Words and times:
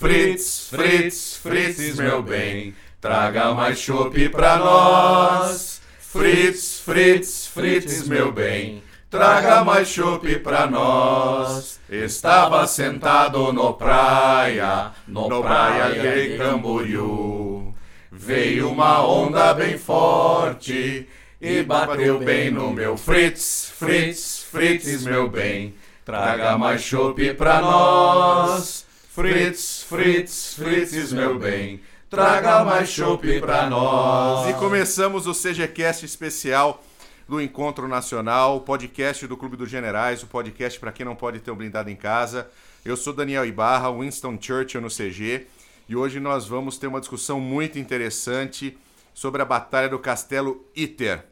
Fritz, 0.00 0.70
Fritz, 0.70 1.36
Fritz, 1.42 1.96
meu 1.96 2.22
bem, 2.22 2.74
traga 3.02 3.52
mais 3.52 3.78
chopp 3.78 4.30
pra 4.30 4.56
nós. 4.56 5.82
Fritz, 5.98 6.80
Fritz, 6.80 7.46
Fritz, 7.46 8.08
meu 8.08 8.32
bem, 8.32 8.82
traga 9.10 9.62
mais 9.62 9.88
chopp 9.88 10.36
pra 10.38 10.66
nós. 10.66 11.78
Estava 11.90 12.66
sentado 12.66 13.52
no 13.52 13.74
praia, 13.74 14.92
no 15.06 15.42
praia 15.42 15.90
de 15.90 16.38
Camboriú. 16.38 17.74
Veio 18.10 18.70
uma 18.70 19.06
onda 19.06 19.52
bem 19.52 19.76
forte 19.76 21.06
e 21.38 21.62
bateu 21.62 22.18
bem 22.20 22.50
no 22.50 22.70
meu 22.70 22.96
Fritz, 22.96 23.70
Fritz, 23.78 24.46
Fritz, 24.50 25.04
meu 25.04 25.28
bem. 25.28 25.74
Traga 26.06 26.56
mais 26.56 26.80
chopp 26.80 27.34
pra 27.34 27.60
nós. 27.60 28.88
Fritz, 29.12 29.82
Fritz, 29.82 30.54
Fritz, 30.54 31.12
meu 31.12 31.36
bem. 31.36 31.80
Traga 32.08 32.64
mais 32.64 32.88
chopp 32.88 33.40
pra 33.40 33.68
nós. 33.68 34.48
E 34.48 34.54
começamos 34.54 35.26
o 35.26 35.32
CGCast 35.32 36.06
especial 36.06 36.80
do 37.28 37.40
Encontro 37.40 37.88
Nacional, 37.88 38.58
o 38.58 38.60
podcast 38.60 39.26
do 39.26 39.36
Clube 39.36 39.56
dos 39.56 39.68
Generais, 39.68 40.22
o 40.22 40.28
podcast 40.28 40.78
para 40.78 40.92
quem 40.92 41.04
não 41.04 41.16
pode 41.16 41.40
ter 41.40 41.50
um 41.50 41.56
blindado 41.56 41.90
em 41.90 41.96
casa. 41.96 42.48
Eu 42.84 42.96
sou 42.96 43.12
Daniel 43.12 43.44
Ibarra, 43.44 43.92
Winston 43.92 44.38
Churchill 44.40 44.80
no 44.80 44.86
CG, 44.88 45.44
e 45.88 45.96
hoje 45.96 46.20
nós 46.20 46.46
vamos 46.46 46.78
ter 46.78 46.86
uma 46.86 47.00
discussão 47.00 47.40
muito 47.40 47.80
interessante 47.80 48.78
sobre 49.12 49.42
a 49.42 49.44
Batalha 49.44 49.88
do 49.88 49.98
Castelo 49.98 50.64
Iter. 50.76 51.24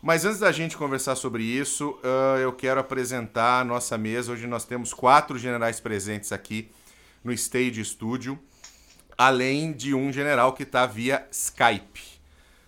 Mas 0.00 0.24
antes 0.24 0.38
da 0.38 0.50
gente 0.50 0.74
conversar 0.74 1.16
sobre 1.16 1.42
isso, 1.42 1.90
uh, 2.02 2.38
eu 2.38 2.50
quero 2.54 2.80
apresentar 2.80 3.60
a 3.60 3.64
nossa 3.64 3.98
mesa. 3.98 4.32
Hoje 4.32 4.46
nós 4.46 4.64
temos 4.64 4.94
quatro 4.94 5.38
generais 5.38 5.80
presentes 5.80 6.32
aqui 6.32 6.70
no 7.22 7.32
Stage 7.32 7.84
Studio 7.84 8.38
além 9.20 9.74
de 9.74 9.94
um 9.94 10.10
general 10.10 10.54
que 10.54 10.62
está 10.62 10.86
via 10.86 11.28
Skype. 11.30 12.00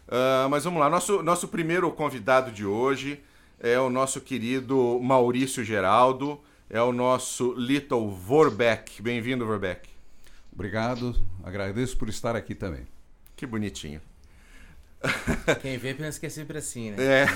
Uh, 0.06 0.50
mas 0.50 0.64
vamos 0.64 0.80
lá, 0.80 0.90
nosso, 0.90 1.22
nosso 1.22 1.48
primeiro 1.48 1.90
convidado 1.90 2.52
de 2.52 2.66
hoje 2.66 3.22
é 3.58 3.80
o 3.80 3.88
nosso 3.88 4.20
querido 4.20 5.00
Maurício 5.00 5.64
Geraldo, 5.64 6.38
é 6.68 6.82
o 6.82 6.92
nosso 6.92 7.54
Little 7.54 8.10
Vorbeck. 8.10 9.00
Bem-vindo, 9.00 9.46
Vorbeck. 9.46 9.88
Obrigado, 10.52 11.16
agradeço 11.42 11.96
por 11.96 12.10
estar 12.10 12.36
aqui 12.36 12.54
também. 12.54 12.86
Que 13.34 13.46
bonitinho. 13.46 14.02
Quem 15.60 15.78
vê 15.78 15.94
pensa 15.94 16.18
que 16.18 16.26
é 16.26 16.28
sempre 16.28 16.58
assim, 16.58 16.92
né? 16.92 16.96
É. 17.00 17.26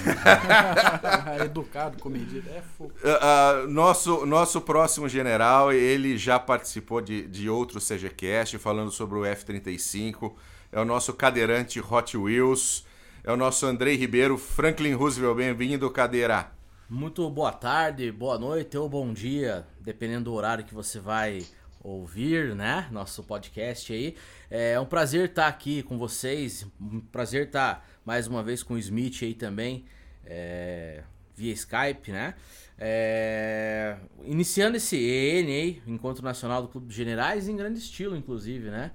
Educado, 1.45 1.99
comedido, 1.99 2.49
é 2.51 2.63
fogo. 2.77 2.93
Uh, 3.03 3.65
uh, 3.65 3.69
nosso, 3.69 4.25
nosso 4.25 4.61
próximo 4.61 5.09
general, 5.09 5.73
ele 5.73 6.17
já 6.17 6.39
participou 6.39 7.01
de, 7.01 7.27
de 7.27 7.49
outro 7.51 7.81
CGCast 7.81 8.59
falando 8.59 8.91
sobre 8.91 9.19
o 9.19 9.25
F-35. 9.25 10.33
É 10.71 10.81
o 10.81 10.85
nosso 10.85 11.13
cadeirante 11.13 11.81
Hot 11.81 12.17
Wheels. 12.17 12.85
É 13.25 13.33
o 13.33 13.37
nosso 13.37 13.67
Andrei 13.67 13.97
Ribeiro, 13.97 14.39
Franklin 14.39 14.93
Roosevelt. 14.93 15.37
Bem-vindo, 15.37 15.91
cadeira. 15.91 16.53
Muito 16.89 17.29
boa 17.29 17.51
tarde, 17.51 18.13
boa 18.13 18.39
noite 18.39 18.79
ou 18.79 18.89
bom 18.89 19.13
dia, 19.13 19.67
dependendo 19.81 20.27
do 20.27 20.35
horário 20.35 20.65
que 20.65 20.73
você 20.73 21.01
vai 21.01 21.45
ouvir, 21.87 22.55
né? 22.55 22.89
Nosso 22.91 23.23
podcast 23.23 23.93
aí. 23.93 24.17
É 24.51 24.79
um 24.81 24.85
prazer 24.85 25.29
estar 25.29 25.47
aqui 25.47 25.83
com 25.83 25.97
vocês. 25.97 26.67
Um 26.81 27.01
prazer 27.01 27.47
estar 27.47 27.89
mais 28.05 28.27
uma 28.27 28.43
vez 28.43 28.63
com 28.63 28.75
o 28.75 28.79
Smith 28.79 29.23
aí 29.23 29.35
também, 29.35 29.85
é, 30.25 31.03
via 31.35 31.53
Skype, 31.53 32.11
né? 32.11 32.35
É, 32.79 33.97
iniciando 34.25 34.77
esse 34.77 34.97
EN 34.97 35.81
Encontro 35.87 36.23
Nacional 36.23 36.61
do 36.63 36.69
Clube 36.69 36.89
dos 36.89 36.97
Generais, 36.97 37.49
em 37.49 37.57
grande 37.57 37.79
estilo, 37.79 38.17
inclusive, 38.17 38.69
né? 38.69 38.91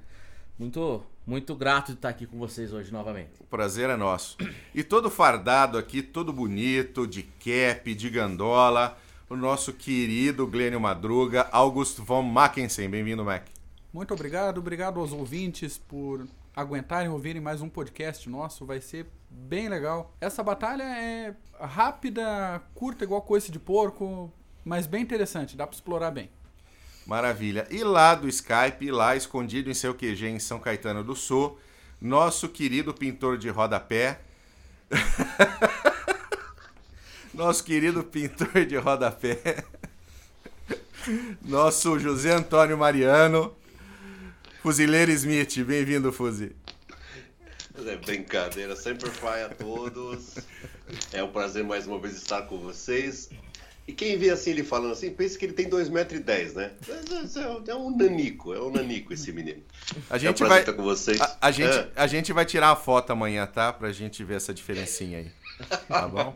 Muito, 0.59 1.03
muito 1.25 1.55
grato 1.55 1.87
de 1.87 1.93
estar 1.93 2.09
aqui 2.09 2.27
com 2.27 2.37
vocês 2.37 2.71
hoje 2.73 2.91
novamente. 2.91 3.31
O 3.39 3.45
prazer 3.45 3.89
é 3.89 3.95
nosso. 3.95 4.37
E 4.75 4.83
todo 4.83 5.09
fardado 5.09 5.77
aqui, 5.77 6.01
todo 6.01 6.31
bonito, 6.31 7.07
de 7.07 7.23
cap, 7.23 7.95
de 7.95 8.09
gandola 8.09 8.97
o 9.31 9.37
nosso 9.37 9.71
querido 9.71 10.45
Glênio 10.45 10.77
Madruga, 10.77 11.47
August 11.53 11.99
von 11.99 12.21
Mackensen. 12.21 12.89
Bem-vindo, 12.89 13.23
Mac. 13.23 13.47
Muito 13.93 14.13
obrigado, 14.13 14.57
obrigado 14.57 14.99
aos 14.99 15.13
ouvintes 15.13 15.77
por 15.77 16.27
aguentarem 16.53 17.07
ouvirem 17.07 17.41
mais 17.41 17.61
um 17.61 17.69
podcast 17.69 18.29
nosso, 18.29 18.65
vai 18.65 18.81
ser 18.81 19.07
bem 19.29 19.69
legal. 19.69 20.13
Essa 20.19 20.43
batalha 20.43 20.83
é 20.83 21.33
rápida, 21.57 22.61
curta, 22.75 23.05
igual 23.05 23.21
coice 23.21 23.53
de 23.53 23.57
porco, 23.57 24.29
mas 24.65 24.85
bem 24.85 25.01
interessante, 25.01 25.55
dá 25.55 25.65
para 25.65 25.75
explorar 25.75 26.11
bem. 26.11 26.29
Maravilha. 27.07 27.65
E 27.71 27.85
lá 27.85 28.13
do 28.13 28.27
Skype, 28.27 28.91
lá 28.91 29.15
escondido 29.15 29.71
em 29.71 29.73
seu 29.73 29.95
QG 29.95 30.27
em 30.27 30.39
São 30.39 30.59
Caetano 30.59 31.05
do 31.05 31.15
Sul, 31.15 31.57
nosso 32.01 32.49
querido 32.49 32.93
pintor 32.93 33.37
de 33.37 33.47
rodapé. 33.47 34.19
nosso 37.33 37.63
querido 37.63 38.03
pintor 38.03 38.65
de 38.65 38.75
rodapé, 38.77 39.63
nosso 41.41 41.97
José 41.97 42.31
Antônio 42.33 42.77
Mariano, 42.77 43.55
Fuzileiro 44.61 45.11
Smith. 45.11 45.63
Bem-vindo, 45.63 46.11
Fuzi. 46.11 46.55
É 47.85 47.95
brincadeira, 47.95 48.75
sempre 48.75 49.09
fly 49.09 49.43
a 49.45 49.49
todos. 49.49 50.35
É 51.13 51.23
um 51.23 51.31
prazer 51.31 51.63
mais 51.63 51.87
uma 51.87 51.99
vez 51.99 52.15
estar 52.15 52.43
com 52.43 52.59
vocês. 52.59 53.29
E 53.87 53.93
quem 53.93 54.17
vê 54.17 54.29
assim 54.29 54.51
ele 54.51 54.63
falando 54.63 54.91
assim, 54.91 55.09
pensa 55.09 55.37
que 55.37 55.45
ele 55.45 55.53
tem 55.53 55.67
2,10m, 55.67 56.53
né? 56.53 56.71
É, 56.87 57.71
é, 57.71 57.75
um 57.75 57.95
nanico, 57.95 58.53
é 58.53 58.61
um 58.61 58.71
nanico 58.71 59.11
esse 59.11 59.31
menino. 59.31 59.63
A 60.09 60.17
gente 60.17 60.43
é 60.43 60.45
um 60.45 60.49
vai 60.49 60.59
estar 60.59 60.73
com 60.73 60.83
vocês. 60.83 61.19
A, 61.19 61.37
a 61.41 61.51
gente, 61.51 61.75
é. 61.75 61.89
a 61.95 62.05
gente 62.05 62.31
vai 62.31 62.45
tirar 62.45 62.69
a 62.69 62.75
foto 62.75 63.11
amanhã, 63.11 63.47
tá? 63.47 63.73
Pra 63.73 63.91
gente 63.91 64.23
ver 64.23 64.35
essa 64.35 64.53
diferencinha 64.53 65.19
aí. 65.19 65.31
Tá 65.87 66.07
bom? 66.07 66.35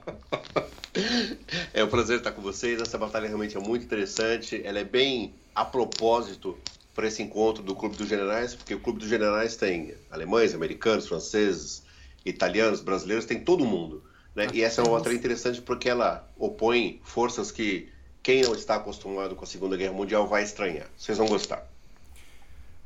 É 1.73 1.83
um 1.83 1.89
prazer 1.89 2.19
estar 2.19 2.31
com 2.31 2.41
vocês. 2.41 2.81
Essa 2.81 2.97
batalha 2.97 3.27
realmente 3.27 3.57
é 3.57 3.59
muito 3.59 3.83
interessante. 3.83 4.61
Ela 4.63 4.79
é 4.79 4.83
bem 4.83 5.33
a 5.53 5.65
propósito 5.65 6.57
para 6.93 7.07
esse 7.07 7.21
encontro 7.21 7.61
do 7.61 7.75
Clube 7.75 7.97
dos 7.97 8.07
Generais, 8.07 8.55
porque 8.55 8.73
o 8.73 8.79
Clube 8.79 8.99
dos 8.99 9.09
Generais 9.09 9.57
tem 9.57 9.93
alemães, 10.09 10.55
americanos, 10.55 11.07
franceses, 11.07 11.83
italianos, 12.25 12.79
brasileiros, 12.79 13.25
tem 13.25 13.43
todo 13.43 13.65
mundo. 13.65 14.03
Né? 14.33 14.47
E 14.53 14.63
essa 14.63 14.81
é 14.81 14.83
uma 14.83 14.97
batalha 14.97 15.15
interessante 15.15 15.61
porque 15.61 15.89
ela 15.89 16.29
opõe 16.37 17.01
forças 17.03 17.51
que 17.51 17.89
quem 18.23 18.41
não 18.41 18.53
está 18.53 18.75
acostumado 18.75 19.35
com 19.35 19.43
a 19.43 19.47
Segunda 19.47 19.77
Guerra 19.77 19.93
Mundial 19.93 20.27
vai 20.27 20.43
estranhar. 20.43 20.87
Vocês 20.97 21.17
vão 21.17 21.27
gostar. 21.27 21.69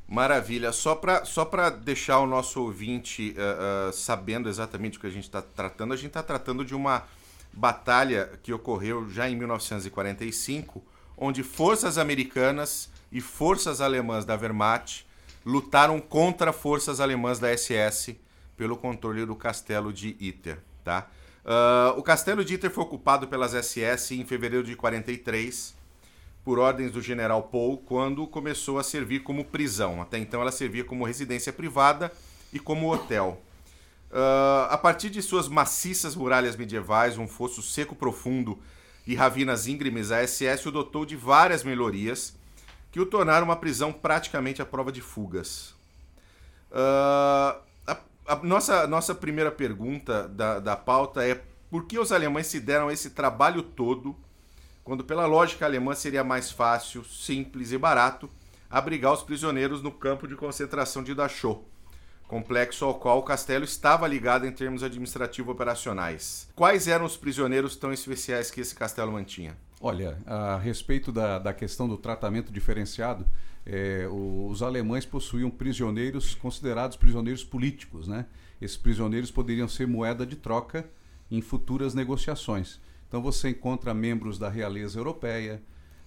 Maravilha. 0.09 0.71
Só 0.71 0.95
para 0.95 1.23
só 1.23 1.47
deixar 1.69 2.19
o 2.19 2.25
nosso 2.25 2.63
ouvinte 2.63 3.35
uh, 3.37 3.89
uh, 3.89 3.93
sabendo 3.93 4.49
exatamente 4.49 4.97
o 4.97 5.01
que 5.01 5.05
a 5.05 5.11
gente 5.11 5.25
está 5.25 5.39
tratando, 5.39 5.93
a 5.93 5.95
gente 5.95 6.07
está 6.07 6.23
tratando 6.23 6.65
de 6.65 6.73
uma 6.73 7.03
batalha 7.53 8.31
que 8.41 8.51
ocorreu 8.51 9.07
já 9.07 9.29
em 9.29 9.35
1945, 9.35 10.83
onde 11.15 11.43
forças 11.43 11.99
americanas 11.99 12.89
e 13.11 13.21
forças 13.21 13.81
alemãs 13.81 14.25
da 14.25 14.35
Wehrmacht 14.35 15.05
lutaram 15.45 15.99
contra 15.99 16.51
forças 16.51 16.99
alemãs 16.99 17.37
da 17.37 17.55
SS 17.55 18.15
pelo 18.57 18.75
controle 18.75 19.27
do 19.27 19.35
castelo 19.35 19.93
de 19.93 20.15
Iter. 20.19 20.57
Tá? 20.83 21.07
Uh, 21.45 21.99
o 21.99 22.01
castelo 22.01 22.43
de 22.43 22.55
Iter 22.55 22.71
foi 22.71 22.83
ocupado 22.83 23.27
pelas 23.27 23.51
SS 23.53 24.15
em 24.15 24.25
fevereiro 24.25 24.65
de 24.65 24.75
43 24.75 25.77
por 26.43 26.59
ordens 26.59 26.91
do 26.91 27.01
general 27.01 27.43
Paul 27.43 27.77
quando 27.77 28.25
começou 28.27 28.79
a 28.79 28.83
servir 28.83 29.21
como 29.23 29.45
prisão. 29.45 30.01
Até 30.01 30.17
então 30.17 30.41
ela 30.41 30.51
servia 30.51 30.83
como 30.83 31.05
residência 31.05 31.53
privada 31.53 32.11
e 32.51 32.59
como 32.59 32.91
hotel. 32.91 33.41
Uh, 34.11 34.65
a 34.69 34.77
partir 34.77 35.09
de 35.09 35.21
suas 35.21 35.47
maciças 35.47 36.15
muralhas 36.15 36.55
medievais, 36.55 37.17
um 37.17 37.27
fosso 37.27 37.61
seco 37.61 37.95
profundo 37.95 38.57
e 39.05 39.13
ravinas 39.13 39.67
íngremes, 39.67 40.11
a 40.11 40.25
SS 40.25 40.67
o 40.67 40.71
dotou 40.71 41.05
de 41.05 41.15
várias 41.15 41.63
melhorias 41.63 42.35
que 42.91 42.99
o 42.99 43.05
tornaram 43.05 43.45
uma 43.45 43.55
prisão 43.55 43.93
praticamente 43.93 44.61
à 44.61 44.65
prova 44.65 44.91
de 44.91 45.01
fugas. 45.01 45.75
Uh, 46.71 47.59
a, 47.85 47.97
a, 48.27 48.35
nossa, 48.41 48.87
nossa 48.87 49.13
primeira 49.13 49.51
pergunta 49.51 50.27
da, 50.27 50.59
da 50.59 50.75
pauta 50.75 51.23
é 51.23 51.41
por 51.69 51.85
que 51.85 51.99
os 51.99 52.11
alemães 52.11 52.47
se 52.47 52.59
deram 52.59 52.89
esse 52.89 53.11
trabalho 53.11 53.61
todo, 53.61 54.15
quando 54.89 55.03
pela 55.03 55.27
lógica 55.27 55.67
alemã 55.67 55.93
seria 55.93 56.23
mais 56.23 56.49
fácil, 56.49 57.05
simples 57.05 57.71
e 57.71 57.77
barato 57.77 58.27
abrigar 58.67 59.13
os 59.13 59.21
prisioneiros 59.21 59.83
no 59.83 59.91
campo 59.91 60.27
de 60.27 60.35
concentração 60.35 61.03
de 61.03 61.13
Dachau? 61.13 61.63
complexo 62.27 62.85
ao 62.85 62.95
qual 62.95 63.19
o 63.19 63.23
castelo 63.23 63.63
estava 63.63 64.07
ligado 64.07 64.47
em 64.47 64.51
termos 64.51 64.81
administrativo-operacionais. 64.83 66.47
Quais 66.55 66.87
eram 66.87 67.05
os 67.05 67.15
prisioneiros 67.15 67.75
tão 67.75 67.93
especiais 67.93 68.49
que 68.49 68.61
esse 68.61 68.73
castelo 68.73 69.11
mantinha? 69.11 69.55
Olha, 69.79 70.17
a 70.25 70.57
respeito 70.57 71.11
da, 71.11 71.37
da 71.37 71.53
questão 71.53 71.87
do 71.87 71.97
tratamento 71.97 72.51
diferenciado, 72.51 73.27
é, 73.65 74.07
os 74.11 74.63
alemães 74.63 75.05
possuíam 75.05 75.51
prisioneiros 75.51 76.33
considerados 76.33 76.97
prisioneiros 76.97 77.43
políticos, 77.43 78.07
né? 78.07 78.25
Esses 78.59 78.77
prisioneiros 78.77 79.29
poderiam 79.29 79.67
ser 79.67 79.87
moeda 79.87 80.25
de 80.25 80.35
troca 80.35 80.89
em 81.29 81.41
futuras 81.41 81.93
negociações. 81.93 82.79
Então 83.09 83.21
você 83.21 83.49
encontra 83.49 83.93
membros 83.93 84.39
da 84.39 84.47
realeza 84.47 84.97
europeia, 84.97 85.61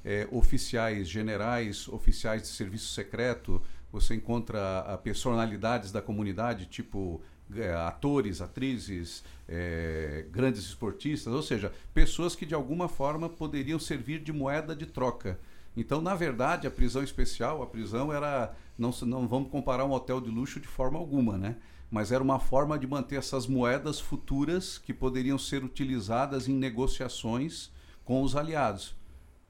é, 0.04 0.26
oficiais 0.30 1.08
generais, 1.08 1.88
oficiais 1.88 2.42
de 2.42 2.48
serviço 2.48 2.94
secreto, 2.94 3.60
você 3.92 4.14
encontra 4.14 4.78
a, 4.80 4.96
personalidades 4.96 5.92
da 5.92 6.00
comunidade, 6.00 6.66
tipo 6.66 7.20
é, 7.54 7.74
atores, 7.74 8.40
atrizes, 8.40 9.22
é, 9.48 10.24
grandes 10.30 10.62
esportistas, 10.62 11.32
ou 11.34 11.42
seja, 11.42 11.72
pessoas 11.92 12.34
que 12.34 12.46
de 12.46 12.54
alguma 12.54 12.88
forma 12.88 13.28
poderiam 13.28 13.78
servir 13.78 14.20
de 14.20 14.32
moeda 14.32 14.74
de 14.74 14.86
troca. 14.86 15.38
Então, 15.76 16.00
na 16.00 16.14
verdade, 16.14 16.66
a 16.66 16.70
prisão 16.70 17.02
especial, 17.02 17.62
a 17.62 17.66
prisão 17.66 18.12
era. 18.12 18.54
Não, 18.78 18.90
não 19.02 19.26
vamos 19.26 19.50
comparar 19.50 19.84
um 19.84 19.92
hotel 19.92 20.20
de 20.20 20.30
luxo 20.30 20.60
de 20.60 20.68
forma 20.68 20.98
alguma, 20.98 21.36
né? 21.36 21.56
Mas 21.92 22.10
era 22.10 22.24
uma 22.24 22.38
forma 22.40 22.78
de 22.78 22.86
manter 22.86 23.16
essas 23.16 23.46
moedas 23.46 24.00
futuras 24.00 24.78
que 24.78 24.94
poderiam 24.94 25.36
ser 25.36 25.62
utilizadas 25.62 26.48
em 26.48 26.54
negociações 26.54 27.70
com 28.02 28.22
os 28.22 28.34
aliados. 28.34 28.96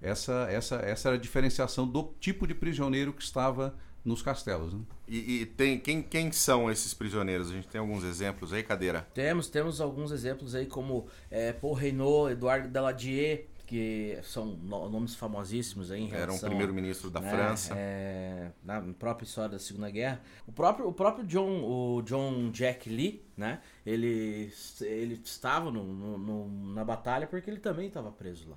Essa, 0.01 0.49
essa, 0.51 0.75
essa 0.79 1.09
era 1.11 1.17
a 1.17 1.21
diferenciação 1.21 1.87
do 1.87 2.13
tipo 2.19 2.45
de 2.45 2.53
prisioneiro 2.53 3.13
que 3.13 3.23
estava 3.23 3.77
nos 4.05 4.23
castelos. 4.23 4.75
Né? 4.75 4.81
E, 5.07 5.43
e, 5.43 5.47
tem 5.47 5.79
quem, 5.79 6.03
quem 6.03 6.33
são 6.33 6.69
esses 6.69 6.93
prisioneiros? 6.93 7.49
A 7.49 7.55
gente 7.55 7.69
tem 7.69 7.81
alguns 7.81 8.03
exemplos 8.03 8.53
aí, 8.53 8.65
Cadeira? 8.65 9.07
Temos, 9.15 9.47
temos 9.49 9.81
alguns 9.81 10.11
exemplos 10.11 10.57
aí 10.57 10.67
como 10.67 11.07
é, 11.31 11.53
Paul 11.53 11.75
Reynaud, 11.75 12.33
Eduardo 12.33 12.67
Daladier, 12.67 13.47
que 13.73 14.19
são 14.23 14.45
nomes 14.45 15.15
famosíssimos 15.15 15.91
aí 15.91 16.03
em 16.03 16.09
relação... 16.09 16.35
Era 16.35 16.45
um 16.45 16.49
primeiro-ministro 16.51 17.09
da 17.09 17.21
né, 17.21 17.31
França. 17.31 17.73
É, 17.75 18.51
na 18.63 18.83
própria 18.83 19.25
história 19.25 19.53
da 19.53 19.59
Segunda 19.59 19.89
Guerra. 19.89 20.21
O 20.47 20.53
próprio, 20.53 20.87
o 20.87 20.93
próprio 20.93 21.25
John, 21.25 21.65
o 21.65 22.03
John 22.03 22.51
Jack 22.51 22.91
Lee, 22.91 23.25
né? 23.35 23.63
Ele, 23.87 24.53
ele 24.83 25.15
estava 25.25 25.71
no, 25.71 25.83
no, 25.85 26.19
no 26.19 26.75
na 26.75 26.85
batalha 26.85 27.27
porque 27.27 27.49
ele 27.49 27.61
também 27.61 27.89
estava 27.89 28.13
preso 28.13 28.51
lá. 28.51 28.57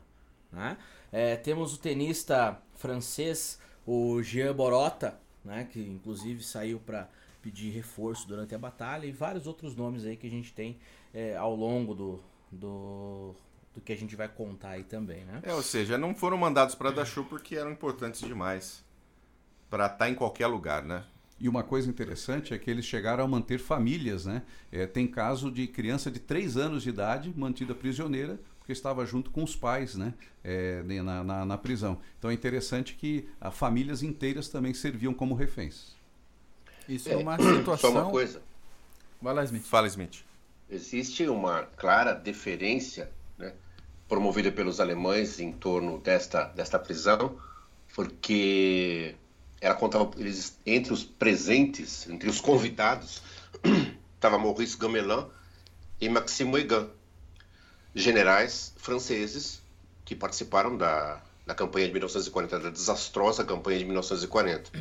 Né? 0.51 0.77
É, 1.13 1.37
temos 1.37 1.73
o 1.73 1.77
tenista 1.77 2.61
francês, 2.73 3.57
o 3.87 4.21
Jean 4.21 4.53
Borota, 4.53 5.17
né, 5.45 5.65
que 5.71 5.79
inclusive 5.79 6.43
saiu 6.43 6.77
para 6.77 7.07
pedir 7.41 7.69
reforço 7.69 8.27
durante 8.27 8.53
a 8.53 8.57
batalha, 8.57 9.05
e 9.05 9.13
vários 9.13 9.47
outros 9.47 9.77
nomes 9.77 10.03
aí 10.03 10.17
que 10.17 10.27
a 10.27 10.29
gente 10.29 10.51
tem 10.51 10.77
é, 11.13 11.37
ao 11.37 11.55
longo 11.55 11.95
do, 11.95 12.19
do, 12.51 13.33
do, 13.75 13.81
que 13.81 13.91
a 13.91 13.97
gente 13.97 14.15
vai 14.15 14.27
contar 14.27 14.69
aí 14.69 14.83
também, 14.83 15.25
né? 15.25 15.41
É, 15.43 15.53
ou 15.53 15.61
seja, 15.61 15.97
não 15.97 16.15
foram 16.15 16.37
mandados 16.37 16.73
para 16.73 16.91
Dachau 16.91 17.25
porque 17.25 17.55
eram 17.55 17.71
importantes 17.71 18.21
demais 18.21 18.83
para 19.69 19.85
estar 19.85 19.97
tá 19.97 20.09
em 20.09 20.15
qualquer 20.15 20.47
lugar, 20.47 20.83
né? 20.83 21.03
E 21.39 21.49
uma 21.49 21.63
coisa 21.63 21.89
interessante 21.89 22.53
é 22.53 22.57
que 22.57 22.71
eles 22.71 22.85
chegaram 22.85 23.23
a 23.23 23.27
manter 23.27 23.59
famílias, 23.59 24.25
né? 24.25 24.43
É, 24.71 24.87
tem 24.87 25.05
caso 25.05 25.51
de 25.51 25.67
criança 25.67 26.09
de 26.09 26.19
3 26.19 26.55
anos 26.55 26.83
de 26.83 26.89
idade 26.89 27.33
mantida 27.35 27.75
prisioneira 27.75 28.39
porque 28.65 28.73
estava 28.73 29.05
junto 29.05 29.29
com 29.29 29.43
os 29.43 29.55
pais 29.55 29.93
né, 29.93 30.11
é, 30.43 30.81
na, 30.81 31.23
na, 31.23 31.45
na, 31.45 31.57
prisão. 31.57 32.01
Então 32.17 32.31
é 32.31 32.33
interessante 32.33 32.95
que 32.95 33.29
a, 33.39 33.51
famílias 33.51 34.01
inteiras 34.01 34.49
também 34.49 34.73
serviam 34.73 35.13
como 35.13 35.35
reféns. 35.35 35.95
Isso 36.89 37.07
é, 37.07 37.13
é 37.13 37.17
uma 37.17 37.37
situação. 37.37 37.91
Só 37.93 38.01
uma 38.01 38.09
coisa. 38.09 38.41
Vai 39.21 39.35
lá, 39.35 39.43
Smith. 39.43 39.65
Fala, 39.65 39.85
Smith. 39.85 40.25
Existe 40.67 41.27
uma 41.27 41.61
clara 41.77 42.13
deferência 42.13 43.11
né, 43.37 43.53
promovida 44.07 44.51
pelos 44.51 44.79
alemães 44.79 45.39
em 45.39 45.51
torno 45.51 45.99
desta, 45.99 46.45
desta 46.45 46.77
prisão, 46.77 47.37
porque 47.95 49.15
ela 49.59 49.75
contava 49.75 50.11
eles, 50.17 50.59
entre 50.65 50.93
os 50.93 51.03
presentes, 51.03 52.07
entre 52.09 52.29
os 52.29 52.39
convidados, 52.39 53.21
estava 54.15 54.37
Maurice 54.37 54.77
Gamelin 54.77 55.25
e 55.99 56.09
Maxime 56.09 56.51
Weygand 56.51 56.89
generais 57.93 58.73
franceses 58.77 59.61
que 60.03 60.15
participaram 60.15 60.77
da, 60.77 61.21
da 61.45 61.55
campanha 61.55 61.87
de 61.87 61.93
1940, 61.93 62.59
da 62.59 62.69
desastrosa 62.69 63.43
campanha 63.43 63.79
de 63.79 63.85
1940. 63.85 64.71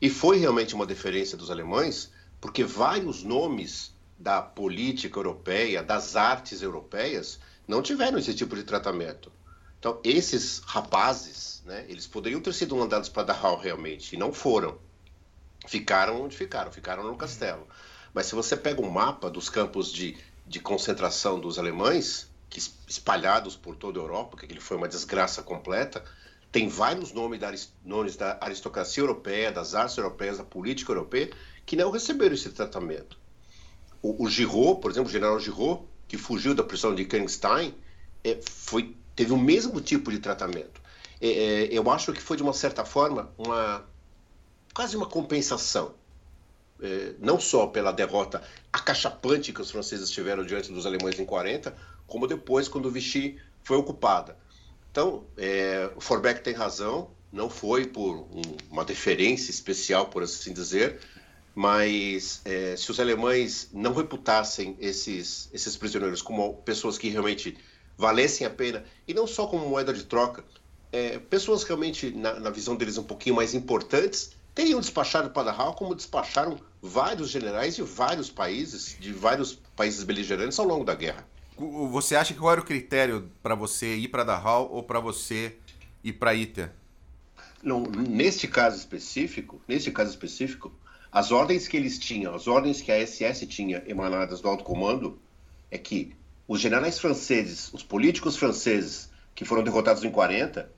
E 0.00 0.08
foi 0.08 0.38
realmente 0.38 0.74
uma 0.74 0.86
deferência 0.86 1.36
dos 1.36 1.50
alemães, 1.50 2.10
porque 2.40 2.62
vários 2.62 3.22
nomes 3.22 3.92
da 4.18 4.40
política 4.40 5.18
europeia, 5.18 5.82
das 5.82 6.16
artes 6.16 6.62
europeias, 6.62 7.40
não 7.68 7.82
tiveram 7.82 8.18
esse 8.18 8.34
tipo 8.34 8.56
de 8.56 8.64
tratamento. 8.64 9.30
Então, 9.78 10.00
esses 10.02 10.60
rapazes, 10.60 11.62
né, 11.66 11.84
eles 11.88 12.06
poderiam 12.06 12.40
ter 12.40 12.52
sido 12.54 12.74
mandados 12.74 13.08
para 13.10 13.24
Dachau 13.24 13.58
realmente, 13.58 14.16
e 14.16 14.18
não 14.18 14.32
foram. 14.32 14.78
Ficaram 15.66 16.22
onde 16.22 16.36
ficaram, 16.36 16.72
ficaram 16.72 17.04
no 17.04 17.16
castelo. 17.16 17.68
Mas 18.12 18.26
se 18.26 18.34
você 18.34 18.56
pega 18.56 18.80
um 18.80 18.90
mapa 18.90 19.30
dos 19.30 19.50
campos 19.50 19.92
de, 19.92 20.16
de 20.46 20.58
concentração 20.58 21.38
dos 21.38 21.58
alemães, 21.58 22.28
que 22.48 22.58
espalhados 22.88 23.54
por 23.54 23.76
toda 23.76 24.00
a 24.00 24.02
Europa, 24.02 24.38
que 24.38 24.46
ele 24.46 24.60
foi 24.60 24.78
uma 24.78 24.88
desgraça 24.88 25.42
completa, 25.42 26.02
tem 26.50 26.68
vários 26.68 27.12
nomes 27.12 27.38
da, 27.38 27.52
nomes 27.84 28.16
da 28.16 28.38
aristocracia 28.40 29.02
europeia, 29.02 29.52
das 29.52 29.74
artes 29.74 29.96
europeias, 29.98 30.38
da 30.38 30.44
política 30.44 30.90
europeia, 30.90 31.30
que 31.66 31.76
não 31.76 31.90
receberam 31.90 32.34
esse 32.34 32.48
tratamento. 32.50 33.18
O, 34.00 34.24
o 34.24 34.30
Giraud, 34.30 34.80
por 34.80 34.90
exemplo, 34.90 35.10
o 35.10 35.12
general 35.12 35.38
Giraud, 35.38 35.82
que 36.08 36.16
fugiu 36.16 36.54
da 36.54 36.64
prisão 36.64 36.94
de 36.94 37.04
Königstein, 37.04 37.74
é, 38.24 38.40
foi, 38.42 38.96
teve 39.14 39.32
o 39.32 39.38
mesmo 39.38 39.80
tipo 39.80 40.10
de 40.10 40.18
tratamento. 40.18 40.80
É, 41.20 41.28
é, 41.28 41.68
eu 41.70 41.88
acho 41.90 42.12
que 42.12 42.20
foi, 42.20 42.36
de 42.36 42.42
uma 42.42 42.54
certa 42.54 42.84
forma, 42.84 43.30
uma 43.36 43.84
quase 44.74 44.96
uma 44.96 45.06
compensação. 45.06 45.94
É, 46.80 47.14
não 47.18 47.40
só 47.40 47.66
pela 47.66 47.90
derrota 47.90 48.40
acachapante 48.72 49.52
que 49.52 49.60
os 49.60 49.70
franceses 49.70 50.08
tiveram 50.10 50.44
diante 50.44 50.70
dos 50.72 50.86
alemães 50.86 51.18
em 51.18 51.24
40, 51.24 51.76
como 52.06 52.26
depois 52.26 52.68
quando 52.68 52.90
Vichy 52.90 53.36
foi 53.64 53.76
ocupada. 53.76 54.36
Então, 54.90 55.24
é, 55.36 55.90
o 55.96 56.00
Forbeck 56.00 56.40
tem 56.40 56.54
razão, 56.54 57.10
não 57.32 57.50
foi 57.50 57.86
por 57.86 58.18
um, 58.32 58.42
uma 58.70 58.84
deferência 58.84 59.50
especial, 59.50 60.06
por 60.06 60.22
assim 60.22 60.52
dizer, 60.52 61.00
mas 61.58 62.40
é, 62.44 62.76
se 62.76 62.88
os 62.88 63.00
alemães 63.00 63.68
não 63.72 63.92
reputassem 63.92 64.76
esses, 64.78 65.50
esses 65.52 65.76
prisioneiros 65.76 66.22
como 66.22 66.54
pessoas 66.58 66.96
que 66.96 67.08
realmente 67.08 67.58
valessem 67.96 68.46
a 68.46 68.50
pena, 68.50 68.84
e 69.08 69.12
não 69.12 69.26
só 69.26 69.44
como 69.44 69.68
moeda 69.68 69.92
de 69.92 70.04
troca, 70.04 70.44
é, 70.92 71.18
pessoas 71.18 71.64
realmente, 71.64 72.12
na, 72.12 72.38
na, 72.38 72.48
visão 72.48 72.76
deles, 72.76 72.96
um 72.96 73.02
pouquinho 73.02 73.34
mais 73.34 73.54
importantes, 73.54 74.36
teriam 74.54 74.78
despachado 74.78 75.30
para 75.30 75.50
Dachau 75.50 75.74
como 75.74 75.96
despacharam 75.96 76.60
vários 76.80 77.28
generais 77.28 77.74
de 77.74 77.82
vários 77.82 78.30
países, 78.30 78.96
de 79.00 79.12
vários 79.12 79.60
países 79.74 80.04
beligerantes 80.04 80.60
ao 80.60 80.64
longo 80.64 80.84
da 80.84 80.94
guerra. 80.94 81.26
Você 81.90 82.14
acha 82.14 82.32
que 82.32 82.38
qual 82.38 82.52
era 82.52 82.60
o 82.60 82.64
critério 82.64 83.32
para 83.42 83.56
você 83.56 83.96
ir 83.96 84.06
para 84.06 84.22
Dachau 84.22 84.70
ou 84.70 84.84
para 84.84 85.00
você 85.00 85.56
ir 86.04 86.12
para 86.12 86.36
Iter? 86.36 86.70
Não, 87.60 87.82
neste 87.82 88.46
caso 88.46 88.76
específico, 88.76 89.60
neste 89.66 89.90
caso 89.90 90.10
específico, 90.10 90.72
as 91.10 91.30
ordens 91.30 91.66
que 91.66 91.76
eles 91.76 91.98
tinham, 91.98 92.34
as 92.34 92.46
ordens 92.46 92.80
que 92.80 92.92
a 92.92 93.06
SS 93.06 93.46
tinha 93.46 93.82
emanadas 93.86 94.40
do 94.40 94.48
alto 94.48 94.64
comando, 94.64 95.18
é 95.70 95.78
que 95.78 96.12
os 96.46 96.60
generais 96.60 96.98
franceses, 96.98 97.72
os 97.72 97.82
políticos 97.82 98.36
franceses 98.36 99.10
que 99.34 99.44
foram 99.44 99.62
derrotados 99.62 100.04
em 100.04 100.10
40 100.10 100.70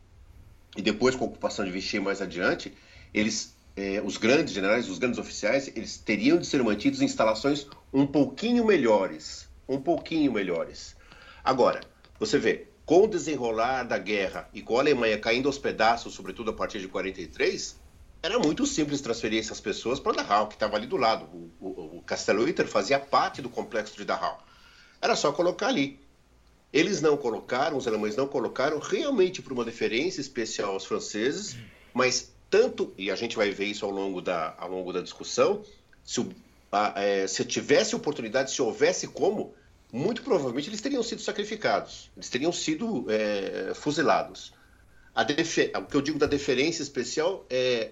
e 0.76 0.82
depois 0.82 1.14
com 1.14 1.24
a 1.24 1.28
ocupação 1.28 1.64
de 1.64 1.70
Vichy 1.70 1.98
mais 1.98 2.20
adiante, 2.20 2.72
eles, 3.12 3.56
eh, 3.76 4.00
os 4.04 4.16
grandes 4.16 4.52
generais, 4.52 4.88
os 4.88 4.98
grandes 4.98 5.18
oficiais, 5.18 5.68
eles 5.74 5.96
teriam 5.98 6.38
de 6.38 6.46
ser 6.46 6.62
mantidos 6.62 7.00
em 7.00 7.04
instalações 7.04 7.66
um 7.92 8.06
pouquinho 8.06 8.64
melhores 8.64 9.50
um 9.70 9.80
pouquinho 9.80 10.32
melhores. 10.32 10.96
Agora, 11.44 11.80
você 12.18 12.38
vê, 12.38 12.66
com 12.84 13.04
o 13.04 13.08
desenrolar 13.08 13.84
da 13.84 13.96
guerra 13.96 14.48
e 14.52 14.60
com 14.60 14.76
a 14.76 14.80
Alemanha 14.80 15.16
caindo 15.16 15.46
aos 15.46 15.58
pedaços, 15.58 16.12
sobretudo 16.12 16.50
a 16.50 16.52
partir 16.52 16.80
de 16.80 16.88
43, 16.88 17.78
era 18.22 18.38
muito 18.38 18.66
simples 18.66 19.00
transferir 19.00 19.40
essas 19.40 19.60
pessoas 19.60 19.98
para 19.98 20.12
Dachau, 20.12 20.48
que 20.48 20.54
estava 20.54 20.76
ali 20.76 20.86
do 20.86 20.96
lado. 20.96 21.24
O, 21.24 21.50
o, 21.60 21.98
o 21.98 22.02
Castelo 22.02 22.46
Itter 22.46 22.66
fazia 22.66 22.98
parte 22.98 23.40
do 23.40 23.48
complexo 23.48 23.96
de 23.96 24.04
Dachau. 24.04 24.44
Era 25.00 25.16
só 25.16 25.32
colocar 25.32 25.68
ali. 25.68 25.98
Eles 26.72 27.00
não 27.00 27.16
colocaram, 27.16 27.76
os 27.76 27.88
alemães 27.88 28.14
não 28.14 28.28
colocaram, 28.28 28.78
realmente 28.78 29.42
por 29.42 29.52
uma 29.52 29.64
deferência 29.64 30.20
especial 30.20 30.74
aos 30.74 30.84
franceses, 30.84 31.56
mas 31.94 32.30
tanto, 32.48 32.92
e 32.96 33.10
a 33.10 33.16
gente 33.16 33.36
vai 33.36 33.50
ver 33.50 33.66
isso 33.66 33.84
ao 33.84 33.90
longo 33.90 34.20
da, 34.20 34.54
ao 34.58 34.70
longo 34.70 34.92
da 34.92 35.00
discussão, 35.00 35.64
se, 36.04 36.20
o, 36.20 36.30
a, 36.70 36.92
é, 36.96 37.26
se 37.26 37.44
tivesse 37.44 37.96
oportunidade, 37.96 38.52
se 38.52 38.60
houvesse 38.60 39.08
como, 39.08 39.54
muito 39.92 40.22
provavelmente 40.22 40.68
eles 40.68 40.80
teriam 40.80 41.02
sido 41.02 41.22
sacrificados, 41.22 42.10
eles 42.16 42.28
teriam 42.28 42.52
sido 42.52 43.06
é, 43.08 43.72
fuzilados. 43.74 44.52
O 45.76 45.86
que 45.86 45.96
eu 45.96 46.00
digo 46.00 46.18
da 46.18 46.26
deferência 46.26 46.82
especial 46.82 47.44
é 47.50 47.90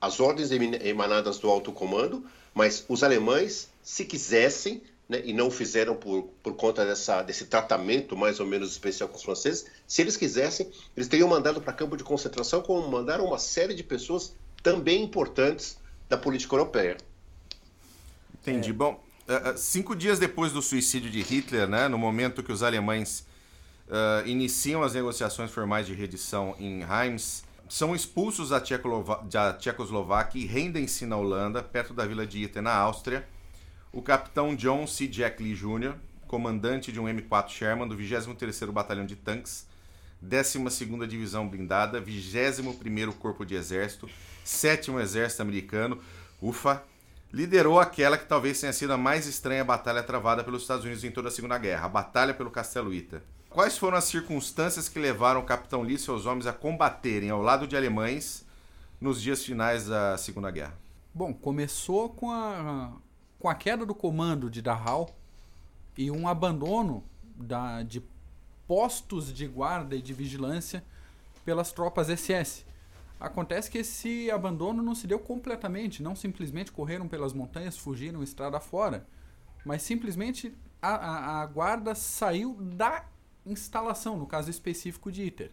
as 0.00 0.18
ordens 0.18 0.50
emanadas 0.50 1.38
do 1.38 1.50
alto 1.50 1.72
comando, 1.72 2.24
mas 2.54 2.84
os 2.88 3.02
alemães, 3.02 3.68
se 3.82 4.04
quisessem, 4.04 4.82
né, 5.08 5.20
e 5.24 5.32
não 5.32 5.50
fizeram 5.50 5.96
por, 5.96 6.28
por 6.42 6.54
conta 6.54 6.86
dessa, 6.86 7.20
desse 7.22 7.46
tratamento 7.46 8.16
mais 8.16 8.38
ou 8.38 8.46
menos 8.46 8.70
especial 8.70 9.08
com 9.08 9.16
os 9.16 9.22
franceses, 9.22 9.66
se 9.86 10.00
eles 10.00 10.16
quisessem, 10.16 10.70
eles 10.96 11.08
teriam 11.08 11.28
mandado 11.28 11.60
para 11.60 11.72
campo 11.72 11.96
de 11.96 12.04
concentração, 12.04 12.62
como 12.62 12.88
mandaram 12.88 13.24
uma 13.24 13.38
série 13.38 13.74
de 13.74 13.82
pessoas 13.82 14.32
também 14.62 15.02
importantes 15.02 15.76
da 16.08 16.16
política 16.16 16.54
europeia. 16.54 16.96
Entendi. 18.40 18.70
É. 18.70 18.72
Bom, 18.72 19.02
uh, 19.28 19.58
cinco 19.58 19.96
dias 19.96 20.18
depois 20.18 20.52
do 20.52 20.62
suicídio 20.62 21.10
de 21.10 21.22
Hitler, 21.22 21.68
né, 21.68 21.88
no 21.88 21.98
momento 21.98 22.42
que 22.42 22.52
os 22.52 22.62
alemães 22.62 23.26
uh, 23.88 24.26
iniciam 24.26 24.82
as 24.82 24.94
negociações 24.94 25.50
formais 25.50 25.86
de 25.86 25.94
redição 25.94 26.54
em 26.58 26.84
Reims, 26.84 27.42
são 27.70 27.94
expulsos 27.94 28.48
da, 28.48 28.60
Tchecoslováquia, 28.60 29.28
da 29.30 29.52
Tchecoslováquia 29.52 30.42
e 30.42 30.44
rendem-se 30.44 31.06
na 31.06 31.16
Holanda, 31.16 31.62
perto 31.62 31.94
da 31.94 32.04
vila 32.04 32.26
de 32.26 32.42
Iten, 32.42 32.62
na 32.62 32.74
Áustria. 32.74 33.24
O 33.92 34.02
capitão 34.02 34.56
John 34.56 34.88
C. 34.88 35.06
Jack 35.06 35.40
Lee 35.40 35.54
Jr., 35.54 35.94
comandante 36.26 36.90
de 36.90 36.98
um 36.98 37.04
M4 37.04 37.48
Sherman 37.48 37.86
do 37.86 37.96
23º 37.96 38.72
Batalhão 38.72 39.06
de 39.06 39.14
Tanques, 39.14 39.68
12ª 40.20 41.06
Divisão 41.06 41.48
Blindada, 41.48 42.02
21º 42.02 43.12
Corpo 43.12 43.46
de 43.46 43.54
Exército, 43.54 44.10
7º 44.44 45.00
Exército 45.00 45.42
Americano, 45.42 46.00
ufa, 46.42 46.82
liderou 47.32 47.78
aquela 47.78 48.18
que 48.18 48.26
talvez 48.26 48.60
tenha 48.60 48.72
sido 48.72 48.92
a 48.94 48.98
mais 48.98 49.28
estranha 49.28 49.64
batalha 49.64 50.02
travada 50.02 50.42
pelos 50.42 50.62
Estados 50.62 50.84
Unidos 50.84 51.04
em 51.04 51.12
toda 51.12 51.28
a 51.28 51.30
Segunda 51.30 51.56
Guerra, 51.56 51.86
a 51.86 51.88
Batalha 51.88 52.34
pelo 52.34 52.50
Castelo 52.50 52.92
Ita. 52.92 53.22
Quais 53.50 53.76
foram 53.76 53.98
as 53.98 54.04
circunstâncias 54.04 54.88
que 54.88 54.96
levaram 55.00 55.40
o 55.40 55.44
capitão 55.44 55.82
Lee 55.82 55.96
e 55.96 55.98
seus 55.98 56.24
homens 56.24 56.46
a 56.46 56.52
combaterem 56.52 57.30
ao 57.30 57.42
lado 57.42 57.66
de 57.66 57.76
alemães 57.76 58.46
nos 59.00 59.20
dias 59.20 59.44
finais 59.44 59.86
da 59.86 60.16
Segunda 60.16 60.52
Guerra? 60.52 60.78
Bom, 61.12 61.34
começou 61.34 62.10
com 62.10 62.30
a, 62.30 62.92
com 63.40 63.48
a 63.48 63.54
queda 63.56 63.84
do 63.84 63.92
comando 63.92 64.48
de 64.48 64.62
Dachau 64.62 65.16
e 65.98 66.12
um 66.12 66.28
abandono 66.28 67.02
da, 67.34 67.82
de 67.82 68.00
postos 68.68 69.34
de 69.34 69.48
guarda 69.48 69.96
e 69.96 70.00
de 70.00 70.14
vigilância 70.14 70.84
pelas 71.44 71.72
tropas 71.72 72.06
SS. 72.06 72.64
Acontece 73.18 73.68
que 73.68 73.78
esse 73.78 74.30
abandono 74.30 74.80
não 74.80 74.94
se 74.94 75.08
deu 75.08 75.18
completamente, 75.18 76.04
não 76.04 76.14
simplesmente 76.14 76.70
correram 76.70 77.08
pelas 77.08 77.32
montanhas, 77.32 77.76
fugiram 77.76 78.22
estrada 78.22 78.60
fora, 78.60 79.04
mas 79.64 79.82
simplesmente 79.82 80.54
a, 80.80 80.94
a, 80.94 81.42
a 81.42 81.46
guarda 81.46 81.96
saiu 81.96 82.54
da 82.60 83.04
instalação, 83.46 84.16
no 84.18 84.26
caso 84.26 84.50
específico 84.50 85.10
de 85.10 85.24
ITER. 85.24 85.50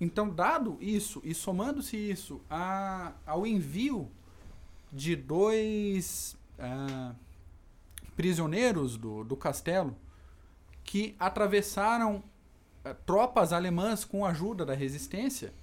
Então, 0.00 0.28
dado 0.28 0.76
isso 0.80 1.20
e 1.24 1.32
somando-se 1.32 1.96
isso 1.96 2.40
a, 2.50 3.12
ao 3.24 3.46
envio 3.46 4.10
de 4.92 5.14
dois 5.14 6.36
uh, 6.58 7.14
prisioneiros 8.16 8.96
do, 8.96 9.24
do 9.24 9.36
castelo 9.36 9.96
que 10.82 11.14
atravessaram 11.18 12.16
uh, 12.16 12.94
tropas 13.06 13.52
alemãs 13.52 14.04
com 14.04 14.26
a 14.26 14.30
ajuda 14.30 14.66
da 14.66 14.74
resistência 14.74 15.54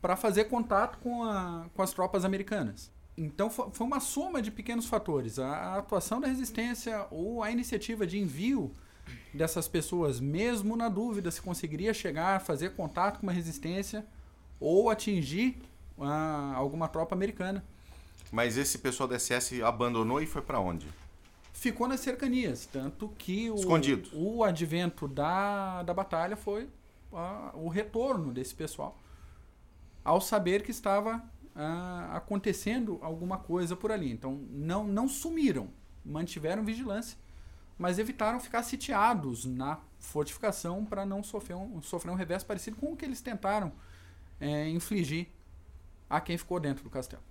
para 0.00 0.14
fazer 0.14 0.44
contato 0.44 0.98
com, 0.98 1.24
a, 1.24 1.66
com 1.74 1.82
as 1.82 1.92
tropas 1.92 2.24
americanas. 2.24 2.92
Então 3.16 3.50
foi 3.50 3.86
uma 3.86 4.00
soma 4.00 4.40
de 4.40 4.50
pequenos 4.50 4.86
fatores. 4.86 5.38
A, 5.38 5.48
a 5.48 5.78
atuação 5.78 6.20
da 6.20 6.28
resistência 6.28 7.06
ou 7.10 7.42
a 7.42 7.50
iniciativa 7.50 8.06
de 8.06 8.18
envio 8.18 8.74
dessas 9.32 9.68
pessoas, 9.68 10.20
mesmo 10.20 10.76
na 10.76 10.88
dúvida 10.88 11.30
se 11.30 11.40
conseguiria 11.40 11.94
chegar, 11.94 12.40
fazer 12.40 12.70
contato 12.70 13.20
com 13.20 13.26
uma 13.26 13.32
resistência 13.32 14.04
ou 14.58 14.90
atingir 14.90 15.56
uh, 15.96 16.54
alguma 16.54 16.88
tropa 16.88 17.14
americana. 17.14 17.64
Mas 18.30 18.56
esse 18.56 18.78
pessoal 18.78 19.08
da 19.08 19.18
SS 19.18 19.62
abandonou 19.62 20.20
e 20.20 20.26
foi 20.26 20.42
para 20.42 20.60
onde? 20.60 20.86
Ficou 21.52 21.88
nas 21.88 22.00
cercanias, 22.00 22.66
tanto 22.66 23.08
que 23.18 23.50
o, 23.50 23.56
Escondido. 23.56 24.08
o 24.14 24.44
advento 24.44 25.06
da, 25.06 25.82
da 25.82 25.92
batalha 25.92 26.36
foi 26.36 26.64
uh, 27.12 27.50
o 27.54 27.68
retorno 27.68 28.32
desse 28.32 28.54
pessoal, 28.54 28.96
ao 30.04 30.20
saber 30.20 30.62
que 30.62 30.70
estava 30.70 31.16
uh, 31.16 32.16
acontecendo 32.16 32.98
alguma 33.02 33.38
coisa 33.38 33.76
por 33.76 33.92
ali. 33.92 34.10
Então 34.10 34.40
não, 34.50 34.84
não 34.84 35.08
sumiram, 35.08 35.68
mantiveram 36.04 36.64
vigilância 36.64 37.16
mas 37.80 37.98
evitaram 37.98 38.38
ficar 38.38 38.62
sitiados 38.62 39.46
na 39.46 39.80
fortificação 39.98 40.84
para 40.84 41.06
não 41.06 41.22
sofrer 41.22 41.56
um, 41.56 41.80
sofrer 41.80 42.10
um 42.10 42.14
revés 42.14 42.44
parecido 42.44 42.76
com 42.76 42.92
o 42.92 42.96
que 42.96 43.06
eles 43.06 43.22
tentaram 43.22 43.72
é, 44.38 44.68
infligir 44.68 45.28
a 46.08 46.20
quem 46.20 46.36
ficou 46.36 46.60
dentro 46.60 46.84
do 46.84 46.90
castelo. 46.90 47.22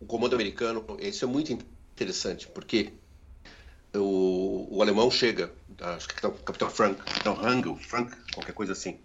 O 0.00 0.04
comando 0.04 0.34
americano, 0.34 0.84
isso 0.98 1.24
é 1.24 1.28
muito 1.28 1.52
interessante, 1.52 2.48
porque 2.48 2.92
o, 3.94 4.66
o 4.72 4.82
alemão 4.82 5.08
chega, 5.08 5.52
acho 5.80 6.08
que 6.08 6.26
é 6.26 6.28
o 6.28 6.32
capitão 6.32 6.68
Frank, 6.68 7.00
não, 7.24 7.40
Hangel, 7.40 7.76
Frank, 7.76 8.12
qualquer 8.34 8.54
coisa 8.54 8.72
assim. 8.72 8.98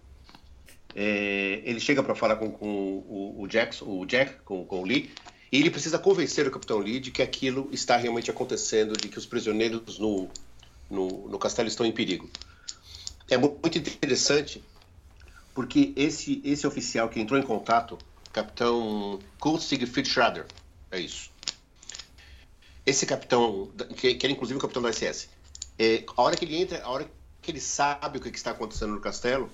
É, 0.96 1.62
ele 1.64 1.80
chega 1.80 2.02
para 2.02 2.16
falar 2.16 2.38
com, 2.38 2.50
com 2.50 2.66
o, 2.68 3.42
o, 3.42 3.48
Jackson, 3.48 3.86
o 3.86 4.04
Jack, 4.04 4.42
com, 4.42 4.66
com 4.66 4.82
o 4.82 4.84
Lee, 4.84 5.12
e 5.52 5.60
ele 5.60 5.70
precisa 5.70 6.00
convencer 6.00 6.48
o 6.48 6.52
capitão 6.52 6.80
Lee 6.80 7.00
de 7.00 7.12
que 7.12 7.22
aquilo 7.22 7.70
está 7.72 7.98
realmente 7.98 8.32
acontecendo, 8.32 8.98
de 8.98 9.08
que 9.10 9.20
os 9.20 9.28
prisioneiros 9.28 10.00
no, 10.00 10.28
no, 10.90 11.28
no 11.28 11.40
castelo 11.40 11.68
estão 11.68 11.86
em 11.86 11.92
perigo. 11.92 12.30
É 13.30 13.38
muito 13.38 13.78
interessante 13.78 14.64
porque 15.54 15.94
esse, 15.96 16.42
esse 16.46 16.66
oficial 16.68 17.10
que 17.10 17.20
entrou 17.20 17.40
em 17.40 17.44
contato, 17.44 17.98
capitão 18.32 19.20
Kurt 19.40 19.62
Siegfried 19.62 20.08
Schrader, 20.08 20.46
é 20.92 21.00
isso. 21.00 21.32
Esse 22.86 23.06
capitão, 23.06 23.70
que, 23.98 24.16
que 24.16 24.26
era 24.26 24.32
inclusive 24.32 24.58
o 24.58 24.62
capitão 24.62 24.82
da 24.82 24.94
SS, 24.94 25.28
é, 25.78 26.06
a 26.16 26.22
hora 26.22 26.36
que 26.36 26.46
ele 26.46 26.56
entra, 26.56 26.82
a 26.84 26.90
hora 26.90 27.10
que 27.42 27.52
ele 27.52 27.60
sabe 27.60 28.18
o 28.18 28.22
que, 28.22 28.32
que 28.32 28.38
está 28.38 28.52
acontecendo 28.52 28.94
no 28.94 29.02
castelo, 29.02 29.50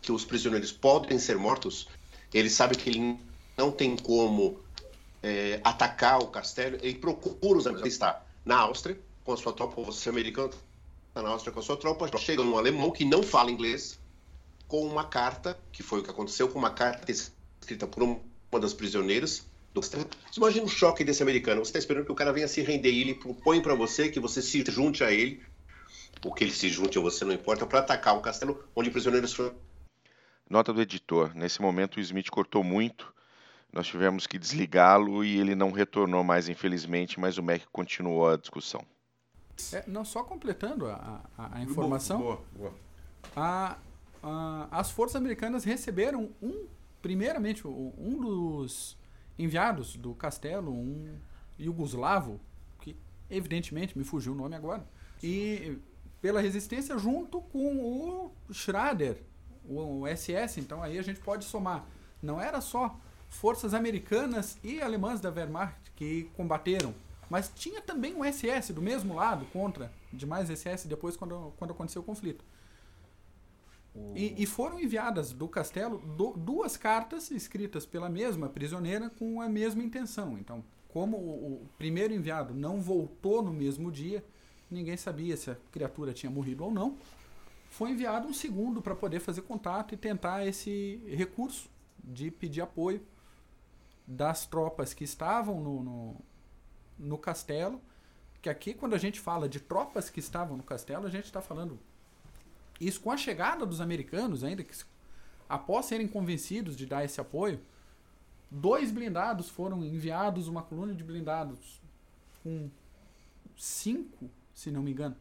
que 0.00 0.12
os 0.12 0.24
prisioneiros 0.24 0.70
podem 0.70 1.18
ser 1.18 1.36
mortos, 1.36 1.88
ele 2.32 2.50
sabe 2.50 2.76
que 2.76 2.90
ele 2.90 3.18
não 3.56 3.72
tem 3.72 3.96
como 3.96 4.60
é, 5.22 5.60
atacar 5.64 6.18
o 6.18 6.26
castelo, 6.26 6.76
ele 6.82 6.98
procura 6.98 7.58
os 7.58 7.66
amigos. 7.66 7.82
Ele 7.82 7.88
está 7.88 8.22
na 8.44 8.58
Áustria, 8.58 8.98
com 9.24 9.32
a 9.32 9.36
sua 9.36 9.52
tropa, 9.52 9.82
você 9.82 10.10
americano 10.10 10.50
está 11.08 11.22
na 11.22 11.30
Áustria 11.30 11.52
com 11.52 11.60
a 11.60 11.62
sua 11.62 11.76
tropa, 11.76 12.10
chega 12.18 12.42
um 12.42 12.58
alemão 12.58 12.90
que 12.90 13.04
não 13.04 13.22
fala 13.22 13.50
inglês, 13.50 14.00
com 14.66 14.84
uma 14.84 15.04
carta, 15.04 15.56
que 15.70 15.82
foi 15.82 16.00
o 16.00 16.02
que 16.02 16.10
aconteceu, 16.10 16.48
com 16.48 16.58
uma 16.58 16.70
carta 16.70 17.10
escrita 17.10 17.86
por 17.86 18.02
uma 18.02 18.60
das 18.60 18.74
prisioneiras. 18.74 19.46
Do... 19.72 19.80
Você 19.80 20.06
imagina 20.36 20.66
o 20.66 20.68
choque 20.68 21.04
desse 21.04 21.22
americano. 21.22 21.64
Você 21.64 21.70
está 21.70 21.78
esperando 21.78 22.06
que 22.06 22.12
o 22.12 22.16
cara 22.16 22.32
venha 22.32 22.48
se 22.48 22.62
render 22.62 22.90
e 22.90 23.00
ele 23.00 23.14
põe 23.44 23.60
para 23.60 23.74
você 23.74 24.08
que 24.08 24.18
você 24.18 24.42
se 24.42 24.64
junte 24.68 25.04
a 25.04 25.12
ele, 25.12 25.40
o 26.24 26.34
que 26.34 26.44
ele 26.44 26.52
se 26.52 26.68
junte 26.68 26.98
a 26.98 27.00
você 27.00 27.24
não 27.24 27.32
importa, 27.32 27.64
para 27.64 27.78
atacar 27.78 28.16
o 28.16 28.20
castelo 28.20 28.64
onde 28.74 28.90
prisioneiros 28.90 29.32
foram. 29.32 29.54
Nota 30.50 30.72
do 30.72 30.82
editor: 30.82 31.32
nesse 31.34 31.62
momento 31.62 31.96
o 31.96 32.00
Smith 32.00 32.28
cortou 32.28 32.64
muito. 32.64 33.14
Nós 33.72 33.86
tivemos 33.86 34.26
que 34.26 34.38
desligá-lo 34.38 35.24
e 35.24 35.38
ele 35.38 35.54
não 35.54 35.72
retornou 35.72 36.22
mais, 36.22 36.48
infelizmente, 36.48 37.18
mas 37.18 37.38
o 37.38 37.42
Mac 37.42 37.62
continuou 37.72 38.28
a 38.28 38.36
discussão. 38.36 38.84
É, 39.72 39.84
não, 39.86 40.04
só 40.04 40.22
completando 40.22 40.86
a, 40.86 41.20
a, 41.36 41.58
a 41.58 41.62
informação. 41.62 42.20
Boa, 42.20 42.42
boa. 42.56 42.74
A, 43.36 43.76
as 44.70 44.90
forças 44.90 45.16
americanas 45.16 45.64
receberam 45.64 46.30
um, 46.42 46.66
primeiramente, 47.02 47.66
um 47.66 48.18
dos 48.20 48.96
enviados 49.38 49.96
do 49.96 50.14
castelo, 50.14 50.72
um 50.72 51.16
iugoslavo, 51.58 52.40
que 52.80 52.96
evidentemente 53.30 53.96
me 53.96 54.04
fugiu 54.04 54.32
o 54.32 54.36
nome 54.36 54.54
agora, 54.54 54.86
e 55.22 55.78
pela 56.20 56.40
resistência 56.40 56.96
junto 56.98 57.40
com 57.40 57.76
o 57.78 58.32
Schrader, 58.52 59.22
o 59.68 60.04
SS. 60.06 60.60
Então 60.60 60.82
aí 60.82 60.98
a 60.98 61.02
gente 61.02 61.20
pode 61.20 61.44
somar. 61.44 61.84
Não 62.22 62.40
era 62.40 62.60
só 62.60 62.98
forças 63.28 63.74
americanas 63.74 64.56
e 64.62 64.80
alemãs 64.80 65.20
da 65.20 65.30
Wehrmacht 65.30 65.90
que 65.96 66.30
combateram 66.36 66.94
mas 67.28 67.50
tinha 67.54 67.80
também 67.80 68.14
um 68.14 68.24
SS 68.24 68.72
do 68.72 68.82
mesmo 68.82 69.14
lado 69.14 69.46
contra 69.46 69.92
demais 70.12 70.48
SS 70.48 70.86
depois 70.86 71.16
quando, 71.16 71.52
quando 71.56 71.72
aconteceu 71.72 72.02
o 72.02 72.04
conflito. 72.04 72.44
E, 74.14 74.42
e, 74.42 74.46
foram 74.46 74.80
enviadas 74.80 75.32
do 75.32 75.46
castelo 75.46 75.98
do, 75.98 76.32
duas 76.32 76.76
cartas 76.76 77.30
escritas 77.30 77.86
pela 77.86 78.08
mesma 78.08 78.48
prisioneira 78.48 79.08
com 79.08 79.40
a 79.40 79.48
mesma 79.48 79.84
intenção. 79.84 80.36
Então, 80.36 80.64
como 80.88 81.16
o, 81.16 81.62
o, 81.62 81.68
primeiro 81.78 82.12
enviado 82.12 82.52
não 82.52 82.80
voltou 82.80 83.40
no 83.40 83.52
mesmo 83.52 83.92
dia, 83.92 84.24
ninguém 84.68 84.96
sabia 84.96 85.36
se 85.36 85.48
a 85.48 85.56
criatura 85.70 86.12
tinha 86.12 86.30
morrido 86.30 86.64
ou 86.64 86.72
não. 86.72 86.96
Foi 87.70 87.90
enviado 87.90 88.26
um 88.26 88.34
segundo 88.34 88.82
para 88.82 88.96
poder 88.96 89.20
fazer 89.20 89.42
contato 89.42 89.94
e 89.94 89.96
tentar 89.96 90.44
esse 90.44 91.00
recurso 91.06 91.70
de 92.02 92.32
pedir 92.32 92.62
apoio 92.62 93.00
das 94.04 94.44
tropas 94.44 94.92
que 94.92 95.04
estavam 95.04 95.60
no, 95.60 95.82
no 95.82 96.16
no 96.98 97.18
castelo, 97.18 97.80
que 98.40 98.48
aqui 98.48 98.74
quando 98.74 98.94
a 98.94 98.98
gente 98.98 99.20
fala 99.20 99.48
de 99.48 99.60
tropas 99.60 100.10
que 100.10 100.20
estavam 100.20 100.56
no 100.56 100.62
castelo, 100.62 101.06
a 101.06 101.10
gente 101.10 101.24
está 101.24 101.40
falando 101.40 101.78
isso 102.80 103.00
com 103.00 103.10
a 103.10 103.16
chegada 103.16 103.64
dos 103.64 103.80
americanos 103.80 104.44
ainda, 104.44 104.62
que 104.62 104.74
após 105.48 105.86
serem 105.86 106.08
convencidos 106.08 106.76
de 106.76 106.86
dar 106.86 107.04
esse 107.04 107.20
apoio, 107.20 107.60
dois 108.50 108.90
blindados 108.90 109.48
foram 109.48 109.84
enviados, 109.84 110.48
uma 110.48 110.62
coluna 110.62 110.94
de 110.94 111.04
blindados 111.04 111.80
com 112.42 112.68
cinco, 113.56 114.28
se 114.54 114.70
não 114.70 114.82
me 114.82 114.90
engano, 114.90 115.16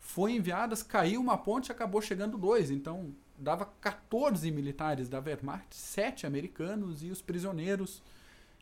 foi 0.00 0.32
enviadas, 0.32 0.82
caiu 0.82 1.20
uma 1.20 1.38
ponte, 1.38 1.70
acabou 1.70 2.00
chegando 2.00 2.36
dois, 2.36 2.70
então 2.70 3.14
dava 3.38 3.66
14 3.80 4.50
militares 4.50 5.08
da 5.08 5.20
Wehrmacht, 5.20 5.74
sete 5.74 6.26
americanos 6.26 7.02
e 7.02 7.10
os 7.10 7.22
prisioneiros 7.22 8.02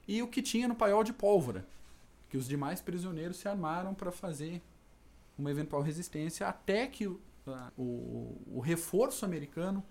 e 0.07 0.23
o 0.23 0.29
que 0.29 0.43
tinha 0.43 0.69
no 0.69 0.75
paiol 0.75 1.03
de 1.03 1.13
pólvora 1.13 1.65
que 2.29 2.37
os 2.37 2.47
demais 2.47 2.81
prisioneiros 2.81 3.37
se 3.37 3.49
armaram 3.49 3.95
para 3.95 4.11
fazer 4.11 4.63
uma 5.39 5.51
eventual 5.51 5.83
resistência 5.83 6.49
até 6.49 6.87
que 6.87 7.07
o, 7.07 7.21
o, 7.77 8.57
o 8.57 8.61
reforço 8.61 9.25
americano 9.25 9.85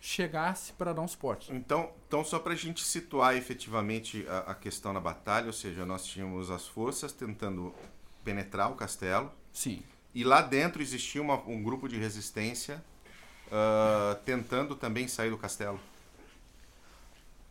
chegasse 0.00 0.72
para 0.74 0.92
dar 0.92 1.02
um 1.02 1.08
suporte. 1.08 1.52
Então, 1.52 1.90
então 2.06 2.22
só 2.22 2.38
para 2.38 2.52
a 2.52 2.56
gente 2.56 2.84
situar 2.84 3.36
efetivamente 3.36 4.24
a, 4.28 4.52
a, 4.52 4.54
questão 4.54 4.92
na 4.92 5.00
batalha, 5.00 5.46
ou 5.46 5.52
seja, 5.52 5.84
nós 5.84 6.04
tínhamos 6.04 6.50
as 6.50 6.66
forças 6.66 7.12
tentando 7.12 7.74
penetrar 8.22 8.70
o 8.70 8.74
castelo. 8.74 9.32
Sim. 9.52 9.82
E 10.14 10.22
lá 10.22 10.42
dentro 10.42 10.80
existia 10.80 11.20
uma, 11.20 11.34
um 11.46 11.62
grupo 11.62 11.88
de 11.88 11.96
resistência 11.96 12.84
uh, 13.46 14.14
tentando 14.24 14.76
também 14.76 15.08
sair 15.08 15.30
do 15.30 15.38
castelo. 15.38 15.80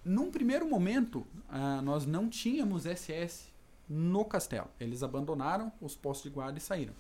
Num 0.04 0.32
primeiro 0.32 0.68
momento, 0.68 1.26
uh, 1.50 1.82
nós 1.82 2.06
não 2.06 2.30
tínhamos 2.30 2.84
SS 2.84 3.55
no 3.90 4.26
castelo. 4.26 4.68
Eles 4.80 5.04
abandonaram 5.04 5.72
os 5.82 5.96
postos 5.96 6.30
de 6.30 6.36
guarda 6.36 6.58
e 6.58 6.62
saíram. 6.62 6.94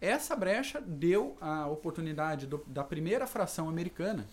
Essa 0.00 0.36
brecha 0.36 0.80
deu 0.80 1.36
a 1.40 1.66
oportunidade 1.66 2.46
do, 2.46 2.62
da 2.66 2.84
primeira 2.84 3.26
fração 3.26 3.68
americana 3.68 4.26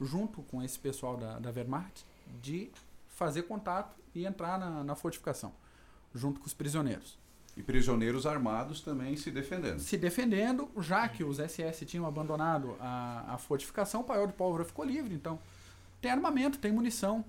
junto 0.00 0.42
com 0.42 0.62
esse 0.62 0.78
pessoal 0.78 1.16
da, 1.16 1.38
da 1.38 1.50
Wehrmacht, 1.50 2.04
de 2.42 2.70
fazer 3.08 3.42
contato 3.42 3.96
e 4.14 4.26
entrar 4.26 4.58
na, 4.58 4.84
na 4.84 4.94
fortificação, 4.94 5.52
junto 6.14 6.40
com 6.40 6.46
os 6.46 6.54
prisioneiros. 6.54 7.18
E 7.56 7.62
prisioneiros 7.62 8.26
armados 8.26 8.82
também 8.82 9.16
se 9.16 9.30
defendendo. 9.30 9.78
Se 9.78 9.96
defendendo, 9.96 10.70
já 10.78 11.08
que 11.08 11.24
os 11.24 11.38
SS 11.38 11.86
tinham 11.86 12.06
abandonado 12.06 12.76
a, 12.78 13.34
a 13.34 13.38
fortificação, 13.38 14.02
o 14.02 14.04
paiol 14.04 14.26
de 14.26 14.34
pólvora 14.34 14.64
ficou 14.64 14.84
livre. 14.84 15.14
Então, 15.14 15.38
tem 16.02 16.10
armamento, 16.10 16.58
tem 16.58 16.70
munição. 16.70 17.24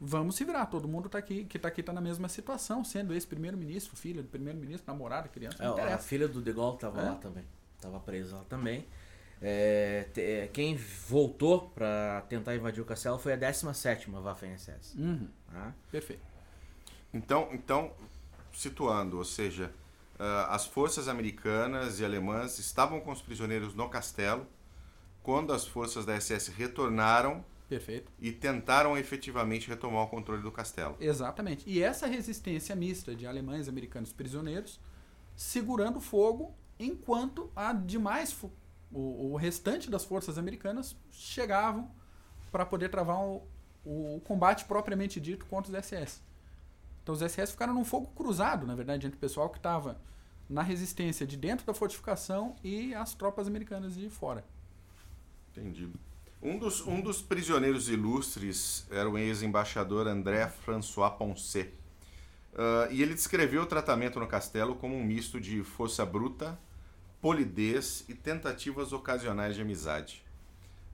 Vamos 0.00 0.36
se 0.36 0.44
virar. 0.44 0.66
Todo 0.66 0.86
mundo 0.86 1.08
tá 1.08 1.18
aqui, 1.18 1.44
que 1.44 1.56
está 1.56 1.68
aqui 1.68 1.80
está 1.80 1.92
na 1.92 2.00
mesma 2.00 2.28
situação, 2.28 2.84
sendo 2.84 3.12
esse 3.14 3.26
primeiro-ministro, 3.26 3.96
filho 3.96 4.22
do 4.22 4.28
primeiro-ministro, 4.28 4.84
namorada, 4.86 5.28
criança. 5.28 5.62
É, 5.62 5.92
a 5.92 5.98
filha 5.98 6.28
do 6.28 6.40
De 6.40 6.52
Gaulle 6.52 6.76
estava 6.76 7.00
é? 7.00 7.04
lá 7.04 7.14
também. 7.16 7.44
Estava 7.76 7.98
presa 8.00 8.36
lá 8.36 8.44
também. 8.44 8.86
É, 9.40 10.06
te, 10.12 10.20
é, 10.20 10.48
quem 10.48 10.76
voltou 10.76 11.68
para 11.70 12.22
tentar 12.28 12.54
invadir 12.56 12.80
o 12.80 12.84
castelo 12.84 13.18
foi 13.18 13.32
a 13.32 13.36
17 13.36 14.10
Waffen-SS. 14.10 14.98
Uhum. 14.98 15.28
Ah. 15.52 15.72
Perfeito. 15.90 16.22
Então, 17.12 17.48
então, 17.52 17.92
situando, 18.52 19.18
ou 19.18 19.24
seja, 19.24 19.72
uh, 20.18 20.50
as 20.50 20.66
forças 20.66 21.08
americanas 21.08 22.00
e 22.00 22.04
alemãs 22.04 22.58
estavam 22.58 23.00
com 23.00 23.12
os 23.12 23.22
prisioneiros 23.22 23.74
no 23.74 23.88
castelo 23.88 24.46
quando 25.22 25.52
as 25.52 25.66
forças 25.66 26.04
da 26.04 26.18
SS 26.18 26.50
retornaram 26.50 27.44
Perfeito. 27.68 28.10
e 28.18 28.32
tentaram 28.32 28.96
efetivamente 28.96 29.68
retomar 29.68 30.04
o 30.04 30.08
controle 30.08 30.42
do 30.42 30.50
castelo. 30.50 30.96
Exatamente. 30.98 31.68
E 31.68 31.82
essa 31.82 32.06
resistência 32.06 32.74
mista 32.74 33.14
de 33.14 33.26
alemães, 33.26 33.68
americanos 33.68 34.12
prisioneiros 34.12 34.80
segurando 35.36 36.00
fogo 36.00 36.54
enquanto 36.80 37.50
a 37.54 37.72
demais 37.72 38.36
o, 38.90 39.32
o 39.32 39.36
restante 39.36 39.90
das 39.90 40.04
forças 40.04 40.38
americanas 40.38 40.96
chegavam 41.12 41.90
para 42.50 42.64
poder 42.64 42.88
travar 42.88 43.20
o, 43.20 43.46
o, 43.84 44.20
combate 44.24 44.64
propriamente 44.64 45.20
dito 45.20 45.46
contra 45.46 45.70
os 45.70 45.86
SS. 45.86 46.20
Então 47.02 47.14
os 47.14 47.20
SS 47.20 47.52
ficaram 47.52 47.74
num 47.74 47.84
fogo 47.84 48.08
cruzado, 48.14 48.66
na 48.66 48.74
verdade, 48.74 49.06
entre 49.06 49.16
o 49.16 49.20
pessoal 49.20 49.48
que 49.48 49.58
estava 49.58 50.00
na 50.48 50.62
resistência 50.62 51.26
de 51.26 51.36
dentro 51.36 51.66
da 51.66 51.74
fortificação 51.74 52.56
e 52.64 52.94
as 52.94 53.14
tropas 53.14 53.46
americanas 53.46 53.94
de 53.94 54.08
fora. 54.08 54.44
Entendi. 55.52 55.90
Um 56.40 56.56
dos, 56.56 56.86
um 56.86 57.00
dos 57.00 57.20
prisioneiros 57.20 57.88
ilustres 57.88 58.86
era 58.92 59.10
o 59.10 59.18
ex-embaixador 59.18 60.06
André 60.06 60.46
François 60.48 61.10
Poncet. 61.10 61.74
Uh, 62.52 62.92
e 62.92 63.02
ele 63.02 63.12
descreveu 63.12 63.62
o 63.62 63.66
tratamento 63.66 64.20
no 64.20 64.26
castelo 64.26 64.76
como 64.76 64.94
um 64.94 65.02
misto 65.02 65.40
de 65.40 65.64
força 65.64 66.06
bruta, 66.06 66.56
polidez 67.20 68.04
e 68.08 68.14
tentativas 68.14 68.92
ocasionais 68.92 69.56
de 69.56 69.62
amizade. 69.62 70.24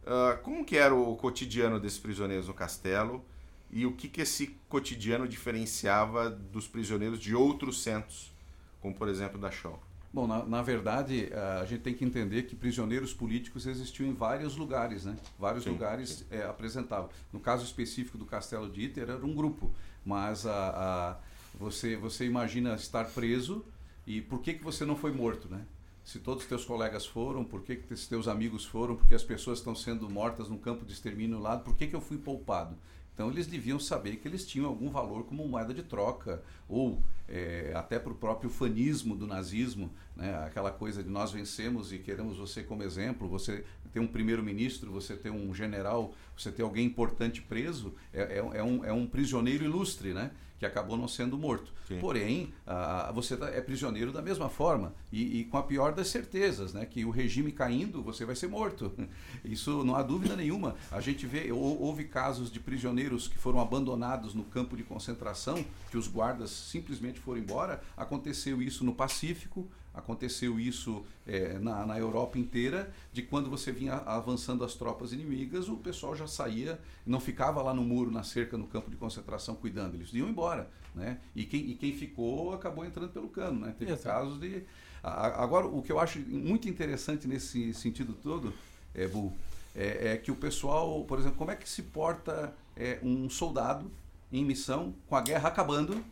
Uh, 0.03 0.41
como 0.43 0.65
que 0.65 0.79
era 0.79 0.95
o 0.95 1.15
cotidiano 1.15 1.79
desses 1.79 1.99
prisioneiros 1.99 2.49
no 2.49 2.55
castelo 2.55 3.23
e 3.71 3.85
o 3.85 3.93
que, 3.93 4.09
que 4.09 4.23
esse 4.23 4.57
cotidiano 4.67 5.29
diferenciava 5.29 6.31
dos 6.31 6.67
prisioneiros 6.67 7.21
de 7.21 7.35
outros 7.35 7.83
centros, 7.83 8.33
como 8.81 8.95
por 8.95 9.09
exemplo 9.09 9.39
da 9.39 9.51
Shaw? 9.51 9.79
Bom, 10.15 10.29
na, 10.29 10.45
na, 10.45 10.63
verdade, 10.63 11.29
a 11.61 11.65
gente 11.65 11.81
tem 11.81 11.93
que 11.93 12.05
entender 12.05 12.45
que 12.45 12.55
prisioneiros 12.55 13.13
políticos 13.13 13.67
existiam 13.67 14.09
em 14.09 14.15
vários 14.15 14.57
lugares, 14.57 15.05
né? 15.05 15.17
Vários 15.37 15.65
sim, 15.65 15.71
lugares. 15.71 16.25
É, 16.31 16.45
apresentavam. 16.45 17.11
No 17.33 17.41
caso 17.41 17.65
específico 17.65 18.17
do 18.17 18.25
Castelo 18.25 18.71
de 18.71 18.83
Iter, 18.83 19.11
era 19.11 19.27
um 19.27 19.35
grupo, 19.35 19.73
mas 20.07 20.47
a, 20.47 20.53
a, 20.53 21.17
você, 21.59 21.97
você 21.97 22.25
imagina 22.25 22.77
estar 22.77 23.07
preso 23.07 23.65
e 24.07 24.21
por 24.21 24.41
que, 24.41 24.55
que 24.55 24.63
você 24.63 24.85
não 24.85 24.95
foi 24.95 25.11
morto, 25.11 25.49
né? 25.49 25.67
se 26.05 26.19
todos 26.19 26.43
os 26.43 26.49
teus 26.49 26.65
colegas 26.65 27.07
foram, 27.07 27.43
por 27.43 27.63
que, 27.63 27.77
que 27.77 27.95
os 27.95 28.07
teus 28.07 28.29
amigos 28.29 28.65
foram, 28.65 28.95
porque 28.95 29.15
as 29.15 29.25
pessoas 29.25 29.59
estão 29.59 29.75
sendo 29.75 30.09
mortas 30.09 30.49
num 30.51 30.59
campo 30.59 30.85
de 30.85 30.93
extermínio 30.93 31.41
lá, 31.41 31.57
por 31.57 31.75
que, 31.75 31.87
que 31.87 31.97
eu 31.97 32.01
fui 32.01 32.19
poupado? 32.19 32.77
Então 33.15 33.31
eles 33.31 33.47
deviam 33.47 33.79
saber 33.79 34.17
que 34.17 34.29
eles 34.29 34.45
tinham 34.45 34.67
algum 34.67 34.91
valor 34.91 35.25
como 35.25 35.47
moeda 35.49 35.73
de 35.73 35.83
troca, 35.83 36.43
ou 36.69 37.03
é, 37.29 37.73
até 37.75 37.99
para 37.99 38.13
o 38.13 38.15
próprio 38.15 38.51
fanismo 38.51 39.17
do 39.17 39.27
nazismo, 39.27 39.91
né? 40.17 40.45
aquela 40.45 40.71
coisa 40.71 41.03
de 41.03 41.09
nós 41.09 41.33
vencemos 41.33 41.93
e 41.93 41.99
queremos 41.99 42.37
você 42.37 42.63
como 42.63 42.83
exemplo, 42.83 43.29
você 43.29 43.65
ter 43.93 44.01
um 44.01 44.07
primeiro-ministro, 44.07 44.91
você 44.91 45.17
ter 45.17 45.31
um 45.31 45.55
general, 45.55 46.15
você 46.37 46.51
ter 46.51 46.63
alguém 46.63 46.85
importante 46.85 47.41
preso, 47.41 47.95
é, 48.13 48.23
é, 48.23 48.59
é, 48.59 48.63
um, 48.63 48.85
é 48.85 48.93
um 48.93 49.07
prisioneiro 49.07 49.65
ilustre, 49.65 50.13
né? 50.13 50.31
que 50.59 50.67
acabou 50.67 50.97
não 50.97 51.09
sendo 51.09 51.37
morto. 51.37 51.73
Sim. 51.87 51.99
Porém, 51.99 52.53
a, 52.67 53.13
você 53.13 53.37
tá, 53.37 53.49
é 53.49 53.61
prisioneiro 53.61 54.13
da 54.13 54.23
mesma 54.23 54.49
forma 54.49 54.95
e, 55.13 55.41
e, 55.41 55.45
com 55.45 55.59
a 55.59 55.63
pior 55.63 55.93
das 55.93 56.09
certezas, 56.09 56.73
né? 56.73 56.87
que 56.87 57.05
o 57.05 57.11
regime 57.11 57.53
caindo, 57.53 58.03
você 58.03 58.25
vai 58.25 58.35
ser 58.35 58.49
morto. 58.49 58.93
Isso 59.45 59.85
não 59.85 59.95
há 59.95 60.03
dúvida 60.03 60.35
nenhuma. 60.37 60.75
A 60.91 61.01
gente 61.01 61.27
vê, 61.27 61.53
houve 61.53 62.05
casos 62.05 62.51
de 62.51 62.61
prisioneiros 62.61 63.29
que 63.29 63.37
foram 63.37 63.61
abandonados 63.61 64.35
no 64.35 64.45
campo 64.45 64.77
de 64.77 64.83
concentração, 64.83 65.65
que 65.91 65.99
os 65.99 66.09
guardas 66.09 66.51
simplesmente 66.51 67.14
foram 67.21 67.41
embora. 67.41 67.83
Aconteceu 67.97 68.61
isso 68.63 68.85
no 68.85 68.95
Pacífico, 68.95 69.69
Aconteceu 69.95 70.59
isso 70.59 71.05
é, 71.25 71.57
na, 71.61 71.87
na 71.87 71.97
Europa 71.97 72.37
inteira, 72.37 72.93
de 73.13 73.23
quando 73.23 73.49
você 73.49 73.71
vinha 73.71 73.95
avançando 73.95 74.65
as 74.65 74.75
tropas 74.75 75.13
inimigas, 75.13 75.69
o 75.69 75.77
pessoal 75.77 76.17
já 76.17 76.27
saía, 76.27 76.81
não 77.07 77.21
ficava 77.21 77.63
lá 77.63 77.73
no 77.73 77.83
muro, 77.83 78.11
na 78.11 78.25
cerca, 78.25 78.59
no 78.59 78.67
campo 78.67 78.91
de 78.91 78.97
concentração 78.97 79.55
cuidando, 79.55 79.95
eles 79.95 80.13
iam 80.13 80.29
embora. 80.29 80.69
Né? 80.97 81.21
E, 81.35 81.45
quem, 81.45 81.71
e 81.71 81.77
quem 81.77 81.93
ficou 81.93 82.53
acabou 82.53 82.85
entrando 82.85 83.11
pelo 83.11 83.29
cano. 83.29 83.61
Né? 83.67 83.75
Teve 83.79 83.93
Exato. 83.93 84.09
casos 84.09 84.41
de. 84.41 84.65
Agora, 85.01 85.67
o 85.67 85.81
que 85.81 85.93
eu 85.93 86.01
acho 86.01 86.19
muito 86.19 86.69
interessante 86.69 87.29
nesse 87.29 87.73
sentido 87.75 88.15
todo, 88.15 88.53
é, 88.95 89.07
Bu, 89.07 89.33
é, 89.77 90.09
é 90.13 90.17
que 90.17 90.31
o 90.33 90.37
pessoal, 90.37 91.05
por 91.05 91.21
exemplo, 91.21 91.37
como 91.37 91.51
é 91.53 91.57
que 91.57 91.69
se 91.69 91.83
porta 91.83 92.53
é, 92.75 92.99
um 93.03 93.29
soldado 93.29 93.91
em 94.33 94.45
missão 94.45 94.95
com 95.07 95.15
a 95.15 95.21
guerra 95.21 95.51
acabando, 95.51 96.03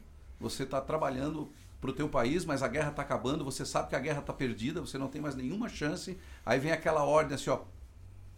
você 0.43 0.65
está 0.65 0.81
trabalhando 0.81 1.51
para 1.81 1.91
o 1.91 1.93
teu 1.93 2.09
país, 2.09 2.45
mas 2.45 2.63
a 2.63 2.69
guerra 2.69 2.91
está 2.91 3.03
acabando, 3.03 3.45
você 3.45 3.65
sabe 3.65 3.89
que 3.89 3.97
a 3.97 4.01
guerra 4.01 4.21
está 4.21 4.33
perdida, 4.33 4.81
você 4.81 4.99
não 4.99 5.09
tem 5.09 5.21
mais 5.21 5.35
nenhuma 5.35 5.69
chance. 5.69 6.19
Aí 6.45 6.61
vem 6.61 6.73
aquela 6.73 7.05
ordem 7.05 7.35
assim, 7.35 7.51
ó, 7.51 7.61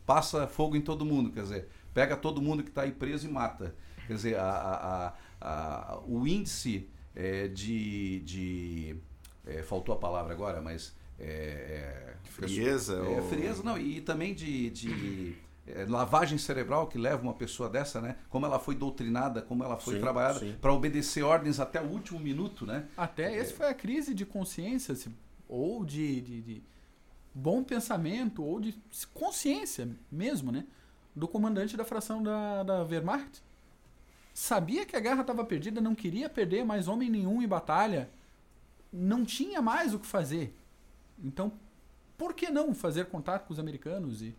passa 0.07 0.47
fogo 0.47 0.77
em 0.77 0.81
todo 0.81 1.05
mundo, 1.05 1.31
quer 1.31 1.43
dizer, 1.43 1.69
pega 1.93 2.17
todo 2.17 2.40
mundo 2.40 2.62
que 2.62 2.71
está 2.71 2.83
aí 2.83 2.93
preso 2.93 3.27
e 3.27 3.31
mata. 3.31 3.75
Quer 4.07 4.14
dizer, 4.14 4.37
a, 4.38 4.51
a, 4.51 5.14
a, 5.40 5.99
o 6.07 6.27
índice 6.27 6.88
é, 7.14 7.49
de. 7.49 8.21
de 8.21 8.97
é, 9.47 9.62
faltou 9.62 9.95
a 9.95 9.99
palavra 9.99 10.33
agora, 10.33 10.61
mas. 10.61 10.95
É, 11.19 12.14
é 12.25 12.29
frieza? 12.29 12.97
É, 12.97 13.21
ou... 13.21 13.29
frieza, 13.29 13.62
não, 13.62 13.79
e 13.79 14.01
também 14.01 14.35
de, 14.35 14.71
de 14.71 15.37
é, 15.66 15.87
lavagem 15.87 16.37
cerebral 16.37 16.87
que 16.87 16.98
leva 16.98 17.22
uma 17.22 17.33
pessoa 17.33 17.68
dessa, 17.68 18.00
né? 18.00 18.16
Como 18.29 18.44
ela 18.44 18.59
foi 18.59 18.74
doutrinada, 18.74 19.40
como 19.40 19.64
ela 19.64 19.79
foi 19.79 19.94
sim, 19.94 20.00
trabalhada 20.00 20.40
para 20.61 20.72
obedecer 20.72 21.22
ordens 21.22 21.59
até 21.59 21.81
o 21.81 21.87
último 21.87 22.20
minuto, 22.20 22.66
né? 22.66 22.87
Até 22.96 23.35
é, 23.35 23.38
esse 23.38 23.55
foi 23.55 23.66
a 23.66 23.74
crise 23.74 24.12
de 24.12 24.27
consciência, 24.27 24.94
ou 25.48 25.85
de, 25.85 26.20
de, 26.20 26.42
de, 26.42 26.62
bom 27.35 27.64
pensamento, 27.64 28.44
ou 28.44 28.61
de 28.61 28.74
consciência 29.14 29.88
mesmo, 30.12 30.53
né? 30.53 30.66
Do 31.16 31.27
comandante 31.27 31.77
da 31.77 31.85
fração 31.85 32.22
da, 32.22 32.62
da 32.62 32.83
Wehrmacht. 32.83 33.42
Sabia 34.35 34.85
que 34.85 34.96
a 34.96 35.00
guerra 35.00 35.22
estava 35.22 35.44
perdida, 35.44 35.81
não 35.81 35.94
queria 35.94 36.29
perder 36.29 36.64
mais 36.64 36.88
homem 36.88 37.09
nenhum 37.09 37.40
em 37.40 37.48
batalha, 37.48 38.11
não 38.92 39.24
tinha 39.24 39.62
mais 39.62 39.94
o 39.94 39.98
que 39.98 40.07
fazer. 40.07 40.55
Então, 41.22 41.53
por 42.18 42.35
que 42.35 42.50
não 42.50 42.74
fazer 42.74 43.07
contato 43.07 43.46
com 43.46 43.53
os 43.53 43.59
americanos 43.59 44.22
e 44.22 44.37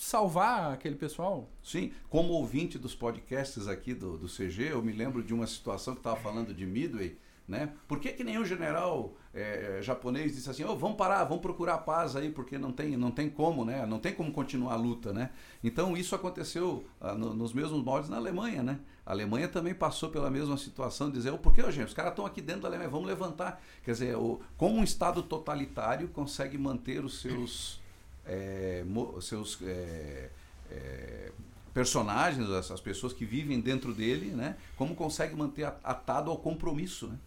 salvar 0.00 0.72
aquele 0.72 0.96
pessoal. 0.96 1.46
Sim, 1.62 1.92
como 2.08 2.32
ouvinte 2.32 2.78
dos 2.78 2.94
podcasts 2.94 3.68
aqui 3.68 3.92
do, 3.92 4.16
do 4.16 4.26
CG, 4.26 4.72
eu 4.72 4.82
me 4.82 4.92
lembro 4.92 5.22
de 5.22 5.34
uma 5.34 5.46
situação 5.46 5.92
que 5.92 6.00
estava 6.00 6.16
falando 6.16 6.54
de 6.54 6.64
Midway, 6.64 7.18
né? 7.46 7.74
Por 7.86 8.00
que, 8.00 8.12
que 8.12 8.24
nenhum 8.24 8.44
general 8.44 9.14
é, 9.34 9.78
japonês 9.82 10.34
disse 10.34 10.48
assim, 10.48 10.64
oh, 10.64 10.74
vamos 10.74 10.96
parar, 10.96 11.24
vamos 11.24 11.42
procurar 11.42 11.78
paz 11.78 12.16
aí, 12.16 12.30
porque 12.30 12.56
não 12.56 12.72
tem, 12.72 12.96
não 12.96 13.10
tem 13.10 13.28
como, 13.28 13.62
né? 13.62 13.84
Não 13.84 13.98
tem 13.98 14.14
como 14.14 14.32
continuar 14.32 14.72
a 14.72 14.76
luta, 14.76 15.12
né? 15.12 15.30
Então 15.62 15.94
isso 15.94 16.14
aconteceu 16.14 16.82
ah, 16.98 17.14
no, 17.14 17.34
nos 17.34 17.52
mesmos 17.52 17.84
moldes 17.84 18.08
na 18.08 18.16
Alemanha, 18.16 18.62
né? 18.62 18.80
A 19.04 19.10
Alemanha 19.10 19.48
também 19.48 19.74
passou 19.74 20.08
pela 20.08 20.30
mesma 20.30 20.56
situação, 20.56 21.10
dizer, 21.10 21.30
oh, 21.30 21.38
por 21.38 21.52
que, 21.52 21.60
oh, 21.60 21.70
gente, 21.70 21.88
os 21.88 21.94
caras 21.94 22.12
estão 22.12 22.24
aqui 22.24 22.40
dentro 22.40 22.62
da 22.62 22.68
Alemanha, 22.68 22.88
vamos 22.88 23.06
levantar. 23.06 23.60
Quer 23.84 23.92
dizer, 23.92 24.16
o, 24.16 24.40
como 24.56 24.76
um 24.76 24.84
Estado 24.84 25.22
totalitário 25.22 26.08
consegue 26.08 26.56
manter 26.56 27.04
os 27.04 27.20
seus 27.20 27.80
é, 28.26 28.84
seus 29.20 29.58
é, 29.62 30.30
é, 30.70 31.32
personagens, 31.74 32.48
as, 32.50 32.70
as 32.70 32.80
pessoas 32.80 33.12
que 33.12 33.24
vivem 33.24 33.60
dentro 33.60 33.94
dele, 33.94 34.30
né? 34.30 34.56
Como 34.76 34.94
consegue 34.94 35.34
manter 35.34 35.64
a- 35.64 35.76
atado 35.82 36.30
ao 36.30 36.38
compromisso, 36.38 37.08
né? 37.08 37.18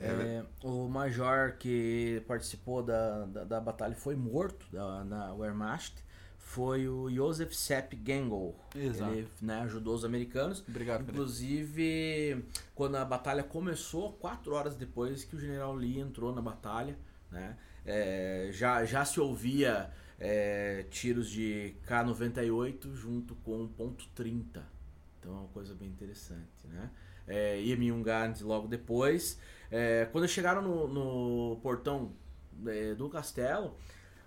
É, 0.00 0.42
o 0.62 0.88
major 0.88 1.52
que 1.58 2.22
participou 2.26 2.82
da, 2.82 3.24
da, 3.26 3.44
da 3.44 3.60
batalha 3.60 3.94
foi 3.94 4.16
morto 4.16 4.66
da, 4.72 5.04
na 5.04 5.32
Wehrmacht. 5.34 5.94
Foi 6.38 6.86
o 6.86 7.10
Joseph 7.10 7.52
Sepp 7.54 7.94
Gengel. 8.04 8.54
Exato. 8.76 9.12
Ele 9.12 9.28
né, 9.40 9.60
ajudou 9.62 9.94
os 9.94 10.04
americanos. 10.04 10.62
Obrigado, 10.68 10.98
Felipe. 11.00 11.12
Inclusive, 11.12 12.44
quando 12.74 12.96
a 12.96 13.04
batalha 13.04 13.42
começou, 13.42 14.12
quatro 14.12 14.52
horas 14.54 14.74
depois 14.76 15.24
que 15.24 15.34
o 15.36 15.40
general 15.40 15.74
Lee 15.74 15.98
entrou 15.98 16.34
na 16.34 16.42
batalha, 16.42 16.96
né, 17.30 17.56
é, 17.86 18.48
já, 18.52 18.84
já 18.84 19.04
se 19.04 19.20
ouvia 19.20 19.90
é, 20.18 20.84
tiros 20.90 21.30
de 21.30 21.74
K-98 21.86 22.94
junto 22.94 23.34
com 23.36 23.66
ponto 23.68 24.04
.30. 24.16 24.62
Então 25.18 25.32
é 25.32 25.38
uma 25.38 25.48
coisa 25.48 25.74
bem 25.74 25.88
interessante, 25.88 26.66
né? 26.68 26.90
É, 27.26 27.60
e 27.60 27.74
Myungard 27.76 28.42
logo 28.44 28.68
depois. 28.68 29.38
É, 29.70 30.06
quando 30.12 30.28
chegaram 30.28 30.62
no, 30.62 30.88
no 30.88 31.60
portão 31.62 32.12
é, 32.66 32.94
do 32.94 33.08
castelo, 33.08 33.76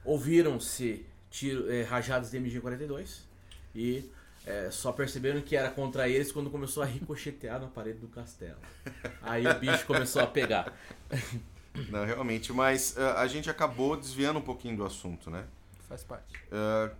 ouviram-se 0.04 1.06
é, 1.70 1.84
rajadas 1.84 2.32
de 2.32 2.38
MG-42 2.38 3.22
e 3.76 4.10
é, 4.46 4.72
só 4.72 4.92
perceberam 4.92 5.42
que 5.42 5.56
era 5.56 5.70
contra 5.70 6.08
eles 6.10 6.32
quando 6.32 6.50
começou 6.50 6.82
a 6.82 6.86
ricochetear 6.86 7.60
na 7.60 7.68
parede 7.68 8.00
do 8.00 8.08
castelo. 8.08 8.58
Aí 9.22 9.46
o 9.46 9.54
bicho 9.60 9.86
começou 9.86 10.22
a 10.22 10.28
pegar. 10.28 10.74
Não, 11.90 12.06
realmente, 12.06 12.52
mas 12.54 12.98
ah, 12.98 13.22
a 13.22 13.28
gente 13.28 13.50
acabou 13.50 13.96
desviando 13.98 14.40
um 14.40 14.42
pouquinho 14.42 14.76
do 14.78 14.86
assunto, 14.86 15.30
né? 15.30 15.46
Faz 15.88 16.04
parte. 16.04 16.36
Ah, 16.52 16.92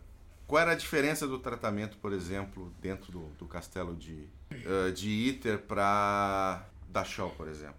qual 0.46 0.62
era 0.62 0.72
a 0.72 0.76
diferença 0.76 1.28
do 1.28 1.40
tratamento, 1.40 1.98
por 1.98 2.14
exemplo, 2.14 2.72
dentro 2.82 3.12
do, 3.12 3.28
do 3.38 3.46
castelo 3.48 3.96
de, 3.96 4.28
ah, 4.52 4.92
de 4.92 5.10
Iter 5.10 5.60
para 5.60 6.66
Dachau, 6.90 7.32
por 7.32 7.48
exemplo? 7.48 7.76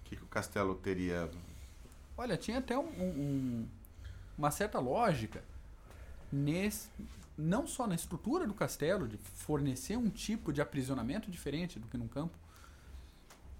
O 0.00 0.04
que, 0.08 0.16
que 0.16 0.22
o 0.22 0.26
castelo 0.26 0.74
teria? 0.74 1.30
Olha, 2.16 2.36
tinha 2.36 2.58
até 2.58 2.76
um- 2.78 2.82
um- 2.82 3.68
uma 4.36 4.50
certa 4.50 4.78
lógica 4.78 5.42
nesse, 6.30 6.88
não 7.36 7.66
só 7.66 7.86
na 7.86 7.94
estrutura 7.94 8.46
do 8.46 8.54
castelo, 8.54 9.08
de 9.08 9.16
fornecer 9.16 9.96
um 9.96 10.10
tipo 10.10 10.52
de 10.52 10.60
aprisionamento 10.60 11.30
diferente 11.30 11.78
do 11.78 11.86
que 11.88 11.96
num 11.96 12.08
campo, 12.08 12.36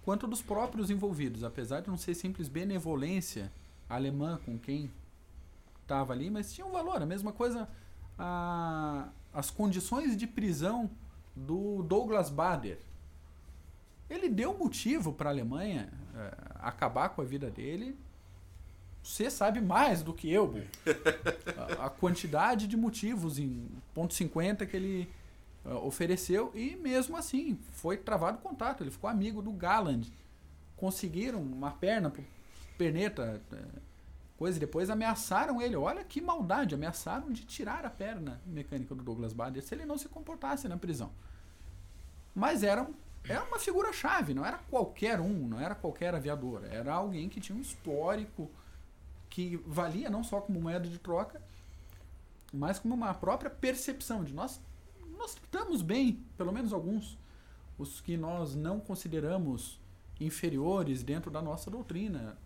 quanto 0.04 0.26
dos 0.26 0.42
próprios 0.42 0.90
envolvidos, 0.90 1.44
apesar 1.44 1.80
de 1.80 1.88
não 1.88 1.96
ser 1.96 2.14
simples 2.14 2.48
benevolência 2.48 3.52
alemã 3.88 4.38
com 4.44 4.58
quem 4.58 4.90
estava 5.82 6.12
ali, 6.12 6.30
mas 6.30 6.52
tinha 6.52 6.66
um 6.66 6.72
valor. 6.72 7.02
A 7.02 7.06
mesma 7.06 7.32
coisa, 7.32 7.68
a- 8.18 9.08
as 9.32 9.50
condições 9.50 10.16
de 10.16 10.26
prisão 10.26 10.90
do 11.34 11.82
Douglas 11.82 12.30
Bader. 12.30 12.78
Ele 14.10 14.28
deu 14.28 14.56
motivo 14.56 15.12
para 15.12 15.30
a 15.30 15.32
Alemanha 15.32 15.88
eh, 16.14 16.34
acabar 16.60 17.08
com 17.10 17.22
a 17.22 17.24
vida 17.24 17.50
dele. 17.50 17.96
Você 19.02 19.30
sabe 19.30 19.60
mais 19.60 20.02
do 20.02 20.12
que 20.12 20.30
eu, 20.30 20.62
a, 21.80 21.86
a 21.86 21.90
quantidade 21.90 22.66
de 22.66 22.76
motivos 22.76 23.38
em 23.38 23.66
ponto 23.94 24.14
.50 24.14 24.66
que 24.66 24.76
ele 24.76 25.08
ofereceu 25.64 26.50
e 26.54 26.76
mesmo 26.76 27.16
assim 27.16 27.58
foi 27.72 27.96
travado 27.96 28.38
o 28.38 28.40
contato. 28.40 28.82
Ele 28.82 28.90
ficou 28.90 29.08
amigo 29.08 29.40
do 29.40 29.52
Galland. 29.52 30.12
Conseguiram 30.76 31.40
uma 31.40 31.70
perna 31.70 32.10
pro 32.10 32.24
perneta, 32.76 33.40
eh, 33.52 33.80
coisa 34.36 34.56
e 34.56 34.60
depois 34.60 34.90
ameaçaram 34.90 35.62
ele. 35.62 35.76
Olha 35.76 36.02
que 36.02 36.20
maldade, 36.20 36.74
ameaçaram 36.74 37.30
de 37.30 37.44
tirar 37.44 37.84
a 37.84 37.90
perna 37.90 38.40
mecânica 38.44 38.94
do 38.94 39.02
Douglas 39.02 39.32
Bader 39.32 39.62
se 39.62 39.74
ele 39.74 39.86
não 39.86 39.96
se 39.96 40.08
comportasse 40.08 40.66
na 40.66 40.76
prisão. 40.76 41.12
Mas 42.34 42.64
era, 42.64 42.88
era 43.28 43.44
uma 43.44 43.58
figura-chave, 43.58 44.34
não 44.34 44.44
era 44.44 44.58
qualquer 44.58 45.20
um, 45.20 45.46
não 45.46 45.60
era 45.60 45.76
qualquer 45.76 46.14
aviador. 46.14 46.64
Era 46.64 46.92
alguém 46.94 47.28
que 47.28 47.40
tinha 47.40 47.56
um 47.56 47.60
histórico 47.60 48.50
que 49.30 49.56
valia 49.66 50.10
não 50.10 50.24
só 50.24 50.40
como 50.40 50.60
moeda 50.60 50.88
de 50.88 50.98
troca, 50.98 51.40
mas 52.52 52.78
como 52.80 52.94
uma 52.94 53.14
própria 53.14 53.50
percepção 53.50 54.24
de 54.24 54.34
nós 54.34 54.60
nós 55.22 55.34
tratamos 55.34 55.82
bem, 55.82 56.22
pelo 56.36 56.52
menos 56.52 56.72
alguns, 56.72 57.16
os 57.78 58.00
que 58.00 58.16
nós 58.16 58.54
não 58.54 58.78
consideramos 58.80 59.78
inferiores 60.20 61.02
dentro 61.02 61.30
da 61.30 61.40
nossa 61.40 61.70
doutrina. 61.70 62.36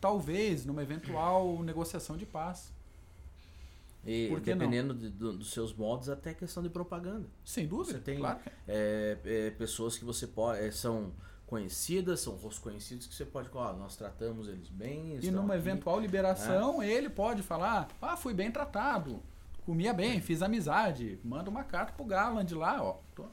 Talvez 0.00 0.64
numa 0.64 0.82
eventual 0.82 1.62
negociação 1.62 2.16
de 2.16 2.24
paz. 2.26 2.72
E 4.06 4.28
dependendo 4.42 4.94
de- 4.94 5.10
do- 5.10 5.32
dos 5.34 5.50
seus 5.50 5.74
modos, 5.74 6.08
até 6.08 6.32
questão 6.32 6.62
de 6.62 6.68
propaganda. 6.70 7.26
Sem 7.44 7.66
dúvida, 7.66 7.98
Você 7.98 8.04
tem 8.04 8.18
claro. 8.18 8.38
é, 8.66 9.18
é, 9.24 9.50
pessoas 9.50 9.98
que 9.98 10.04
você 10.04 10.26
pode. 10.26 10.60
é, 10.60 10.70
são 10.70 11.12
conhecidas, 11.46 12.20
são 12.20 12.34
rostos 12.34 12.58
conhecidos 12.58 13.06
que 13.06 13.14
você 13.14 13.24
pode 13.24 13.48
falar, 13.48 13.70
"Ah, 13.70 13.72
nós 13.72 13.96
tratamos 13.96 14.48
eles 14.48 14.68
bem. 14.68 15.18
E 15.20 15.30
numa 15.30 15.54
aqui." 15.54 15.62
eventual 15.68 15.98
liberação, 15.98 16.82
ele 16.82 17.08
pode 17.10 17.42
falar: 17.42 17.88
ah, 18.00 18.16
fui 18.16 18.32
bem 18.32 18.50
tratado, 18.52 19.20
comia 19.68 19.92
bem, 19.92 20.18
fiz 20.18 20.40
amizade, 20.40 21.18
manda 21.22 21.50
uma 21.50 21.62
carta 21.62 21.92
pro 21.92 22.02
Garland 22.06 22.54
lá, 22.54 22.82
ó. 22.82 22.96
Tô, 23.14 23.26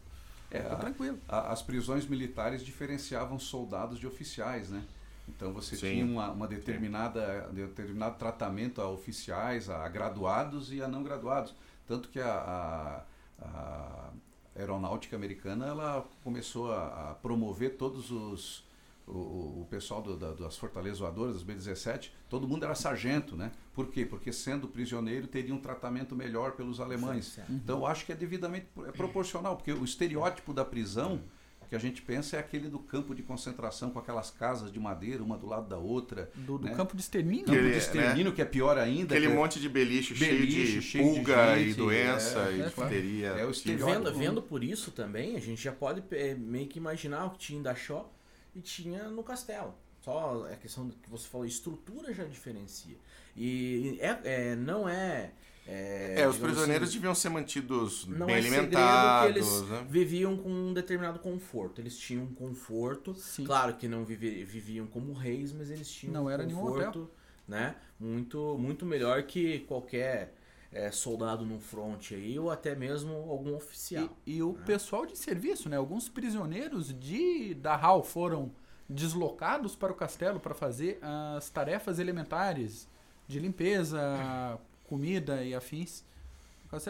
É, 0.51 0.59
tô 0.59 0.73
a- 0.73 0.75
tranquilo. 0.75 1.17
a- 1.29 1.53
as 1.53 1.61
prisões 1.61 2.05
militares 2.05 2.61
diferenciavam 2.61 3.39
soldados 3.39 3.97
de 3.97 4.05
oficiais, 4.05 4.69
né? 4.69 4.83
Então 5.29 5.53
você 5.53 5.77
Sim. 5.77 5.91
tinha 5.93 6.05
uma, 6.05 6.29
uma 6.31 6.45
determinada 6.45 7.49
determinado 7.53 8.17
tratamento 8.17 8.81
a 8.81 8.89
oficiais, 8.89 9.69
a 9.69 9.87
graduados 9.87 10.73
e 10.73 10.81
a 10.83 10.89
não 10.89 11.03
graduados. 11.03 11.55
Tanto 11.87 12.09
que 12.09 12.19
a, 12.19 12.33
a- 12.33 13.01
a 13.41 14.09
aeronáutica 14.57 15.15
americana 15.15 15.65
ela 15.67 16.05
começou 16.21 16.69
a, 16.73 17.11
a 17.11 17.13
promover 17.15 17.77
todos 17.77 18.11
os 18.11 18.64
o, 19.07 19.11
o- 19.11 19.61
o 19.61 19.65
pessoal 19.69 20.01
do- 20.01 20.17
da- 20.17 20.33
das 20.33 20.57
fortalezas 20.57 20.99
voadoras, 20.99 21.33
das 21.35 21.43
B-17, 21.43 22.09
todo 22.29 22.47
mundo 22.47 22.65
era 22.65 22.73
sargento, 22.75 23.35
né? 23.35 23.51
Por 23.73 23.87
quê? 23.87 24.05
Porque 24.05 24.31
sendo 24.33 24.67
prisioneiro 24.67 25.27
teria 25.27 25.53
um 25.53 25.59
tratamento 25.59 26.15
melhor 26.15 26.53
pelos 26.53 26.79
alemães. 26.79 27.25
Certo. 27.25 27.51
Então 27.51 27.79
eu 27.79 27.85
acho 27.85 28.05
que 28.05 28.11
é 28.11 28.15
devidamente 28.15 28.65
é 28.87 28.91
proporcional, 28.91 29.55
porque 29.57 29.71
o 29.71 29.83
estereótipo 29.85 30.53
da 30.53 30.65
prisão 30.65 31.21
que 31.67 31.75
a 31.75 31.79
gente 31.79 31.99
pensa 31.99 32.37
é 32.37 32.39
aquele 32.39 32.67
do 32.69 32.77
campo 32.77 33.15
de 33.15 33.23
concentração 33.23 33.89
com 33.89 33.97
aquelas 33.97 34.29
casas 34.29 34.71
de 34.71 34.79
madeira, 34.79 35.23
uma 35.23 35.35
do 35.35 35.47
lado 35.47 35.67
da 35.67 35.77
outra. 35.79 36.29
Do, 36.35 36.59
do 36.59 36.65
né? 36.65 36.75
campo 36.75 36.95
de 36.95 37.01
extermínio. 37.01 37.45
Campo 37.45 37.59
de 37.59 37.77
extermínio, 37.77 38.33
que 38.33 38.41
é 38.41 38.45
pior 38.45 38.77
ainda. 38.77 39.15
Aquele 39.15 39.25
que 39.27 39.33
é- 39.33 39.35
monte 39.35 39.59
de 39.59 39.67
beliche, 39.67 40.13
Beliche, 40.13 40.51
cheio 40.51 40.65
de 40.65 40.81
cheio 40.83 41.03
de 41.09 41.15
pulga 41.15 41.57
e 41.57 41.65
gente, 41.69 41.77
doença 41.77 42.39
é, 42.49 42.55
e 42.57 42.61
é, 42.61 42.65
difteria. 42.65 43.27
É 43.29 43.45
o 43.45 43.47
E 43.47 43.51
estereótipo. 43.51 44.03
vendo, 44.03 44.13
vendo 44.17 44.41
por 44.43 44.63
isso 44.63 44.91
também, 44.91 45.35
a 45.35 45.39
gente 45.39 45.59
já 45.61 45.71
pode 45.71 46.03
é, 46.11 46.35
meio 46.35 46.67
que 46.67 46.77
imaginar 46.77 47.25
o 47.25 47.29
que 47.31 47.39
tinha 47.39 47.59
em 47.59 47.63
Dachau 47.63 48.14
e 48.55 48.61
tinha 48.61 49.09
no 49.09 49.23
castelo. 49.23 49.73
Só 50.01 50.47
a 50.51 50.55
questão 50.55 50.87
do 50.87 50.95
que 50.95 51.09
você 51.09 51.27
falou, 51.27 51.45
estrutura 51.47 52.13
já 52.13 52.23
diferencia. 52.23 52.95
E 53.35 53.97
é, 53.99 54.19
é, 54.51 54.55
não 54.55 54.87
é. 54.87 55.31
É, 55.67 56.21
É, 56.21 56.27
os 56.27 56.35
digamos 56.35 56.39
prisioneiros 56.39 56.89
assim, 56.89 56.97
deviam 56.99 57.15
ser 57.15 57.29
mantidos 57.29 58.05
não 58.05 58.27
bem 58.27 58.35
é 58.35 58.41
segredo 58.43 58.69
que 58.69 58.75
alimentados, 58.75 59.35
eles 59.35 59.61
né? 59.69 59.87
viviam 59.89 60.37
com 60.37 60.47
um 60.49 60.73
determinado 60.73 61.17
conforto. 61.17 61.81
Eles 61.81 61.97
tinham 61.97 62.23
um 62.25 62.33
conforto. 62.35 63.15
Sim. 63.15 63.45
Claro 63.45 63.73
que 63.75 63.87
não 63.87 64.05
vive- 64.05 64.43
viviam 64.45 64.85
como 64.85 65.11
reis, 65.13 65.51
mas 65.51 65.71
eles 65.71 65.89
tinham 65.91 66.13
Não 66.13 66.25
um 66.25 66.29
era 66.29 66.45
nenhum 66.45 66.59
conforto, 66.61 67.09
né? 67.47 67.75
Muito, 67.99 68.55
muito 68.59 68.85
melhor 68.85 69.23
que 69.23 69.59
qualquer 69.61 70.34
é, 70.75 70.91
soldado 70.91 71.45
no 71.45 71.57
front 71.57 72.11
aí, 72.11 72.37
ou 72.37 72.51
até 72.51 72.75
mesmo 72.75 73.13
algum 73.29 73.55
oficial. 73.55 74.09
E, 74.25 74.35
e 74.35 74.43
o 74.43 74.53
pessoal 74.65 75.05
de 75.05 75.17
serviço, 75.17 75.69
né? 75.69 75.77
Alguns 75.77 76.09
prisioneiros 76.09 76.93
de 76.93 77.53
Dachau 77.53 78.03
foram 78.03 78.51
deslocados 78.87 79.73
para 79.73 79.93
o 79.93 79.95
castelo 79.95 80.37
para 80.37 80.53
fazer 80.53 80.99
as 81.01 81.49
tarefas 81.49 81.97
elementares 81.97 82.89
de 83.25 83.39
limpeza, 83.39 84.59
comida 84.85 85.41
e 85.45 85.55
afins. 85.55 86.03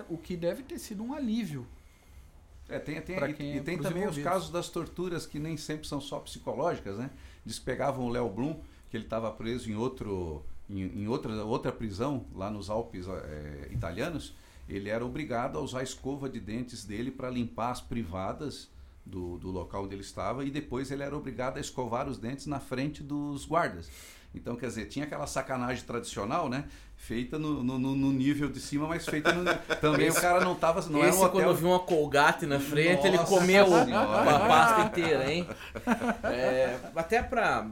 O 0.09 0.17
que 0.17 0.35
deve 0.35 0.63
ter 0.63 0.79
sido 0.79 1.03
um 1.03 1.13
alívio. 1.13 1.67
É, 2.67 2.79
tem, 2.79 2.99
tem, 2.99 3.15
e, 3.17 3.33
quem 3.33 3.53
e 3.53 3.57
é 3.59 3.61
tem 3.61 3.77
também 3.77 4.07
os 4.07 4.17
casos 4.17 4.49
das 4.49 4.67
torturas 4.67 5.27
que 5.27 5.37
nem 5.37 5.55
sempre 5.55 5.87
são 5.87 6.01
só 6.01 6.19
psicológicas, 6.19 6.97
né? 6.97 7.11
Eles 7.45 7.59
pegavam 7.59 8.05
o 8.05 8.09
Léo 8.09 8.27
Blum, 8.27 8.59
que 8.89 8.97
ele 8.97 9.03
estava 9.03 9.31
preso 9.31 9.69
em 9.69 9.75
outro 9.75 10.43
em, 10.69 11.03
em 11.03 11.07
outra, 11.07 11.43
outra 11.43 11.71
prisão 11.71 12.25
lá 12.33 12.49
nos 12.49 12.69
Alpes 12.69 13.07
eh, 13.07 13.69
italianos, 13.71 14.35
ele 14.67 14.89
era 14.89 15.05
obrigado 15.05 15.57
a 15.57 15.61
usar 15.61 15.79
a 15.79 15.83
escova 15.83 16.29
de 16.29 16.39
dentes 16.39 16.83
dele 16.83 17.11
para 17.11 17.29
limpar 17.29 17.71
as 17.71 17.81
privadas 17.81 18.69
do, 19.05 19.37
do 19.37 19.51
local 19.51 19.85
onde 19.85 19.93
ele 19.93 20.01
estava 20.01 20.43
e 20.43 20.49
depois 20.49 20.89
ele 20.89 21.03
era 21.03 21.15
obrigado 21.15 21.57
a 21.57 21.61
escovar 21.61 22.09
os 22.09 22.17
dentes 22.17 22.47
na 22.47 22.59
frente 22.59 23.03
dos 23.03 23.45
guardas. 23.45 23.89
Então, 24.35 24.55
quer 24.55 24.67
dizer, 24.67 24.85
tinha 24.85 25.05
aquela 25.05 25.25
sacanagem 25.27 25.83
tradicional, 25.85 26.49
né? 26.49 26.65
Feita 26.97 27.37
no, 27.39 27.63
no, 27.63 27.77
no 27.77 28.11
nível 28.11 28.49
de 28.49 28.59
cima, 28.59 28.87
mas 28.87 29.05
feita 29.05 29.31
no, 29.33 29.43
também 29.81 30.07
Esse- 30.07 30.17
o 30.17 30.21
cara 30.21 30.43
não 30.43 30.55
tava. 30.55 30.81
Não 30.89 30.99
Esse, 30.99 31.17
era 31.17 31.27
um 31.27 31.29
quando 31.31 31.35
hotel. 31.43 31.55
viu 31.55 31.69
uma 31.69 31.79
Colgate 31.79 32.45
na 32.45 32.59
frente, 32.59 33.05
ele 33.07 33.17
Nossa 33.17 33.29
comeu 33.37 33.65
Senhora. 33.85 34.35
a 34.35 34.39
pasta 34.47 34.81
inteira, 34.83 35.31
hein? 35.31 35.47
É, 36.23 36.79
até 36.95 37.21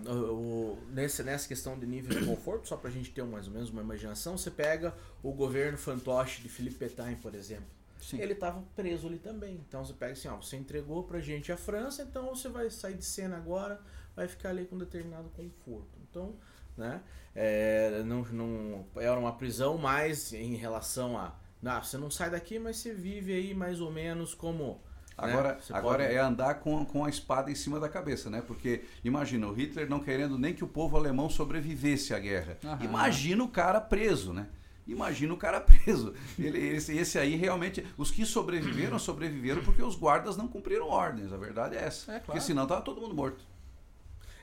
o- 0.10 0.78
nesse, 0.90 1.24
nessa 1.24 1.48
questão 1.48 1.78
de 1.78 1.86
nível 1.86 2.20
de 2.20 2.26
conforto, 2.26 2.68
só 2.68 2.76
pra 2.78 2.90
gente 2.90 3.12
ter 3.12 3.24
mais 3.24 3.48
ou 3.48 3.54
menos 3.54 3.70
uma 3.70 3.82
imaginação, 3.82 4.38
você 4.38 4.52
pega 4.52 4.94
o 5.22 5.32
governo 5.32 5.78
fantoche 5.78 6.42
de 6.42 6.50
Philippe 6.50 6.78
Pétain, 6.78 7.16
por 7.16 7.34
exemplo. 7.36 7.66
Sim. 8.02 8.20
Ele 8.20 8.36
tava 8.36 8.62
preso 8.76 9.08
ali 9.08 9.18
também. 9.18 9.62
Então 9.68 9.86
você 9.86 9.94
pega 9.94 10.12
assim, 10.12 10.28
ó, 10.28 10.36
você 10.36 10.58
entregou 10.58 11.04
pra 11.04 11.20
gente 11.22 11.52
a 11.52 11.58
França, 11.58 12.04
então 12.04 12.36
você 12.36 12.50
vai 12.50 12.70
sair 12.70 12.96
de 12.96 13.06
cena 13.06 13.38
agora, 13.38 13.80
vai 14.16 14.28
ficar 14.28 14.50
ali 14.50 14.66
com 14.66 14.78
determinado 14.78 15.30
conforto. 15.30 15.98
Então, 16.10 16.34
né? 16.78 17.02
É, 17.36 18.04
não, 18.06 18.22
não, 18.32 18.86
era 18.96 19.20
uma 19.20 19.34
prisão 19.34 19.78
mais 19.78 20.34
em 20.34 20.56
relação 20.56 21.18
a. 21.18 21.34
Ah, 21.66 21.82
você 21.82 21.98
não 21.98 22.12
sai 22.12 22.30
daqui, 22.30 22.60
mas 22.60 22.78
você 22.78 22.94
vive 22.94 23.34
aí 23.34 23.54
mais 23.54 23.80
ou 23.80 23.90
menos 23.92 24.34
como. 24.36 24.74
né? 24.74 24.80
Agora, 25.18 25.58
Você 25.62 25.74
agora 25.74 26.04
pode- 26.04 26.16
é 26.16 26.20
andar 26.20 26.56
com, 26.56 26.84
com 26.86 27.06
a 27.06 27.10
espada 27.10 27.50
em 27.50 27.56
cima 27.56 27.80
da 27.80 27.88
cabeça, 27.88 28.30
né? 28.30 28.44
Porque 28.46 28.84
imagina, 29.04 29.48
o 29.48 29.54
Hitler 29.54 29.90
não 29.90 30.00
querendo 30.00 30.38
nem 30.38 30.54
que 30.54 30.64
o 30.64 30.68
povo 30.68 30.98
alemão 30.98 31.30
sobrevivesse 31.30 32.14
à 32.14 32.20
guerra. 32.20 32.58
Aham. 32.64 32.84
Imagina 32.84 33.44
o 33.44 33.48
cara 33.48 33.80
preso, 33.80 34.34
né? 34.34 34.48
Imagina 34.86 35.34
o 35.34 35.38
cara 35.38 35.62
preso. 35.62 36.14
Ele, 36.38 36.60
esse, 36.76 36.96
esse 36.98 37.18
aí 37.18 37.36
realmente. 37.38 37.86
Os 37.98 38.12
que 38.12 38.26
sobreviveram, 38.26 39.00
sobreviveram 39.00 39.64
porque 39.64 39.82
os 39.82 39.96
guardas 39.96 40.36
não 40.36 40.48
cumpriram 40.48 40.90
ordens. 40.90 41.32
A 41.32 41.38
verdade 41.38 41.78
é 41.78 41.84
essa. 41.86 42.12
É, 42.12 42.16
claro. 42.16 42.24
Porque 42.26 42.42
senão 42.42 42.68
tava 42.68 42.82
todo 42.82 43.00
mundo 43.00 43.16
morto. 43.16 43.42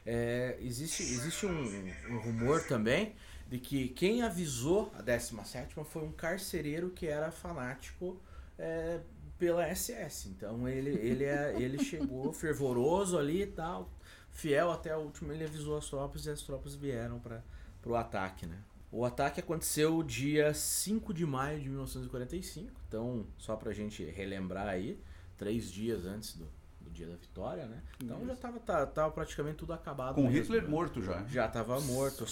É, 0.04 0.56
existe 0.60 1.02
existe 1.02 1.46
um, 1.46 1.92
um 2.10 2.18
rumor 2.18 2.62
também 2.66 3.14
de 3.48 3.58
que 3.58 3.88
quem 3.88 4.22
avisou 4.22 4.92
a 4.96 5.02
17 5.02 5.74
foi 5.84 6.02
um 6.02 6.12
carcereiro 6.12 6.90
que 6.90 7.06
era 7.06 7.32
fanático 7.32 8.20
é, 8.56 9.00
pela 9.38 9.66
SS. 9.74 10.28
Então 10.28 10.68
ele, 10.68 10.90
ele, 10.90 11.24
é, 11.24 11.60
ele 11.60 11.82
chegou 11.82 12.30
fervoroso 12.34 13.18
ali 13.18 13.42
e 13.42 13.46
tal, 13.46 13.90
fiel 14.30 14.70
até 14.70 14.96
o 14.96 15.00
último. 15.00 15.32
Ele 15.32 15.44
avisou 15.44 15.76
as 15.76 15.88
tropas 15.88 16.26
e 16.26 16.30
as 16.30 16.42
tropas 16.42 16.74
vieram 16.76 17.18
para 17.18 17.42
o 17.84 17.96
ataque. 17.96 18.46
Né? 18.46 18.56
O 18.92 19.04
ataque 19.04 19.40
aconteceu 19.40 20.00
dia 20.02 20.54
5 20.54 21.12
de 21.12 21.26
maio 21.26 21.58
de 21.60 21.68
1945. 21.68 22.70
Então, 22.86 23.26
só 23.36 23.56
pra 23.56 23.72
gente 23.72 24.04
relembrar 24.04 24.68
aí, 24.68 25.00
três 25.36 25.70
dias 25.70 26.04
antes 26.04 26.34
do, 26.36 26.46
do 26.90 26.94
dia 26.94 27.06
da 27.06 27.14
vitória, 27.16 27.66
né? 27.66 27.80
Então 28.02 28.26
já 28.26 28.36
tava, 28.36 28.58
tá- 28.60 28.86
tava 28.86 29.10
praticamente 29.12 29.56
tudo 29.58 29.72
acabado. 29.72 30.14
Com 30.16 30.22
mesmo, 30.22 30.36
Hitler 30.36 30.62
né? 30.62 30.68
morto 30.68 31.02
já. 31.02 31.24
Já 31.24 31.48
tava 31.48 31.80
morto. 31.80 32.24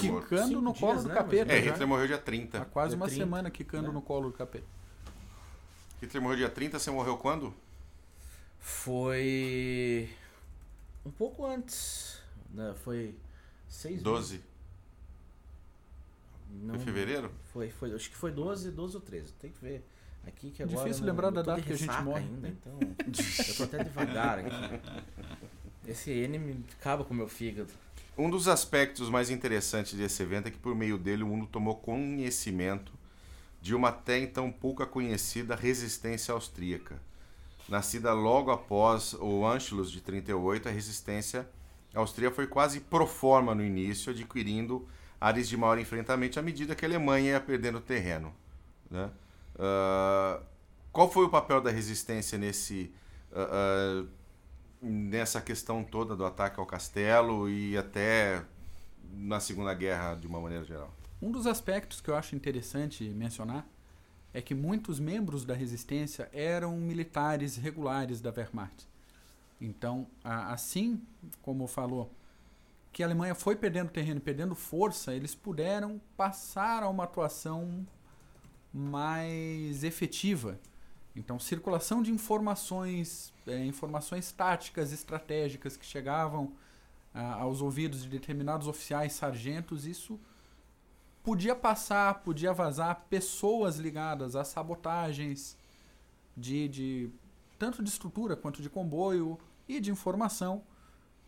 Quicando 0.00 0.60
no 0.60 0.74
colo 0.74 0.92
dias, 0.92 1.02
do 1.04 1.08
né, 1.08 1.14
capeta. 1.14 1.52
É, 1.52 1.62
já. 1.62 1.70
Hitler 1.70 1.88
morreu 1.88 2.06
dia 2.06 2.16
Há 2.16 2.20
30. 2.20 2.64
quase 2.66 2.90
Dia 2.90 2.96
uma 2.96 3.06
30, 3.06 3.24
semana 3.24 3.50
quicando 3.50 3.88
né? 3.88 3.94
no 3.94 4.02
colo 4.02 4.30
do 4.30 4.36
capeta. 4.36 4.66
Hitler 6.00 6.22
morreu 6.22 6.36
dia 6.36 6.50
30, 6.50 6.78
você 6.78 6.90
morreu 6.90 7.16
quando? 7.16 7.54
Foi 8.58 10.08
um 11.04 11.10
pouco 11.10 11.44
antes. 11.46 12.20
Né? 12.50 12.74
Foi 12.84 13.14
seis 13.68 14.02
12. 14.02 14.40
Não, 16.50 16.74
Foi 16.74 16.84
fevereiro? 16.84 17.32
Foi, 17.52 17.70
foi, 17.70 17.94
acho 17.94 18.10
que 18.10 18.16
foi 18.16 18.30
12, 18.30 18.70
12 18.70 18.96
ou 18.96 19.00
13. 19.00 19.32
Tem 19.34 19.50
que 19.50 19.58
ver. 19.58 19.82
Aqui 20.26 20.50
que 20.50 20.62
agora. 20.62 20.78
Difícil 20.84 21.00
não- 21.06 21.12
lembrar 21.12 21.30
da 21.30 21.42
data 21.42 21.60
que 21.62 21.72
a 21.72 21.76
gente 21.76 22.02
morre. 22.02 22.22
Ainda, 22.24 22.48
então, 22.48 22.78
eu 22.80 23.54
tô 23.56 23.62
até 23.64 23.82
devagar 23.84 24.38
aqui. 24.38 24.80
Esse 25.86 26.10
N 26.12 26.38
me 26.38 26.64
acaba 26.80 27.04
com 27.04 27.12
o 27.12 27.16
meu 27.16 27.28
fígado. 27.28 27.70
Um 28.16 28.30
dos 28.30 28.46
aspectos 28.46 29.08
mais 29.08 29.30
interessantes 29.30 29.94
desse 29.94 30.22
evento 30.22 30.46
é 30.48 30.50
que 30.50 30.58
por 30.58 30.74
meio 30.74 30.96
dele 30.98 31.22
o 31.22 31.26
mundo 31.26 31.46
tomou 31.46 31.74
conhecimento 31.76 32.92
de 33.60 33.74
uma 33.74 33.88
até 33.88 34.18
então 34.18 34.50
pouca 34.50 34.84
conhecida 34.86 35.56
resistência 35.56 36.32
austríaca. 36.34 37.00
Nascida 37.68 38.12
logo 38.12 38.50
após 38.50 39.14
o 39.14 39.46
Anschluss 39.46 39.90
de 39.90 40.00
38, 40.00 40.68
a 40.68 40.72
resistência 40.72 41.48
austríaca 41.94 42.34
foi 42.36 42.46
quase 42.46 42.80
pro 42.80 43.06
forma 43.06 43.54
no 43.54 43.64
início, 43.64 44.12
adquirindo 44.12 44.86
áreas 45.20 45.48
de 45.48 45.56
maior 45.56 45.78
enfrentamento 45.78 46.38
à 46.38 46.42
medida 46.42 46.74
que 46.74 46.84
a 46.84 46.88
Alemanha 46.88 47.30
ia 47.30 47.40
perdendo 47.40 47.80
terreno. 47.80 48.34
Né? 48.90 49.08
Ah, 49.58 50.40
qual 50.90 51.10
foi 51.10 51.24
o 51.24 51.28
papel 51.28 51.60
da 51.60 51.70
resistência 51.70 52.38
nesse 52.38 52.92
ah, 53.32 53.48
ah, 53.50 54.06
nessa 54.80 55.40
questão 55.40 55.84
toda 55.84 56.16
do 56.16 56.24
ataque 56.24 56.58
ao 56.58 56.66
castelo 56.66 57.48
e 57.48 57.76
até 57.76 58.44
na 59.14 59.38
Segunda 59.38 59.72
Guerra 59.74 60.14
de 60.14 60.26
uma 60.26 60.40
maneira 60.40 60.64
geral? 60.64 60.92
Um 61.20 61.30
dos 61.30 61.46
aspectos 61.46 62.00
que 62.00 62.10
eu 62.10 62.16
acho 62.16 62.34
interessante 62.34 63.04
mencionar 63.04 63.64
é 64.34 64.42
que 64.42 64.54
muitos 64.54 64.98
membros 64.98 65.44
da 65.44 65.54
resistência 65.54 66.28
eram 66.32 66.76
militares 66.76 67.56
regulares 67.56 68.20
da 68.20 68.32
Wehrmacht. 68.32 68.88
Então, 69.60 70.08
assim 70.24 71.00
como 71.42 71.68
falou 71.68 72.10
que 72.92 73.02
a 73.02 73.06
Alemanha 73.06 73.34
foi 73.34 73.54
perdendo 73.54 73.90
terreno, 73.90 74.20
perdendo 74.20 74.54
força, 74.54 75.14
eles 75.14 75.34
puderam 75.34 76.00
passar 76.16 76.82
a 76.82 76.88
uma 76.88 77.04
atuação 77.04 77.86
mais 78.72 79.84
efetiva. 79.84 80.58
Então, 81.14 81.38
circulação 81.38 82.02
de 82.02 82.10
informações, 82.10 83.32
eh, 83.46 83.64
informações 83.66 84.32
táticas, 84.32 84.92
estratégicas 84.92 85.76
que 85.76 85.84
chegavam 85.84 86.52
ah, 87.14 87.34
aos 87.34 87.60
ouvidos 87.60 88.02
de 88.02 88.08
determinados 88.08 88.66
oficiais, 88.66 89.12
sargentos, 89.12 89.84
isso 89.84 90.18
podia 91.22 91.54
passar, 91.54 92.22
podia 92.22 92.52
vazar 92.52 93.06
pessoas 93.10 93.76
ligadas 93.76 94.34
a 94.34 94.44
sabotagens 94.44 95.56
de, 96.36 96.68
de 96.68 97.10
tanto 97.58 97.82
de 97.82 97.90
estrutura 97.90 98.34
quanto 98.34 98.62
de 98.62 98.70
comboio 98.70 99.38
e 99.68 99.78
de 99.80 99.90
informação 99.90 100.62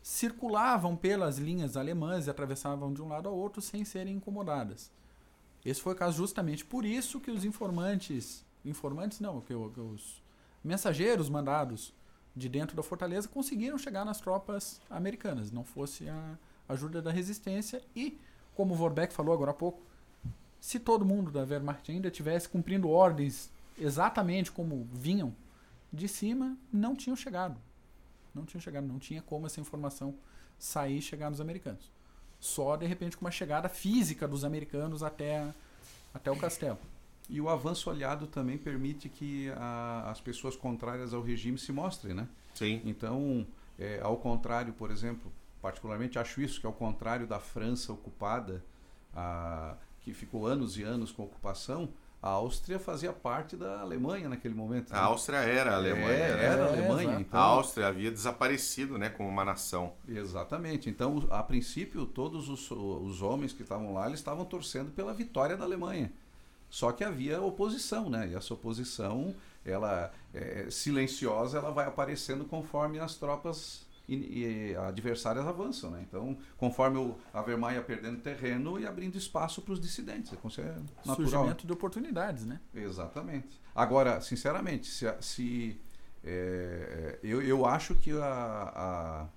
circulavam 0.02 0.96
pelas 0.96 1.38
linhas 1.38 1.76
alemãs 1.76 2.26
e 2.26 2.30
atravessavam 2.30 2.92
de 2.92 3.02
um 3.02 3.08
lado 3.08 3.28
ao 3.28 3.36
outro 3.36 3.62
sem 3.62 3.84
serem 3.84 4.16
incomodadas. 4.16 4.90
Esse 5.64 5.80
foi 5.80 5.94
o 5.94 5.96
caso 5.96 6.16
justamente 6.16 6.64
por 6.64 6.84
isso 6.84 7.20
que 7.20 7.30
os 7.30 7.44
informantes, 7.44 8.44
informantes 8.64 9.20
não, 9.20 9.40
que, 9.40 9.54
que 9.54 9.80
os 9.80 10.22
mensageiros 10.62 11.28
mandados 11.28 11.92
de 12.36 12.48
dentro 12.48 12.76
da 12.76 12.82
fortaleza 12.82 13.28
conseguiram 13.28 13.78
chegar 13.78 14.04
nas 14.04 14.20
tropas 14.20 14.80
americanas, 14.90 15.50
não 15.50 15.64
fosse 15.64 16.08
a 16.08 16.36
ajuda 16.68 17.00
da 17.00 17.10
resistência 17.10 17.82
e 17.94 18.18
como 18.54 18.74
o 18.74 18.76
Vorbeck 18.76 19.12
falou 19.12 19.32
agora 19.34 19.50
há 19.50 19.54
pouco, 19.54 19.82
se 20.60 20.78
todo 20.78 21.04
mundo 21.04 21.30
da 21.30 21.42
Wehrmacht 21.42 21.90
ainda 21.90 22.10
tivesse 22.10 22.48
cumprindo 22.48 22.88
ordens 22.88 23.50
exatamente 23.78 24.50
como 24.50 24.88
vinham 24.92 25.34
de 25.92 26.08
cima, 26.08 26.56
não 26.72 26.94
tinham 26.94 27.16
chegado. 27.16 27.60
Não 28.34 28.44
tinham 28.44 28.60
chegado, 28.60 28.86
não 28.86 28.98
tinha 28.98 29.22
como 29.22 29.46
essa 29.46 29.60
informação 29.60 30.14
sair 30.58 30.98
e 30.98 31.02
chegar 31.02 31.30
nos 31.30 31.40
americanos. 31.40 31.90
Só 32.44 32.76
de 32.76 32.84
repente 32.84 33.16
com 33.16 33.24
uma 33.24 33.30
chegada 33.30 33.70
física 33.70 34.28
dos 34.28 34.44
americanos 34.44 35.02
até, 35.02 35.48
até 36.12 36.30
o 36.30 36.36
castelo. 36.36 36.76
E 37.26 37.40
o 37.40 37.48
avanço 37.48 37.88
aliado 37.88 38.26
também 38.26 38.58
permite 38.58 39.08
que 39.08 39.48
a- 39.56 40.10
as 40.10 40.20
pessoas 40.20 40.54
contrárias 40.54 41.14
ao 41.14 41.22
regime 41.22 41.56
se 41.58 41.72
mostrem, 41.72 42.12
né? 42.12 42.28
Sim. 42.54 42.82
Então, 42.84 43.46
é, 43.78 43.98
ao 44.02 44.18
contrário, 44.18 44.74
por 44.74 44.90
exemplo, 44.90 45.32
particularmente 45.62 46.18
acho 46.18 46.42
isso, 46.42 46.60
que 46.60 46.66
ao 46.66 46.72
contrário 46.74 47.26
da 47.26 47.40
França 47.40 47.94
ocupada, 47.94 48.62
a- 49.14 49.74
que 50.02 50.12
ficou 50.12 50.46
anos 50.46 50.76
e 50.76 50.82
anos 50.82 51.10
com 51.10 51.22
ocupação, 51.22 51.88
a 52.24 52.30
Áustria 52.30 52.78
fazia 52.78 53.12
parte 53.12 53.54
da 53.54 53.80
Alemanha 53.80 54.30
naquele 54.30 54.54
momento. 54.54 54.90
A 54.92 54.96
né? 54.96 55.02
Áustria 55.02 55.36
era 55.40 55.72
a 55.72 55.74
Alemanha. 55.74 56.08
É, 56.08 56.34
né? 56.34 56.44
era 56.46 56.64
a 56.64 56.68
Alemanha. 56.68 57.20
Então, 57.20 57.38
A 57.38 57.42
Áustria 57.42 57.86
havia 57.86 58.10
desaparecido 58.10 58.96
né, 58.96 59.10
como 59.10 59.28
uma 59.28 59.44
nação. 59.44 59.92
Exatamente. 60.08 60.88
Então, 60.88 61.26
a 61.28 61.42
princípio, 61.42 62.06
todos 62.06 62.48
os, 62.48 62.70
os 62.70 63.20
homens 63.20 63.52
que 63.52 63.60
estavam 63.60 63.92
lá, 63.92 64.06
eles 64.06 64.20
estavam 64.20 64.42
torcendo 64.46 64.90
pela 64.90 65.12
vitória 65.12 65.54
da 65.54 65.64
Alemanha. 65.64 66.10
Só 66.70 66.92
que 66.92 67.04
havia 67.04 67.42
oposição, 67.42 68.08
né? 68.08 68.30
E 68.30 68.34
essa 68.34 68.54
oposição, 68.54 69.34
ela 69.62 70.10
é, 70.32 70.68
silenciosa, 70.70 71.58
ela 71.58 71.72
vai 71.72 71.86
aparecendo 71.86 72.46
conforme 72.46 73.00
as 73.00 73.16
tropas 73.16 73.83
in- 74.08 74.22
e 74.70 74.76
adversárias 74.76 75.46
avançam, 75.46 75.90
né? 75.90 76.04
Então, 76.08 76.36
conforme 76.56 76.98
o, 76.98 77.16
a 77.32 77.40
Wehrmacht 77.40 77.76
ia 77.76 77.82
perdendo 77.82 78.20
terreno 78.20 78.78
e 78.78 78.86
abrindo 78.86 79.16
espaço 79.16 79.62
para 79.62 79.72
os 79.72 79.80
dissidentes. 79.80 80.32
Isso 80.32 80.60
é 80.60 80.74
natural. 81.04 81.16
Surgimento 81.16 81.66
de 81.66 81.72
oportunidades, 81.72 82.44
né? 82.44 82.60
Exatamente. 82.74 83.60
Agora, 83.74 84.20
sinceramente, 84.20 84.86
se, 84.86 85.06
se 85.20 85.80
é, 86.22 87.18
eu, 87.22 87.42
eu 87.42 87.66
acho 87.66 87.94
que 87.94 88.10
a, 88.12 89.28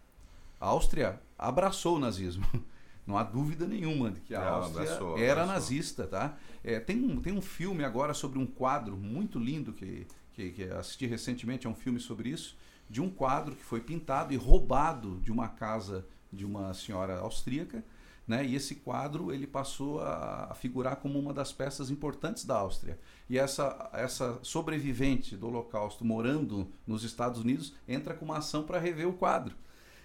a 0.60 0.66
Áustria 0.66 1.20
abraçou 1.38 1.98
o 1.98 2.00
nazismo. 2.00 2.46
Não 3.06 3.18
há 3.18 3.24
dúvida 3.24 3.66
nenhuma 3.66 4.12
de 4.12 4.20
que 4.20 4.36
a 4.36 4.50
Áustria 4.50 4.84
abraçou, 4.84 5.18
era 5.18 5.44
abraçou. 5.44 5.54
nazista, 5.54 6.06
tá? 6.08 6.38
É, 6.62 6.78
tem, 6.78 6.98
um, 7.02 7.22
tem 7.22 7.32
um 7.32 7.42
filme 7.42 7.86
agora 7.86 8.14
sobre 8.14 8.38
um 8.38 8.46
quadro 8.46 8.98
muito 8.98 9.40
lindo 9.40 9.72
que, 9.72 10.06
que, 10.34 10.52
que 10.52 10.64
assisti 10.66 11.06
recentemente, 11.06 11.66
é 11.66 11.70
um 11.70 11.74
filme 11.76 12.02
sobre 12.02 12.28
isso, 12.28 12.58
de 12.90 13.02
um 13.02 13.10
quadro 13.10 13.56
que 13.56 13.64
foi 13.64 13.82
pintado 13.82 14.34
e 14.34 14.38
roubado 14.38 15.20
de 15.22 15.32
uma 15.32 15.48
casa 15.48 16.06
de 16.32 16.46
uma 16.46 16.74
senhora 16.74 17.20
austríaca, 17.20 17.84
né? 18.28 18.46
E 18.46 18.56
esse 18.56 18.76
quadro 18.76 19.32
ele 19.32 19.48
passou 19.48 20.02
a, 20.02 20.48
a 20.52 20.54
figurar 20.54 20.98
como 20.98 21.18
uma 21.18 21.34
das 21.34 21.54
peças 21.54 21.90
importantes 21.90 22.44
da 22.44 22.58
Áustria. 22.58 23.00
E 23.30 23.38
essa, 23.38 23.90
essa 23.94 24.38
sobrevivente 24.44 25.38
do 25.38 25.48
Holocausto 25.48 26.04
morando 26.04 26.68
nos 26.86 27.04
Estados 27.04 27.40
Unidos 27.40 27.74
entra 27.88 28.14
com 28.14 28.26
uma 28.26 28.40
ação 28.40 28.64
para 28.64 28.80
rever 28.80 29.08
o 29.08 29.14
quadro. 29.14 29.56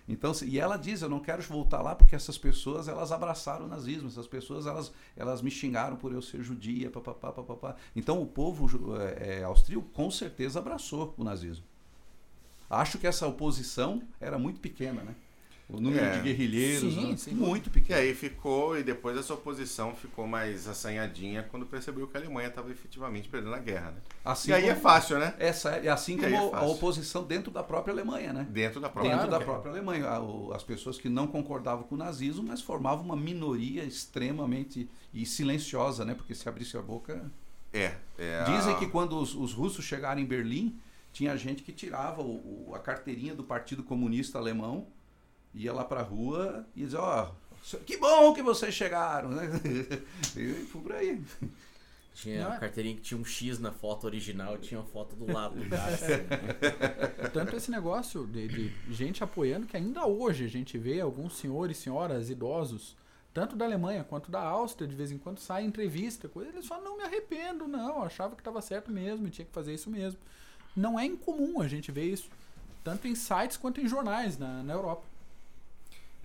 Então, 0.08 0.32
e 0.44 0.58
ela 0.58 0.76
diz, 0.76 1.00
eu 1.00 1.08
não 1.08 1.20
quero 1.20 1.42
voltar 1.42 1.80
lá 1.80 1.94
porque 1.94 2.14
essas 2.14 2.36
pessoas 2.36 2.88
elas 2.88 3.12
abraçaram 3.12 3.66
o 3.66 3.68
nazismo, 3.68 4.08
essas 4.08 4.26
pessoas 4.26 4.66
elas, 4.66 4.92
elas 5.16 5.40
me 5.40 5.50
xingaram 5.50 5.96
por 5.96 6.12
eu 6.12 6.20
ser 6.20 6.42
judia, 6.42 6.90
papapá, 6.90 7.32
papapá. 7.32 7.76
Então 7.94 8.20
o 8.20 8.26
povo 8.26 8.66
é, 9.18 9.42
austríaco 9.44 9.88
com 9.92 10.10
certeza 10.10 10.58
abraçou 10.58 11.14
o 11.16 11.24
nazismo. 11.24 11.64
Acho 12.72 12.98
que 12.98 13.06
essa 13.06 13.26
oposição 13.26 14.02
era 14.20 14.38
muito 14.38 14.58
pequena, 14.60 15.02
né? 15.02 15.14
O 15.68 15.80
número 15.80 16.04
é. 16.04 16.16
de 16.16 16.20
guerrilheiros, 16.20 16.92
sim, 16.92 17.10
né? 17.10 17.16
sim, 17.16 17.34
muito 17.34 17.70
pequeno. 17.70 17.98
E 17.98 18.02
aí 18.02 18.14
ficou, 18.14 18.78
e 18.78 18.82
depois 18.82 19.16
essa 19.16 19.32
oposição 19.32 19.94
ficou 19.94 20.26
mais 20.26 20.68
assanhadinha 20.68 21.46
quando 21.50 21.64
percebeu 21.64 22.06
que 22.06 22.16
a 22.16 22.20
Alemanha 22.20 22.48
estava 22.48 22.70
efetivamente 22.70 23.28
perdendo 23.28 23.54
a 23.54 23.58
guerra, 23.58 23.92
né? 23.92 23.96
Assim 24.22 24.50
e 24.50 24.54
aí 24.54 24.62
como, 24.62 24.72
é 24.72 24.76
fácil, 24.76 25.18
né? 25.18 25.34
Essa, 25.38 25.78
e 25.78 25.88
assim 25.88 26.18
como 26.18 26.34
é 26.34 26.38
a 26.38 26.62
oposição 26.64 27.24
dentro 27.24 27.50
da 27.50 27.62
própria 27.62 27.92
Alemanha, 27.92 28.32
né? 28.32 28.46
Dentro 28.50 28.80
da 28.80 28.88
própria, 28.90 29.16
dentro 29.16 29.30
da 29.30 29.40
própria 29.40 29.70
Alemanha. 29.72 30.06
As 30.54 30.62
pessoas 30.62 30.98
que 30.98 31.08
não 31.08 31.26
concordavam 31.26 31.84
com 31.84 31.94
o 31.94 31.98
nazismo, 31.98 32.42
mas 32.42 32.60
formavam 32.60 33.04
uma 33.04 33.16
minoria 33.16 33.82
extremamente 33.82 34.88
e 35.14 35.24
silenciosa, 35.24 36.04
né? 36.04 36.14
Porque 36.14 36.34
se 36.34 36.48
abrisse 36.48 36.76
a 36.76 36.82
boca... 36.82 37.30
É. 37.72 37.94
é 38.18 38.44
Dizem 38.44 38.74
a... 38.74 38.78
que 38.78 38.86
quando 38.88 39.18
os, 39.18 39.34
os 39.34 39.54
russos 39.54 39.84
chegaram 39.84 40.20
em 40.20 40.26
Berlim, 40.26 40.78
tinha 41.12 41.36
gente 41.36 41.62
que 41.62 41.72
tirava 41.72 42.22
o, 42.22 42.68
o, 42.68 42.74
a 42.74 42.78
carteirinha 42.78 43.34
do 43.34 43.44
Partido 43.44 43.82
Comunista 43.82 44.38
Alemão 44.38 44.86
ia 45.54 45.72
lá 45.72 45.84
pra 45.84 46.02
rua 46.02 46.66
e 46.74 46.84
dizia, 46.84 47.00
ó, 47.00 47.30
oh, 47.30 47.76
que 47.78 47.96
bom 47.98 48.32
que 48.32 48.42
vocês 48.42 48.74
chegaram, 48.74 49.30
né? 49.30 49.48
E 50.36 50.52
fui 50.66 50.80
por 50.80 50.92
aí. 50.92 51.22
Tinha 52.14 52.48
a 52.48 52.54
é? 52.54 52.58
carteirinha 52.58 52.96
que 52.96 53.02
tinha 53.02 53.18
um 53.18 53.24
X 53.24 53.58
na 53.58 53.72
foto 53.72 54.04
original, 54.04 54.58
tinha 54.58 54.80
uma 54.80 54.86
foto 54.86 55.16
do 55.16 55.32
lado 55.32 55.56
do 55.56 55.64
Tanto 57.32 57.56
esse 57.56 57.70
negócio 57.70 58.26
de, 58.26 58.48
de, 58.48 58.72
gente 58.92 59.24
apoiando 59.24 59.66
que 59.66 59.76
ainda 59.76 60.06
hoje 60.06 60.44
a 60.44 60.48
gente 60.48 60.76
vê 60.76 61.00
alguns 61.00 61.36
senhores 61.36 61.78
e 61.78 61.80
senhoras 61.80 62.28
idosos, 62.28 62.96
tanto 63.32 63.56
da 63.56 63.64
Alemanha 63.64 64.04
quanto 64.04 64.30
da 64.30 64.42
Áustria, 64.42 64.86
de 64.86 64.94
vez 64.94 65.10
em 65.10 65.16
quando 65.16 65.38
sai 65.38 65.64
entrevista, 65.64 66.28
coisa, 66.28 66.50
eles 66.50 66.66
falam, 66.66 66.84
não 66.84 66.96
me 66.98 67.02
arrependo, 67.02 67.66
não, 67.66 68.02
achava 68.02 68.34
que 68.34 68.42
estava 68.42 68.60
certo 68.60 68.90
mesmo 68.90 69.26
e 69.26 69.30
tinha 69.30 69.46
que 69.46 69.52
fazer 69.52 69.72
isso 69.72 69.88
mesmo. 69.88 70.20
Não 70.74 70.98
é 70.98 71.04
incomum 71.04 71.60
a 71.60 71.68
gente 71.68 71.92
ver 71.92 72.04
isso, 72.04 72.28
tanto 72.82 73.06
em 73.06 73.14
sites 73.14 73.56
quanto 73.56 73.80
em 73.80 73.88
jornais 73.88 74.38
na, 74.38 74.62
na 74.62 74.72
Europa. 74.72 75.04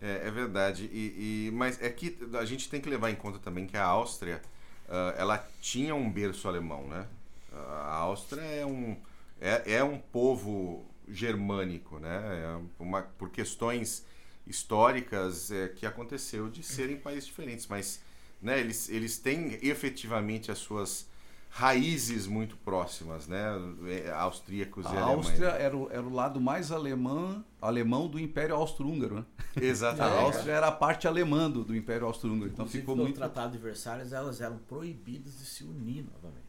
É, 0.01 0.27
é 0.27 0.31
verdade. 0.31 0.89
E, 0.91 1.47
e, 1.47 1.51
mas 1.51 1.81
é 1.81 1.89
que 1.89 2.17
a 2.33 2.45
gente 2.45 2.69
tem 2.69 2.79
que 2.79 2.89
levar 2.89 3.09
em 3.09 3.15
conta 3.15 3.39
também 3.39 3.65
que 3.65 3.75
a 3.75 3.85
Áustria 3.85 4.41
uh, 4.87 5.17
ela 5.17 5.45
tinha 5.61 5.95
um 5.95 6.09
berço 6.09 6.47
alemão, 6.47 6.87
né? 6.87 7.07
A 7.51 7.95
Áustria 7.95 8.41
é 8.41 8.65
um, 8.65 8.95
é, 9.41 9.75
é 9.75 9.83
um 9.83 9.97
povo 9.97 10.85
germânico, 11.07 11.99
né? 11.99 12.43
É 12.43 12.83
uma, 12.83 13.01
por 13.01 13.29
questões 13.29 14.05
históricas 14.45 15.51
é, 15.51 15.67
que 15.69 15.85
aconteceu 15.85 16.49
de 16.49 16.63
serem 16.63 16.97
países 16.97 17.25
diferentes, 17.25 17.67
mas 17.67 17.99
né, 18.41 18.59
eles, 18.59 18.89
eles 18.89 19.17
têm 19.17 19.59
efetivamente 19.61 20.51
as 20.51 20.57
suas 20.59 21.07
raízes 21.49 22.27
muito 22.27 22.55
próximas, 22.57 23.27
né? 23.27 23.47
É, 23.87 24.11
austríacos 24.11 24.85
a 24.85 24.93
e 24.93 24.97
alemães. 24.97 25.09
A 25.09 25.15
Áustria 25.15 25.47
era 25.49 25.77
o, 25.77 25.91
era 25.91 26.03
o 26.03 26.13
lado 26.13 26.39
mais 26.39 26.71
alemão, 26.71 27.43
alemão 27.61 28.07
do 28.07 28.19
Império 28.19 28.55
Austro-Húngaro, 28.55 29.15
né? 29.15 29.25
Exatamente. 29.55 30.17
A 30.17 30.21
Áustria 30.21 30.53
era 30.53 30.67
a 30.67 30.71
parte 30.71 31.07
alemã 31.07 31.49
do, 31.49 31.63
do 31.63 31.75
Império 31.75 32.05
Austro-Húngaro, 32.05 32.51
então 32.51 32.67
ficou 32.67 32.95
no 32.95 33.03
muito... 33.03 33.15
Tratado 33.15 33.53
de 33.53 33.57
Versalhes, 33.57 34.11
elas 34.11 34.39
eram 34.41 34.57
proibidas 34.59 35.39
de 35.39 35.45
se 35.45 35.63
unir 35.63 36.05
novamente. 36.13 36.45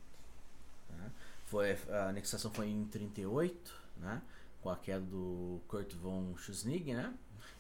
Né? 0.91 1.11
Foi, 1.47 1.77
a 1.91 2.09
anexação 2.09 2.51
foi 2.51 2.69
em 2.69 2.85
38, 2.85 3.75
né? 3.99 4.21
Com 4.61 4.71
a 4.71 4.77
queda 4.77 5.01
do 5.01 5.61
Kurt 5.69 5.95
von 5.95 6.37
Schuschnigg, 6.37 6.93
né? 6.93 7.15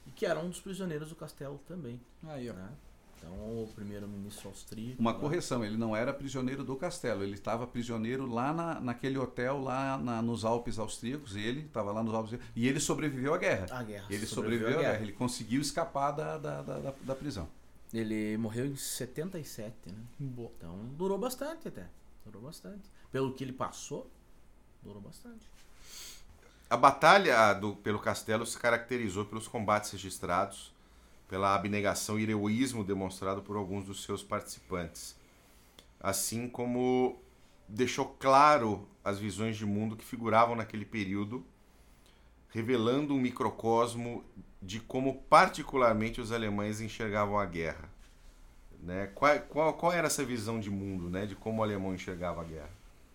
E 0.06 0.10
que 0.10 0.26
era 0.26 0.40
um 0.40 0.48
dos 0.48 0.60
prisioneiros 0.60 1.08
do 1.08 1.14
castelo 1.14 1.60
também. 1.66 2.00
Aí, 2.24 2.50
ó. 2.50 2.52
Né? 2.52 2.68
Então, 3.18 3.32
o 3.32 3.68
primeiro-ministro 3.74 4.48
austríaco. 4.48 5.00
Uma 5.00 5.12
correção, 5.12 5.64
ele 5.64 5.76
não 5.76 5.94
era 5.94 6.12
prisioneiro 6.12 6.62
do 6.62 6.76
castelo, 6.76 7.22
ele 7.22 7.34
estava 7.34 7.66
prisioneiro 7.66 8.26
lá 8.26 8.52
na, 8.52 8.80
naquele 8.80 9.18
hotel, 9.18 9.60
lá 9.60 9.98
na, 9.98 10.22
nos 10.22 10.44
Alpes 10.44 10.78
austríacos. 10.78 11.34
Ele 11.34 11.62
estava 11.62 11.92
lá 11.92 12.02
nos 12.02 12.14
Alpes 12.14 12.38
e 12.54 12.66
ele 12.66 12.80
sobreviveu 12.80 13.34
à 13.34 13.38
guerra. 13.38 13.66
A 13.70 13.82
guerra. 13.82 14.06
Ele 14.08 14.26
sobreviveu, 14.26 14.28
sobreviveu 14.28 14.68
à 14.68 14.80
guerra. 14.80 14.92
guerra. 14.92 15.02
ele 15.02 15.12
conseguiu 15.12 15.60
escapar 15.60 16.12
da, 16.12 16.38
da, 16.38 16.62
da, 16.62 16.94
da, 17.02 17.14
prisão. 17.14 17.48
Ele 17.92 18.36
morreu 18.36 18.66
em 18.66 18.76
77, 18.76 19.74
né? 19.86 19.94
Boa. 20.18 20.50
Então, 20.56 20.76
durou 20.96 21.18
bastante 21.18 21.68
até. 21.68 21.86
Durou 22.24 22.42
bastante. 22.42 22.90
Pelo 23.10 23.32
que 23.32 23.42
ele 23.42 23.52
passou, 23.52 24.10
durou 24.82 25.00
bastante. 25.00 25.46
A 26.70 26.76
batalha 26.76 27.54
do, 27.54 27.74
pelo 27.76 27.98
castelo 27.98 28.44
se 28.44 28.58
caracterizou 28.58 29.24
pelos 29.24 29.48
combates 29.48 29.90
registrados 29.90 30.70
pela 31.28 31.54
abnegação 31.54 32.18
e 32.18 32.22
heroísmo 32.22 32.82
demonstrado 32.82 33.42
por 33.42 33.56
alguns 33.56 33.84
dos 33.84 34.02
seus 34.02 34.22
participantes, 34.22 35.14
assim 36.00 36.48
como 36.48 37.20
deixou 37.68 38.06
claro 38.18 38.88
as 39.04 39.18
visões 39.18 39.56
de 39.56 39.66
mundo 39.66 39.96
que 39.96 40.04
figuravam 40.04 40.56
naquele 40.56 40.86
período, 40.86 41.44
revelando 42.48 43.14
um 43.14 43.20
microcosmo 43.20 44.24
de 44.60 44.80
como 44.80 45.22
particularmente 45.28 46.20
os 46.20 46.32
alemães 46.32 46.80
enxergavam 46.80 47.38
a 47.38 47.44
guerra. 47.44 47.88
Né? 48.82 49.08
Qual, 49.14 49.38
qual, 49.40 49.74
qual 49.74 49.92
era 49.92 50.06
essa 50.06 50.24
visão 50.24 50.58
de 50.58 50.70
mundo, 50.70 51.10
né? 51.10 51.26
de 51.26 51.34
como 51.34 51.60
o 51.60 51.62
alemão 51.62 51.94
enxergava 51.94 52.40
a 52.40 52.44
guerra? 52.44 52.70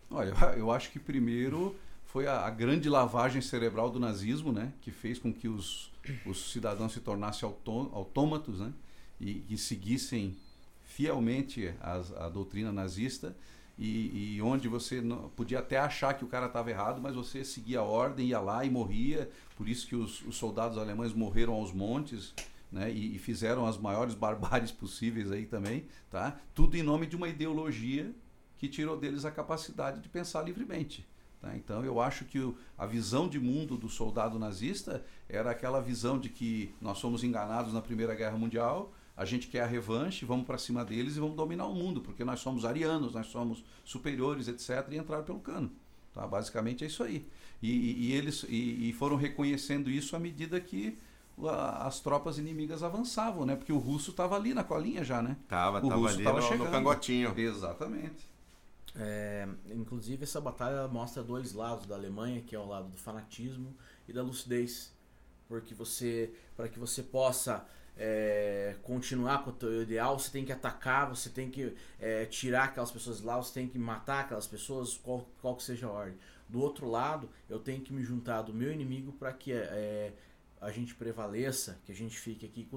Olha, 0.10 0.34
eu 0.56 0.71
acho 0.71 0.91
que 0.91 0.99
primeiro 0.99 1.76
foi 2.13 2.28
a, 2.28 2.45
a 2.45 2.49
grande 2.49 2.88
lavagem 2.88 3.41
cerebral 3.41 3.89
do 3.89 3.99
nazismo, 3.99 4.54
né? 4.54 4.71
que 4.82 4.91
fez 4.91 5.19
com 5.19 5.34
que 5.34 5.49
os 5.49 5.91
os 6.26 6.52
cidadãos 6.52 6.93
se 6.93 6.99
tornassem 6.99 7.47
autômatos 7.47 8.60
né? 8.60 8.73
e, 9.19 9.43
e 9.49 9.58
seguissem 9.58 10.36
fielmente 10.86 11.73
a 11.82 12.30
doutrina 12.30 12.71
nazista 12.71 13.36
e, 13.80 14.36
e, 14.36 14.41
onde 14.41 14.67
você 14.67 15.02
não, 15.02 15.30
podia 15.30 15.58
até 15.60 15.80
achar 15.80 16.13
que 16.13 16.23
o 16.23 16.28
cara 16.28 16.45
estava 16.45 16.69
errado, 16.69 17.02
mas 17.02 17.15
você 17.15 17.43
seguia 17.43 17.80
a 17.80 17.84
ordem, 17.84 18.28
ia 18.28 18.39
lá 18.39 18.63
e 18.63 18.69
morria. 18.69 19.28
Por 19.56 19.67
isso 19.67 19.88
que 19.88 19.95
os, 19.95 20.21
os 20.28 20.36
soldados 20.36 20.78
alemães 20.78 21.12
morreram 21.12 21.54
aos 21.54 21.73
montes 21.73 22.36
né? 22.71 22.91
e, 22.91 23.15
e, 23.15 23.17
fizeram 23.17 23.65
as 23.65 23.78
maiores 23.78 24.13
barbáries 24.15 24.71
possíveis 24.71 25.32
aí 25.32 25.47
também. 25.47 25.88
Tá? 26.12 26.39
Tudo 26.54 26.78
em 26.78 26.84
nome 26.84 27.08
de 27.08 27.15
uma 27.15 27.28
ideologia 27.28 28.13
que 28.60 28.67
tirou 28.67 28.95
deles 28.95 29.26
a 29.26 29.32
capacidade 29.32 29.99
de 30.02 30.10
pensar 30.10 30.43
livremente. 30.43 31.08
Tá? 31.44 31.58
Então 31.58 31.84
eu 31.84 32.00
acho 32.00 32.24
que 32.24 32.40
o, 32.40 32.56
a 32.78 32.86
visão 32.86 33.28
de 33.28 33.38
mundo 33.38 33.76
do 33.76 33.90
soldado 33.90 34.40
nazista 34.40 35.06
era 35.28 35.52
aquela 35.52 35.82
visão 35.82 36.18
de 36.18 36.30
que 36.30 36.74
nós 36.80 37.00
somos 37.00 37.22
enganados 37.22 37.74
na 37.74 37.82
Primeira 37.82 38.16
Guerra 38.16 38.38
Mundial, 38.38 38.94
a 39.16 39.26
gente 39.26 39.48
quer 39.48 39.62
a 39.62 39.66
revanche, 39.68 40.24
vamos 40.24 40.46
para 40.46 40.58
cima 40.58 40.86
deles 40.86 41.18
e 41.18 41.20
vamos 41.20 41.36
dominar 41.36 41.68
o 41.68 41.76
mundo, 41.76 42.00
porque 42.00 42.24
nós 42.24 42.40
somos 42.40 42.64
arianos, 42.64 43.14
nós 43.14 43.28
somos 43.28 43.62
superiores, 43.84 44.48
etc., 44.48 44.88
e 44.92 44.98
entraram 44.98 45.26
pelo 45.26 45.40
cano. 45.40 45.70
Tá? 46.14 46.26
Basicamente 46.26 46.86
é 46.86 46.88
isso 46.88 47.04
aí. 47.04 47.28
E, 47.62 47.70
e, 47.70 48.08
e 48.08 48.14
eles 48.14 48.44
e, 48.48 48.90
e, 48.90 48.94
foram 48.94 49.18
reconhecendo 49.18 49.90
isso 49.90 50.16
à 50.16 50.20
medida 50.20 50.60
que 50.62 50.98
as 51.86 52.00
tropas 52.00 52.38
inimigas 52.38 52.84
avançavam, 52.84 53.46
né? 53.46 53.56
Porque 53.56 53.74
o 53.74 53.78
russo 53.78 54.12
estava 54.12 54.36
ali 54.36 54.54
na 54.54 54.64
colinha 54.64 55.04
já, 55.04 55.22
né? 55.22 55.36
Tava, 55.48 55.80
o 55.80 55.90
tava 55.90 56.08
ali 56.08 56.24
tava 56.24 56.40
no, 56.40 56.44
chegando. 56.44 56.66
no 56.66 56.72
cangotinho. 56.72 57.34
Exatamente. 57.38 58.33
É, 58.96 59.48
inclusive 59.72 60.24
essa 60.24 60.40
batalha 60.40 60.88
mostra 60.88 61.24
dois 61.24 61.54
lados 61.54 61.88
da 61.88 61.96
Alemanha, 61.96 62.42
que 62.42 62.56
é 62.56 62.60
o 62.60 62.66
lado 62.66 62.90
do 62.90 62.98
fanatismo 62.98 63.76
e 64.08 64.14
da 64.14 64.22
lucidez, 64.22 64.94
porque 65.48 65.74
você, 65.74 66.34
para 66.56 66.68
que 66.68 66.78
você 66.78 67.02
possa 67.02 67.66
é, 67.98 68.76
continuar 68.84 69.44
com 69.44 69.50
o 69.50 69.54
teu 69.54 69.82
ideal, 69.82 70.18
você 70.18 70.32
tem 70.32 70.46
que 70.46 70.52
atacar, 70.52 71.10
você 71.10 71.30
tem 71.30 71.50
que 71.50 71.76
é, 72.00 72.26
tirar 72.26 72.66
aquelas 72.66 72.92
pessoas 72.92 73.22
lá, 73.22 73.38
você 73.38 73.54
tem 73.54 73.68
que 73.68 73.80
matar 73.80 74.22
aquelas 74.22 74.48
pessoas, 74.48 74.96
qual, 74.98 75.28
qual 75.42 75.56
que 75.56 75.64
seja 75.64 75.88
a 75.88 75.92
ordem. 75.92 76.18
Do 76.48 76.62
outro 76.62 76.88
lado, 76.88 77.30
eu 77.50 77.60
tenho 77.60 77.82
que 77.82 77.94
me 77.94 78.04
juntar 78.04 78.44
do 78.44 78.54
meu 78.54 78.72
inimigo 78.72 79.12
para 79.14 79.34
que 79.34 79.52
é, 79.52 80.14
a 80.62 80.72
gente 80.72 80.94
prevaleça, 80.96 81.80
que 81.86 81.92
a 81.92 81.96
gente 81.96 82.18
fique 82.18 82.46
aqui 82.46 82.68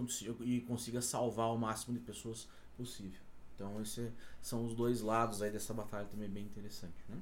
e 0.41 0.61
consiga 0.63 1.03
salvar 1.03 1.53
o 1.53 1.59
máximo 1.59 1.97
de 1.97 2.01
pessoas 2.05 2.49
possível. 2.77 3.26
Então 3.57 3.81
esses 3.81 4.13
são 4.41 4.65
os 4.65 4.75
dois 4.75 5.01
lados 5.01 5.43
aí 5.43 5.51
dessa 5.51 5.75
batalha 5.75 6.07
também 6.07 6.29
bem 6.29 6.45
interessante, 6.45 6.95
né? 7.09 7.19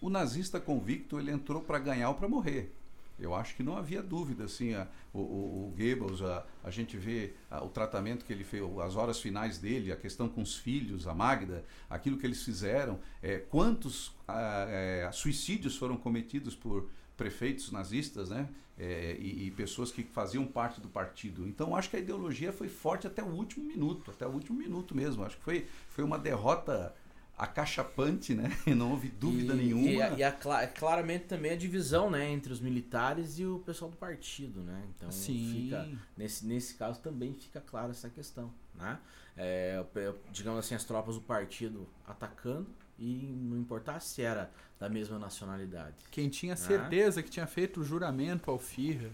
O 0.00 0.08
nazista 0.08 0.60
convicto 0.60 1.18
ele 1.18 1.32
entrou 1.32 1.60
para 1.60 1.78
ganhar 1.80 2.10
ou 2.10 2.14
para 2.14 2.28
morrer. 2.28 2.72
Eu 3.18 3.34
acho 3.34 3.56
que 3.56 3.64
não 3.64 3.76
havia 3.76 4.00
dúvida, 4.00 4.44
assim, 4.44 4.74
a, 4.74 4.86
o, 5.12 5.18
o, 5.18 5.74
Goebbels, 5.76 6.22
a, 6.22 6.46
a 6.62 6.70
gente 6.70 6.96
vê 6.96 7.32
a, 7.50 7.64
o 7.64 7.68
tratamento 7.68 8.24
que 8.24 8.32
ele 8.32 8.44
fez, 8.44 8.62
as 8.78 8.94
horas 8.94 9.20
finais 9.20 9.58
dele, 9.58 9.90
a 9.90 9.96
questão 9.96 10.28
com 10.28 10.40
os 10.40 10.54
filhos, 10.54 11.08
a 11.08 11.12
Magda, 11.12 11.64
aquilo 11.90 12.16
que 12.16 12.24
eles 12.24 12.44
fizeram, 12.44 13.00
é, 13.20 13.38
quantos 13.38 14.14
é, 14.28 15.10
suicídios 15.12 15.76
foram 15.76 15.96
cometidos 15.96 16.54
por, 16.54 16.88
prefeitos 17.18 17.70
nazistas, 17.70 18.30
né? 18.30 18.48
É, 18.78 19.16
e, 19.18 19.48
e, 19.48 19.50
pessoas 19.50 19.90
que 19.90 20.04
faziam 20.04 20.46
parte 20.46 20.80
do 20.80 20.88
partido. 20.88 21.48
Então 21.48 21.74
acho 21.74 21.90
que 21.90 21.96
a 21.96 21.98
ideologia 21.98 22.52
foi 22.52 22.68
forte 22.68 23.08
até 23.08 23.20
o 23.20 23.26
último 23.26 23.66
minuto, 23.66 24.12
até 24.12 24.24
o 24.24 24.30
último 24.30 24.56
minuto 24.56 24.94
mesmo. 24.94 25.24
Acho 25.24 25.36
que 25.36 25.42
foi, 25.42 25.66
foi 25.88 26.04
uma 26.04 26.16
derrota 26.16 26.94
acachapante, 27.36 28.34
né? 28.34 28.56
E 28.64 28.74
não 28.74 28.92
houve 28.92 29.08
dúvida 29.08 29.54
e, 29.54 29.56
nenhuma. 29.56 29.90
E, 29.90 30.00
a, 30.00 30.10
e 30.18 30.22
a, 30.22 30.32
claramente 30.68 31.24
também 31.24 31.50
a 31.50 31.56
divisão, 31.56 32.08
né, 32.08 32.30
entre 32.30 32.52
os 32.52 32.60
militares 32.60 33.36
e 33.40 33.44
o 33.44 33.58
pessoal 33.58 33.90
do 33.90 33.96
partido, 33.96 34.62
né? 34.62 34.84
Então 34.94 35.10
Sim. 35.10 35.50
fica 35.52 35.88
nesse 36.16 36.46
nesse 36.46 36.74
caso 36.74 37.00
também 37.00 37.34
fica 37.34 37.60
clara 37.60 37.90
essa 37.90 38.08
questão, 38.08 38.54
né? 38.76 38.96
É, 39.36 39.84
digamos 40.30 40.60
assim 40.60 40.76
as 40.76 40.84
tropas 40.84 41.16
do 41.16 41.20
partido 41.20 41.88
atacando 42.06 42.68
e 42.98 43.34
não 43.40 43.58
importar 43.58 44.00
se 44.00 44.22
era 44.22 44.50
da 44.78 44.88
mesma 44.88 45.18
nacionalidade. 45.18 45.94
Quem 46.10 46.28
tinha 46.28 46.52
né? 46.52 46.56
certeza 46.56 47.22
que 47.22 47.30
tinha 47.30 47.46
feito 47.46 47.80
o 47.80 47.84
juramento 47.84 48.50
ao 48.50 48.58
Führer 48.58 49.10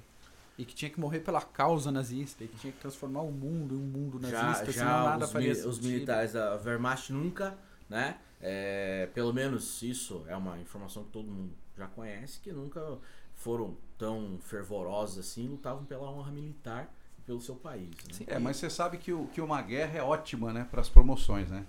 e 0.56 0.64
que 0.64 0.74
tinha 0.74 0.90
que 0.90 1.00
morrer 1.00 1.20
pela 1.20 1.40
causa 1.40 1.90
nazista 1.90 2.44
e 2.44 2.48
que 2.48 2.56
tinha 2.56 2.72
que 2.72 2.78
transformar 2.78 3.22
o 3.22 3.32
mundo 3.32 3.74
em 3.74 3.78
um 3.78 3.86
mundo 3.86 4.20
nazista, 4.20 4.72
já, 4.72 4.84
já 4.84 5.04
nada 5.04 5.24
os, 5.24 5.32
faria 5.32 5.52
mi, 5.52 5.60
os 5.60 5.80
militares 5.80 6.32
da 6.32 6.54
Wehrmacht 6.64 7.12
nunca 7.12 7.58
né? 7.88 8.16
É, 8.40 9.08
pelo 9.14 9.32
menos 9.32 9.82
isso 9.82 10.24
é 10.28 10.36
uma 10.36 10.58
informação 10.58 11.04
que 11.04 11.10
todo 11.10 11.30
mundo 11.30 11.52
já 11.76 11.86
conhece, 11.86 12.40
que 12.40 12.52
nunca 12.52 12.98
foram 13.34 13.76
tão 13.96 14.38
fervorosos 14.40 15.18
assim, 15.18 15.48
lutavam 15.48 15.84
pela 15.84 16.10
honra 16.10 16.30
militar 16.30 16.92
e 17.18 17.22
pelo 17.22 17.40
seu 17.40 17.54
país. 17.54 17.88
Né? 17.88 18.12
Sim, 18.12 18.24
é, 18.26 18.38
mas 18.38 18.56
você 18.56 18.68
sabe 18.68 18.98
que, 18.98 19.12
o, 19.12 19.26
que 19.28 19.40
uma 19.40 19.62
guerra 19.62 19.98
é 19.98 20.02
ótima, 20.02 20.52
né, 20.52 20.66
para 20.70 20.80
as 20.80 20.88
promoções, 20.88 21.50
né? 21.50 21.64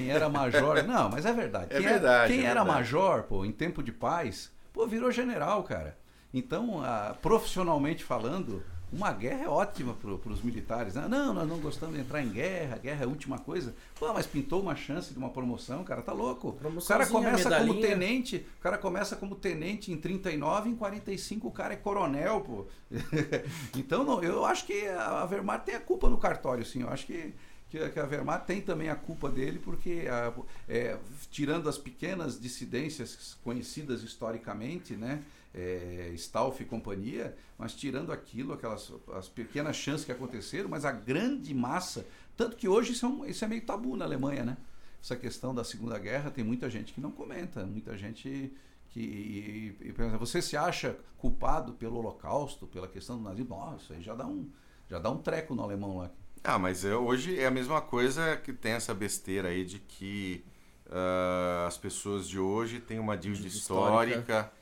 Quem 0.00 0.10
era 0.10 0.28
major, 0.28 0.82
não, 0.86 1.08
mas 1.08 1.26
é 1.26 1.32
verdade. 1.32 1.66
É 1.70 1.78
quem 1.78 1.88
verdade. 1.88 2.14
Era, 2.14 2.26
quem 2.28 2.46
é 2.46 2.50
era 2.50 2.64
verdade. 2.64 2.80
major, 2.80 3.22
pô, 3.24 3.44
em 3.44 3.52
tempo 3.52 3.82
de 3.82 3.92
paz, 3.92 4.50
pô, 4.72 4.86
virou 4.86 5.10
general, 5.10 5.62
cara. 5.62 5.96
Então, 6.32 6.82
a, 6.84 7.14
profissionalmente 7.20 8.04
falando, 8.04 8.62
uma 8.92 9.12
guerra 9.12 9.44
é 9.44 9.48
ótima 9.48 9.94
para 9.94 10.32
os 10.32 10.42
militares. 10.42 10.94
Né? 10.94 11.06
Não, 11.08 11.34
nós 11.34 11.46
não 11.46 11.58
gostamos 11.58 11.94
de 11.94 12.00
entrar 12.00 12.22
em 12.22 12.30
guerra, 12.30 12.78
guerra 12.78 13.02
é 13.02 13.04
a 13.04 13.08
última 13.08 13.38
coisa. 13.38 13.74
Pô, 13.98 14.12
mas 14.12 14.26
pintou 14.26 14.60
uma 14.60 14.74
chance 14.74 15.12
de 15.12 15.18
uma 15.18 15.28
promoção, 15.30 15.84
cara, 15.84 16.02
tá 16.02 16.12
louco. 16.12 16.48
O 16.48 16.86
cara 16.86 17.06
começa 17.06 17.44
medalhinha. 17.44 17.74
como 17.74 17.80
tenente, 17.80 18.46
o 18.58 18.62
cara 18.62 18.78
começa 18.78 19.16
como 19.16 19.34
tenente 19.34 19.92
em 19.92 19.96
39, 19.96 20.70
em 20.70 20.74
45 20.74 21.48
o 21.48 21.50
cara 21.50 21.74
é 21.74 21.76
coronel, 21.76 22.40
pô. 22.40 22.66
então, 23.76 24.04
não, 24.04 24.22
eu 24.22 24.44
acho 24.44 24.64
que 24.64 24.86
a 24.88 25.26
Wehrmacht 25.30 25.66
tem 25.66 25.74
a 25.74 25.80
culpa 25.80 26.08
no 26.08 26.16
cartório, 26.16 26.64
sim. 26.64 26.82
Eu 26.82 26.88
acho 26.88 27.06
que 27.06 27.34
que, 27.70 27.78
a 27.78 28.04
Wehrmacht 28.04 28.46
tem 28.46 28.60
também 28.60 28.88
a 28.88 28.96
culpa 28.96 29.30
dele, 29.30 29.58
porque 29.58 30.06
a, 30.10 30.32
é, 30.68 30.98
tirando 31.30 31.68
as 31.68 31.76
pequenas 31.76 32.40
dissidências 32.40 33.36
conhecidas 33.44 34.02
historicamente, 34.02 34.94
né, 34.94 35.22
é, 35.54 36.12
Stauf 36.14 36.62
e 36.62 36.66
companhia, 36.66 37.36
mas 37.58 37.74
tirando 37.74 38.12
aquilo, 38.12 38.52
aquelas 38.52 38.92
as 39.14 39.28
pequenas 39.28 39.76
chances 39.76 40.04
que 40.04 40.12
aconteceram, 40.12 40.68
mas 40.68 40.84
a 40.84 40.92
grande 40.92 41.52
massa, 41.54 42.06
tanto 42.36 42.56
que 42.56 42.68
hoje 42.68 42.92
isso 42.92 43.04
é, 43.04 43.08
um, 43.08 43.24
isso 43.24 43.44
é 43.44 43.48
meio 43.48 43.62
tabu 43.62 43.96
na 43.96 44.04
Alemanha, 44.04 44.44
né? 44.44 44.56
Essa 45.02 45.16
questão 45.16 45.54
da 45.54 45.64
Segunda 45.64 45.98
Guerra 45.98 46.30
tem 46.30 46.44
muita 46.44 46.68
gente 46.68 46.92
que 46.92 47.00
não 47.00 47.10
comenta, 47.10 47.64
muita 47.64 47.96
gente 47.96 48.52
que 48.88 49.00
e, 49.00 49.76
e, 49.88 49.92
você 50.18 50.40
se 50.40 50.56
acha 50.56 50.96
culpado 51.18 51.72
pelo 51.74 51.98
Holocausto, 51.98 52.66
pela 52.66 52.88
questão 52.88 53.16
do 53.16 53.22
nazismo, 53.22 53.50
nossa, 53.50 53.94
aí 53.94 54.02
já 54.02 54.14
dá 54.14 54.26
um 54.26 54.50
já 54.88 54.98
dá 54.98 55.10
um 55.10 55.18
treco 55.18 55.54
no 55.54 55.62
alemão 55.62 55.98
lá. 55.98 56.10
Ah, 56.42 56.58
mas 56.58 56.84
hoje 56.84 57.38
é 57.38 57.46
a 57.46 57.50
mesma 57.50 57.80
coisa 57.80 58.36
que 58.36 58.52
tem 58.52 58.72
essa 58.72 58.94
besteira 58.94 59.48
aí 59.48 59.64
de 59.64 59.78
que 59.78 60.44
uh, 60.86 61.66
as 61.66 61.76
pessoas 61.76 62.28
de 62.28 62.38
hoje 62.38 62.80
têm 62.80 62.98
uma 62.98 63.16
dívida 63.16 63.46
histórica, 63.46 64.18
histórica 64.18 64.52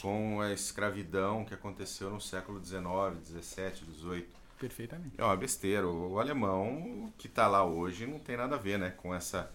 com 0.00 0.40
a 0.40 0.52
escravidão 0.52 1.44
que 1.44 1.54
aconteceu 1.54 2.10
no 2.10 2.20
século 2.20 2.62
XIX, 2.62 2.82
XVII, 3.24 3.94
XVIII. 3.94 4.28
Perfeitamente. 4.58 5.14
É 5.18 5.24
uma 5.24 5.36
besteira. 5.36 5.86
O, 5.86 6.12
o 6.12 6.20
alemão 6.20 7.12
que 7.18 7.26
está 7.26 7.46
lá 7.46 7.64
hoje 7.64 8.06
não 8.06 8.18
tem 8.18 8.36
nada 8.36 8.54
a 8.54 8.58
ver 8.58 8.78
né, 8.78 8.90
com, 8.90 9.14
essa, 9.14 9.50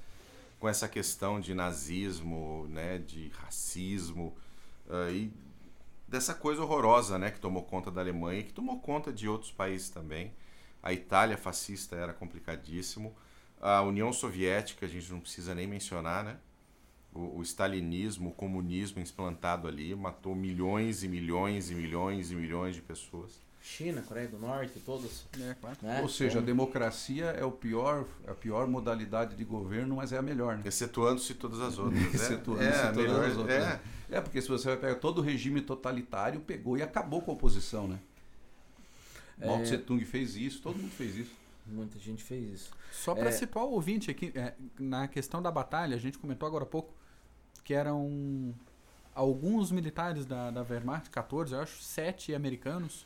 com 0.60 0.68
essa 0.68 0.88
questão 0.88 1.40
de 1.40 1.54
nazismo, 1.54 2.68
né, 2.70 2.98
de 3.00 3.30
racismo 3.30 4.36
uh, 4.88 5.12
e 5.12 5.32
dessa 6.08 6.34
coisa 6.34 6.62
horrorosa 6.64 7.18
né, 7.18 7.32
que 7.32 7.40
tomou 7.40 7.64
conta 7.64 7.92
da 7.92 8.02
Alemanha 8.02 8.40
e 8.40 8.44
que 8.44 8.54
tomou 8.54 8.80
conta 8.80 9.14
de 9.14 9.28
outros 9.28 9.52
países 9.52 9.90
também. 9.90 10.34
A 10.82 10.94
Itália 10.94 11.38
fascista 11.38 11.96
era 11.96 12.14
complicadíssimo. 12.14 13.16
A 13.62 13.82
União 13.82 14.14
Soviética, 14.14 14.86
a 14.86 14.90
gente 14.90 15.12
não 15.12 15.20
precisa 15.20 15.54
nem 15.54 15.68
mencionar, 15.68 16.24
né? 16.24 16.38
o, 17.14 17.40
o 17.40 17.42
stalinismo, 17.42 18.30
o 18.30 18.34
comunismo 18.34 19.02
implantado 19.02 19.68
ali, 19.68 19.96
matou 19.96 20.36
milhões 20.36 21.04
e 21.04 21.08
milhões 21.08 21.70
e 21.70 21.76
milhões 21.76 22.32
e 22.32 22.36
milhões 22.36 22.76
de 22.76 22.82
pessoas. 22.82 23.40
China, 23.62 24.02
Coreia 24.02 24.28
do 24.28 24.40
Norte, 24.40 24.80
todos. 24.80 25.26
É, 25.38 25.54
claro. 25.60 25.78
né? 25.82 26.02
Ou 26.02 26.08
seja, 26.08 26.40
a 26.40 26.42
democracia 26.42 27.26
é 27.26 27.44
o 27.44 27.52
pior, 27.52 28.06
a 28.26 28.34
pior 28.34 28.68
modalidade 28.68 29.36
de 29.36 29.44
governo, 29.44 29.98
mas 29.98 30.14
é 30.14 30.18
a 30.18 30.22
melhor. 30.22 30.58
Né? 30.58 30.64
Excetuando-se 30.66 31.34
todas 31.34 31.60
as 31.60 31.78
outras. 31.78 32.02
Né? 32.02 32.10
Excetuando-se 32.14 32.80
é, 32.80 32.92
todas 32.92 32.96
melhor, 32.96 33.26
as 33.26 33.38
outras. 33.38 33.64
É. 33.64 33.68
Né? 33.68 33.80
é, 34.12 34.22
porque 34.22 34.42
se 34.42 34.48
você 34.48 34.70
vai 34.70 34.78
pegar 34.78 34.96
todo 34.96 35.20
o 35.20 35.22
regime 35.22 35.62
totalitário, 35.62 36.40
pegou 36.40 36.78
e 36.78 36.82
acabou 36.82 37.22
com 37.22 37.32
a 37.32 37.34
oposição, 37.34 37.88
né? 37.88 38.00
É... 39.40 39.48
Mao 39.48 39.62
Tse 39.62 39.78
Tung 39.78 40.04
fez 40.06 40.36
isso, 40.36 40.62
todo 40.62 40.78
mundo 40.78 40.92
fez 40.92 41.16
isso. 41.16 41.36
Muita 41.66 42.00
gente 42.00 42.24
fez 42.24 42.50
isso. 42.50 42.72
Só 42.92 43.14
para 43.14 43.30
é... 43.30 43.32
situar 43.32 43.66
o 43.66 43.72
ouvinte 43.72 44.10
aqui, 44.10 44.32
é, 44.36 44.54
na 44.80 45.08
questão 45.08 45.42
da 45.42 45.52
batalha, 45.52 45.96
a 45.96 46.00
gente 46.00 46.18
comentou 46.18 46.48
agora 46.48 46.64
há 46.64 46.68
pouco, 46.68 46.94
que 47.64 47.74
eram 47.74 48.54
alguns 49.14 49.72
militares 49.72 50.26
da, 50.26 50.50
da 50.50 50.62
Wehrmacht, 50.62 51.10
14, 51.10 51.54
eu 51.54 51.62
acho, 51.62 51.82
7 51.82 52.34
americanos. 52.34 53.06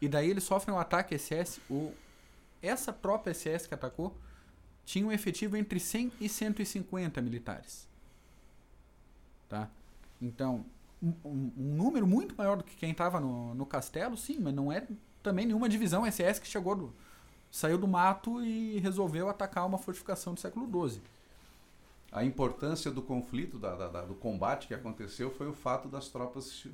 E 0.00 0.08
daí 0.08 0.28
eles 0.30 0.44
sofrem 0.44 0.74
um 0.74 0.78
ataque 0.78 1.16
SS. 1.16 1.60
O, 1.70 1.92
essa 2.62 2.92
tropa 2.92 3.32
SS 3.32 3.68
que 3.68 3.74
atacou 3.74 4.16
tinha 4.84 5.06
um 5.06 5.12
efetivo 5.12 5.56
entre 5.56 5.78
100 5.78 6.12
e 6.20 6.28
150 6.28 7.22
militares. 7.22 7.88
Tá? 9.48 9.70
Então, 10.20 10.64
um, 11.02 11.14
um, 11.24 11.52
número 11.56 12.06
muito 12.06 12.34
maior 12.36 12.56
do 12.56 12.64
que 12.64 12.76
quem 12.76 12.90
estava 12.90 13.20
no, 13.20 13.54
no 13.54 13.64
castelo, 13.64 14.16
sim, 14.16 14.38
mas 14.38 14.54
não 14.54 14.72
é 14.72 14.86
também 15.22 15.46
nenhuma 15.46 15.68
divisão 15.68 16.10
SS 16.10 16.40
que 16.40 16.46
chegou 16.46 16.74
do, 16.74 16.94
saiu 17.50 17.78
do 17.78 17.88
mato 17.88 18.42
e 18.42 18.78
resolveu 18.78 19.28
atacar 19.28 19.66
uma 19.66 19.78
fortificação 19.78 20.34
do 20.34 20.40
século 20.40 20.88
XII 20.88 21.00
a 22.12 22.24
importância 22.24 22.90
do 22.90 23.00
conflito, 23.00 23.58
da, 23.58 23.74
da, 23.74 24.02
do 24.02 24.14
combate 24.14 24.66
que 24.66 24.74
aconteceu, 24.74 25.30
foi 25.30 25.48
o 25.48 25.52
fato 25.52 25.88
das 25.88 26.08
tropas 26.08 26.66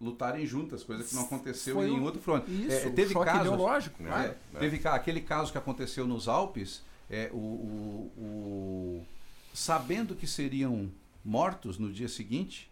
lutarem 0.00 0.46
juntas, 0.46 0.84
coisa 0.84 1.02
que 1.02 1.14
não 1.14 1.22
aconteceu 1.22 1.74
foi 1.74 1.88
em 1.88 2.00
outro 2.00 2.20
fronte. 2.20 2.50
Isso, 2.50 2.88
é, 2.88 2.90
teve 2.90 3.12
choque 3.12 3.24
casos, 3.24 3.46
ideológico. 3.46 4.02
Né? 4.02 4.36
É, 4.54 4.58
teve 4.58 4.86
aquele 4.86 5.20
caso 5.20 5.50
que 5.50 5.58
aconteceu 5.58 6.06
nos 6.06 6.28
Alpes, 6.28 6.82
é, 7.10 7.30
o, 7.32 7.36
o, 7.36 8.12
o, 8.16 9.06
sabendo 9.52 10.14
que 10.14 10.26
seriam 10.26 10.90
mortos 11.24 11.78
no 11.78 11.92
dia 11.92 12.08
seguinte, 12.08 12.70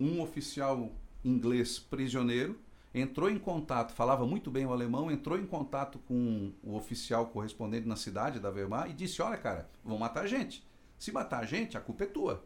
um 0.00 0.20
oficial 0.20 0.90
inglês 1.24 1.78
prisioneiro 1.78 2.58
entrou 2.96 3.28
em 3.28 3.38
contato, 3.38 3.92
falava 3.92 4.26
muito 4.26 4.50
bem 4.50 4.64
o 4.64 4.72
alemão, 4.72 5.10
entrou 5.10 5.38
em 5.38 5.46
contato 5.46 5.98
com 6.00 6.52
o 6.62 6.74
oficial 6.74 7.26
correspondente 7.26 7.86
na 7.86 7.96
cidade 7.96 8.40
da 8.40 8.50
Weimar 8.50 8.90
e 8.90 8.94
disse: 8.94 9.20
Olha, 9.20 9.36
cara, 9.36 9.68
vão 9.84 9.98
matar 9.98 10.24
a 10.24 10.26
gente. 10.26 10.66
Se 10.98 11.12
matar 11.12 11.40
a 11.40 11.46
gente, 11.46 11.76
a 11.76 11.80
culpa 11.80 12.04
é 12.04 12.06
tua. 12.06 12.42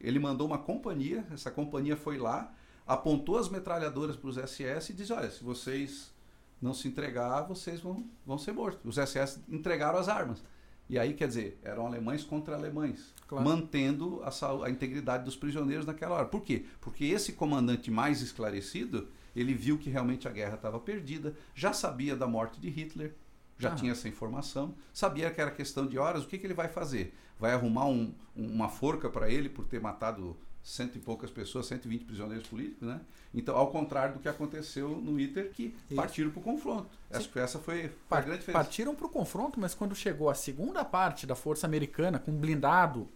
Ele 0.00 0.20
mandou 0.20 0.46
uma 0.46 0.58
companhia, 0.58 1.26
essa 1.32 1.50
companhia 1.50 1.96
foi 1.96 2.16
lá, 2.16 2.54
apontou 2.86 3.36
as 3.36 3.48
metralhadoras 3.48 4.14
para 4.14 4.30
os 4.30 4.36
SS 4.36 4.92
e 4.92 4.94
disse: 4.94 5.12
Olha, 5.12 5.30
se 5.30 5.42
vocês 5.42 6.14
não 6.62 6.72
se 6.72 6.86
entregar, 6.86 7.42
vocês 7.42 7.80
vão, 7.80 8.06
vão 8.24 8.38
ser 8.38 8.52
mortos. 8.52 8.80
Os 8.84 9.04
SS 9.04 9.40
entregaram 9.48 9.98
as 9.98 10.08
armas. 10.08 10.42
E 10.88 10.98
aí, 10.98 11.12
quer 11.12 11.28
dizer, 11.28 11.58
eram 11.62 11.86
alemães 11.86 12.24
contra 12.24 12.54
alemães, 12.54 13.12
claro. 13.26 13.44
mantendo 13.44 14.22
a, 14.22 14.30
a, 14.64 14.70
integridade 14.70 15.22
dos 15.24 15.36
prisioneiros 15.36 15.84
naquela 15.84 16.14
hora. 16.14 16.26
Por 16.26 16.40
quê? 16.40 16.64
Porque 16.80 17.04
esse 17.04 17.34
comandante 17.34 17.90
mais 17.90 18.22
esclarecido, 18.22 19.08
ele 19.38 19.54
viu 19.54 19.78
que 19.78 19.90
realmente 19.90 20.26
a 20.26 20.30
guerra 20.30 20.54
estava 20.54 20.80
perdida, 20.80 21.34
já 21.54 21.72
sabia 21.72 22.16
da 22.16 22.26
morte 22.26 22.60
de 22.60 22.68
Hitler, 22.68 23.14
já 23.58 23.72
ah. 23.72 23.74
tinha 23.74 23.92
essa 23.92 24.08
informação, 24.08 24.74
sabia 24.92 25.30
que 25.30 25.40
era 25.40 25.50
questão 25.50 25.86
de 25.86 25.98
horas, 25.98 26.24
o 26.24 26.28
que, 26.28 26.38
que 26.38 26.46
ele 26.46 26.54
vai 26.54 26.68
fazer? 26.68 27.14
Vai 27.38 27.52
arrumar 27.52 27.86
um, 27.86 28.14
uma 28.34 28.68
forca 28.68 29.08
para 29.08 29.30
ele 29.30 29.48
por 29.48 29.64
ter 29.64 29.80
matado 29.80 30.36
cento 30.62 30.96
e 30.96 31.00
poucas 31.00 31.30
pessoas, 31.30 31.66
120 31.66 32.04
prisioneiros 32.04 32.46
políticos, 32.46 32.86
né? 32.86 33.00
Então, 33.32 33.56
ao 33.56 33.70
contrário 33.70 34.14
do 34.14 34.20
que 34.20 34.28
aconteceu 34.28 34.88
no 34.88 35.18
ITER, 35.18 35.50
que 35.50 35.74
Isso. 35.86 35.94
partiram 35.94 36.30
para 36.30 36.40
o 36.40 36.42
confronto. 36.42 36.88
Essa, 37.10 37.40
essa 37.40 37.58
foi, 37.58 37.90
foi 38.08 38.18
a 38.18 38.20
grande 38.20 38.40
diferença. 38.40 38.64
Partiram 38.64 38.94
para 38.94 39.06
o 39.06 39.08
confronto, 39.08 39.58
mas 39.58 39.74
quando 39.74 39.94
chegou 39.94 40.28
a 40.28 40.34
segunda 40.34 40.84
parte 40.84 41.26
da 41.26 41.34
força 41.34 41.66
americana 41.66 42.18
com 42.18 42.32
blindado, 42.32 43.08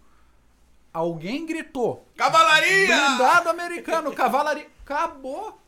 alguém 0.92 1.44
gritou: 1.46 2.06
Cavalaria! 2.16 2.86
Blindado 2.86 3.48
americano, 3.48 4.12
cavalaria! 4.12 4.68
Acabou! 4.82 5.61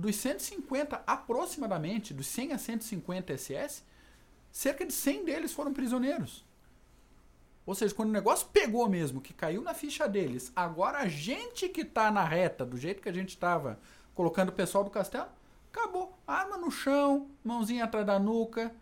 Dos 0.00 0.16
150, 0.16 1.02
aproximadamente, 1.06 2.14
dos 2.14 2.26
100 2.28 2.54
a 2.54 2.58
150 2.58 3.36
SS, 3.36 3.82
cerca 4.50 4.86
de 4.86 4.94
100 4.94 5.26
deles 5.26 5.52
foram 5.52 5.74
prisioneiros. 5.74 6.42
Ou 7.66 7.74
seja, 7.74 7.94
quando 7.94 8.08
o 8.08 8.12
negócio 8.12 8.48
pegou 8.50 8.88
mesmo, 8.88 9.20
que 9.20 9.34
caiu 9.34 9.60
na 9.60 9.74
ficha 9.74 10.08
deles, 10.08 10.50
agora 10.56 11.00
a 11.00 11.06
gente 11.06 11.68
que 11.68 11.84
tá 11.84 12.10
na 12.10 12.24
reta, 12.24 12.64
do 12.64 12.78
jeito 12.78 13.02
que 13.02 13.10
a 13.10 13.12
gente 13.12 13.36
tava 13.36 13.78
colocando 14.14 14.48
o 14.48 14.52
pessoal 14.52 14.82
do 14.82 14.90
castelo, 14.90 15.28
acabou. 15.70 16.18
Arma 16.26 16.56
no 16.56 16.70
chão, 16.70 17.28
mãozinha 17.44 17.84
atrás 17.84 18.06
da 18.06 18.18
nuca. 18.18 18.74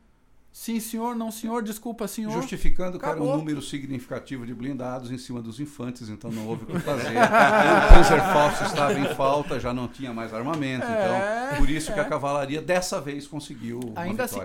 Sim, 0.51 0.81
senhor, 0.81 1.15
não, 1.15 1.31
senhor, 1.31 1.63
desculpa, 1.63 2.09
senhor. 2.09 2.33
Justificando 2.33 2.99
que 2.99 3.05
era 3.05 3.15
um 3.15 3.23
Acabou. 3.23 3.39
número 3.39 3.63
significativo 3.63 4.45
de 4.45 4.53
blindados 4.53 5.11
em 5.11 5.19
cima 5.19 5.41
dos 5.41 5.61
infantes, 5.61 6.09
então 6.09 6.31
não 6.33 6.49
houve 6.49 6.65
o 6.65 6.67
que 6.67 6.79
fazer. 6.81 7.11
o 7.15 7.95
Panzer 7.95 8.21
Falso 8.33 8.65
estava 8.65 8.99
em 8.99 9.15
falta, 9.15 9.61
já 9.61 9.73
não 9.73 9.87
tinha 9.87 10.13
mais 10.13 10.35
armamento, 10.35 10.85
É, 10.85 11.51
então 11.51 11.59
por 11.59 11.71
isso 11.71 11.93
que 11.93 11.99
é. 12.01 12.03
a 12.03 12.05
cavalaria 12.07 12.61
dessa 12.61 13.01
vez 13.01 13.27
conseguiu 13.27 13.79
uma 13.79 14.01
Ainda 14.01 14.25
assim, 14.25 14.41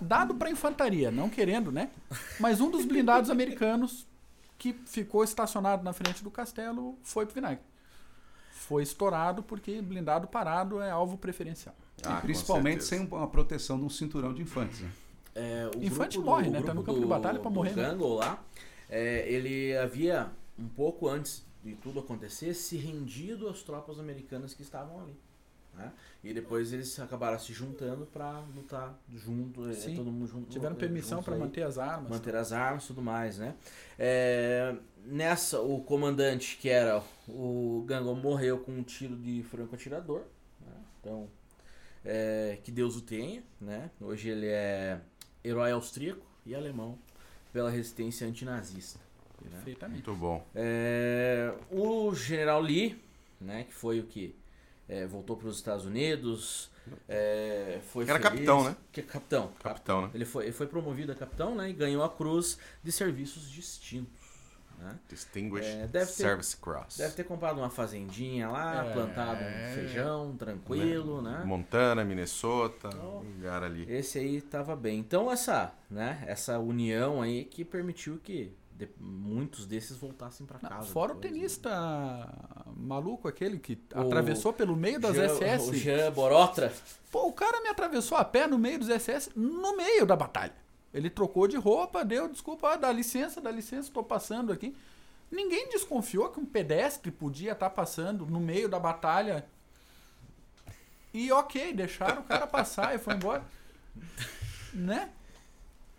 dado 0.00 0.34
para 0.34 0.50
infantaria, 0.50 1.10
não 1.10 1.28
querendo, 1.28 1.70
né? 1.70 1.90
Mas 2.40 2.60
um 2.60 2.70
dos 2.70 2.86
blindados 2.86 3.28
americanos 3.28 4.06
que 4.56 4.72
ficou 4.86 5.22
estacionado 5.22 5.84
na 5.84 5.92
frente 5.92 6.24
do 6.24 6.30
castelo 6.30 6.98
foi 7.02 7.26
pro 7.26 7.34
vinagre. 7.34 7.60
Foi 8.52 8.82
estourado 8.82 9.42
porque 9.42 9.80
blindado 9.80 10.26
parado 10.26 10.80
é 10.80 10.90
alvo 10.90 11.16
preferencial. 11.16 11.74
Ah, 12.02 12.18
e 12.18 12.22
principalmente 12.22 12.84
sem 12.84 13.00
uma 13.00 13.28
proteção 13.28 13.78
de 13.78 13.84
um 13.84 13.90
cinturão 13.90 14.32
de 14.32 14.42
infantes. 14.42 14.80
Né? 14.80 14.90
É, 15.38 15.70
o 15.76 15.82
Infante 15.84 16.18
morre, 16.18 16.46
do- 16.46 16.50
né? 16.52 16.62
Tá 16.62 16.74
no 16.74 16.82
campo 16.82 16.98
de 16.98 17.04
do- 17.04 17.08
batalha 17.08 17.38
pra 17.38 17.50
morrer, 17.50 17.74
né? 17.76 17.82
Gangle 17.90 18.14
lá, 18.16 18.42
é, 18.90 19.28
ele 19.30 19.76
havia, 19.76 20.30
um 20.58 20.68
pouco 20.68 21.08
antes 21.08 21.44
de 21.64 21.74
tudo 21.76 22.00
acontecer, 22.00 22.54
se 22.54 22.76
rendido 22.76 23.48
às 23.48 23.62
tropas 23.62 23.98
americanas 23.98 24.54
que 24.54 24.62
estavam 24.62 25.00
ali. 25.00 25.16
né? 25.74 25.92
E 26.24 26.34
depois 26.34 26.72
eles 26.72 26.98
acabaram 26.98 27.38
se 27.38 27.52
juntando 27.52 28.04
pra 28.06 28.40
lutar 28.52 28.98
junto, 29.14 29.68
é, 29.70 29.74
Sim. 29.74 29.94
todo 29.94 30.10
mundo 30.10 30.26
junto. 30.26 30.48
Tiveram 30.48 30.74
é, 30.74 30.78
permissão 30.78 31.22
para 31.22 31.36
manter 31.36 31.62
as 31.62 31.78
armas. 31.78 32.10
manter 32.10 32.34
as 32.34 32.50
armas 32.52 32.82
e 32.82 32.86
tudo 32.88 33.00
mais, 33.00 33.38
né? 33.38 33.54
É, 33.96 34.74
nessa, 35.04 35.60
o 35.60 35.80
comandante, 35.84 36.56
que 36.60 36.68
era 36.68 37.00
o 37.28 37.84
Gangle, 37.86 38.16
morreu 38.16 38.58
com 38.58 38.72
um 38.72 38.82
tiro 38.82 39.14
de 39.14 39.44
franco-atirador. 39.44 40.22
né? 40.66 40.72
Então, 41.00 41.28
é, 42.04 42.58
que 42.64 42.72
Deus 42.72 42.96
o 42.96 43.00
tenha, 43.00 43.44
né? 43.60 43.88
Hoje 44.00 44.30
ele 44.30 44.48
é 44.48 45.00
herói 45.48 45.72
austríaco 45.72 46.24
e 46.46 46.54
alemão 46.54 46.98
pela 47.52 47.70
resistência 47.70 48.26
antinazista. 48.26 48.98
né? 49.42 49.50
Perfeitamente. 49.52 50.06
Muito 50.06 50.20
bom. 50.20 50.46
É, 50.54 51.52
o 51.70 52.14
general 52.14 52.60
Lee, 52.60 53.00
né, 53.40 53.64
que 53.64 53.72
foi 53.74 54.00
o 54.00 54.04
que 54.04 54.34
é, 54.88 55.06
voltou 55.06 55.36
para 55.36 55.48
os 55.48 55.56
Estados 55.56 55.84
Unidos, 55.84 56.70
é, 57.08 57.80
foi 57.92 58.04
Era 58.04 58.14
feliz- 58.14 58.30
capitão, 58.30 58.64
né? 58.64 58.76
Que, 58.90 59.02
capitão, 59.02 59.52
Capitão, 59.62 60.02
né? 60.02 60.10
Ele 60.14 60.24
foi, 60.24 60.44
ele 60.44 60.52
foi 60.52 60.66
promovido 60.66 61.12
a 61.12 61.14
capitão, 61.14 61.54
né, 61.54 61.68
e 61.68 61.72
ganhou 61.72 62.02
a 62.02 62.08
cruz 62.08 62.58
de 62.82 62.90
serviços 62.90 63.50
distintos. 63.50 64.17
Né? 64.78 64.96
Distinguished 65.08 65.68
É, 65.68 65.86
deve 65.88 66.06
ter- 66.06 66.12
Service 66.12 66.56
Cross. 66.56 66.98
Deve 66.98 67.14
ter 67.14 67.24
comprado 67.24 67.58
uma 67.58 67.68
fazendinha 67.68 68.48
lá, 68.48 68.84
É. 68.86 68.92
plantado 68.92 69.40
um 69.42 69.74
feijão, 69.74 70.36
tranquilo, 70.36 71.20
né? 71.20 71.42
Montana, 71.44 72.04
Minnesota, 72.04 72.88
Então, 72.88 73.16
um 73.18 73.34
lugar 73.36 73.64
ali. 73.64 73.84
Esse 73.92 74.20
aí 74.20 74.40
tava 74.40 74.76
bem. 74.76 75.00
Então 75.00 75.32
essa, 75.32 75.72
né, 75.90 76.22
essa 76.28 76.58
união 76.60 77.20
aí 77.20 77.44
que 77.44 77.64
permitiu 77.64 78.20
que 78.22 78.52
de- 78.72 78.88
muitos 79.00 79.66
desses 79.66 79.96
voltassem 79.96 80.46
para 80.46 80.60
Não, 80.62 80.68
casa. 80.70 80.86
fora 80.92 81.10
o 81.12 81.16
depois, 81.16 81.32
né? 81.32 81.38
tenista 81.40 82.28
maluco 82.76 83.26
aquele 83.26 83.58
que 83.58 83.76
O 83.92 84.00
atravessou 84.00 84.52
pelo 84.52 84.76
meio 84.76 85.00
das 85.00 85.16
Jean- 85.16 85.24
SS. 85.26 85.70
O 85.70 85.74
Jean 85.74 86.12
Borotra. 86.12 86.72
Pô, 87.10 87.26
o 87.26 87.32
cara 87.32 87.60
me 87.62 87.68
atravessou 87.68 88.16
a 88.16 88.24
pé 88.24 88.46
no 88.46 88.56
meio 88.58 88.78
dos 88.78 88.88
SS, 88.88 89.30
no 89.34 89.76
meio 89.76 90.06
da 90.06 90.14
batalha. 90.14 90.52
Ele 90.92 91.10
trocou 91.10 91.46
de 91.46 91.56
roupa, 91.56 92.04
deu 92.04 92.28
desculpa, 92.28 92.72
ah, 92.72 92.76
dá 92.76 92.90
licença, 92.92 93.40
dá 93.40 93.50
licença, 93.50 93.90
tô 93.92 94.02
passando 94.02 94.52
aqui. 94.52 94.76
Ninguém 95.30 95.68
desconfiou 95.68 96.30
que 96.30 96.40
um 96.40 96.46
pedestre 96.46 97.10
podia 97.10 97.52
estar 97.52 97.70
passando 97.70 98.24
no 98.26 98.40
meio 98.40 98.68
da 98.68 98.80
batalha. 98.80 99.44
E 101.12 101.30
ok, 101.32 101.72
deixaram 101.74 102.22
o 102.22 102.24
cara 102.24 102.46
passar 102.46 102.94
e 102.94 102.98
foi 102.98 103.14
embora. 103.14 103.44
Né? 104.74 105.10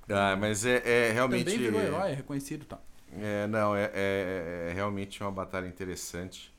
Ah, 0.07 0.35
mas 0.35 0.63
é, 0.63 1.09
é 1.09 1.11
realmente. 1.11 1.45
Também 1.45 1.57
virou 1.57 1.81
herói, 1.81 2.11
é 2.11 2.13
reconhecido 2.13 2.65
tal. 2.65 2.81
É, 3.19 3.47
não, 3.47 3.75
é, 3.75 3.91
é- 3.93 4.67
é 4.69 4.73
realmente 4.73 5.21
uma 5.21 5.31
batalha 5.31 5.67
interessante. 5.67 6.53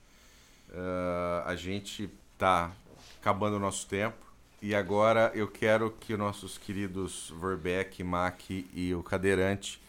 Ah, 0.72 1.44
a 1.46 1.54
gente 1.56 2.10
tá 2.36 2.72
acabando 3.20 3.56
o 3.56 3.58
nosso 3.60 3.86
tempo 3.86 4.29
e 4.62 4.74
agora 4.74 5.30
eu 5.34 5.48
quero 5.48 5.90
que 5.90 6.12
os 6.12 6.18
nossos 6.18 6.58
queridos 6.58 7.32
Verbeck, 7.40 8.02
Mac 8.04 8.40
e 8.50 8.94
o 8.94 9.02
Cadeirante 9.02 9.80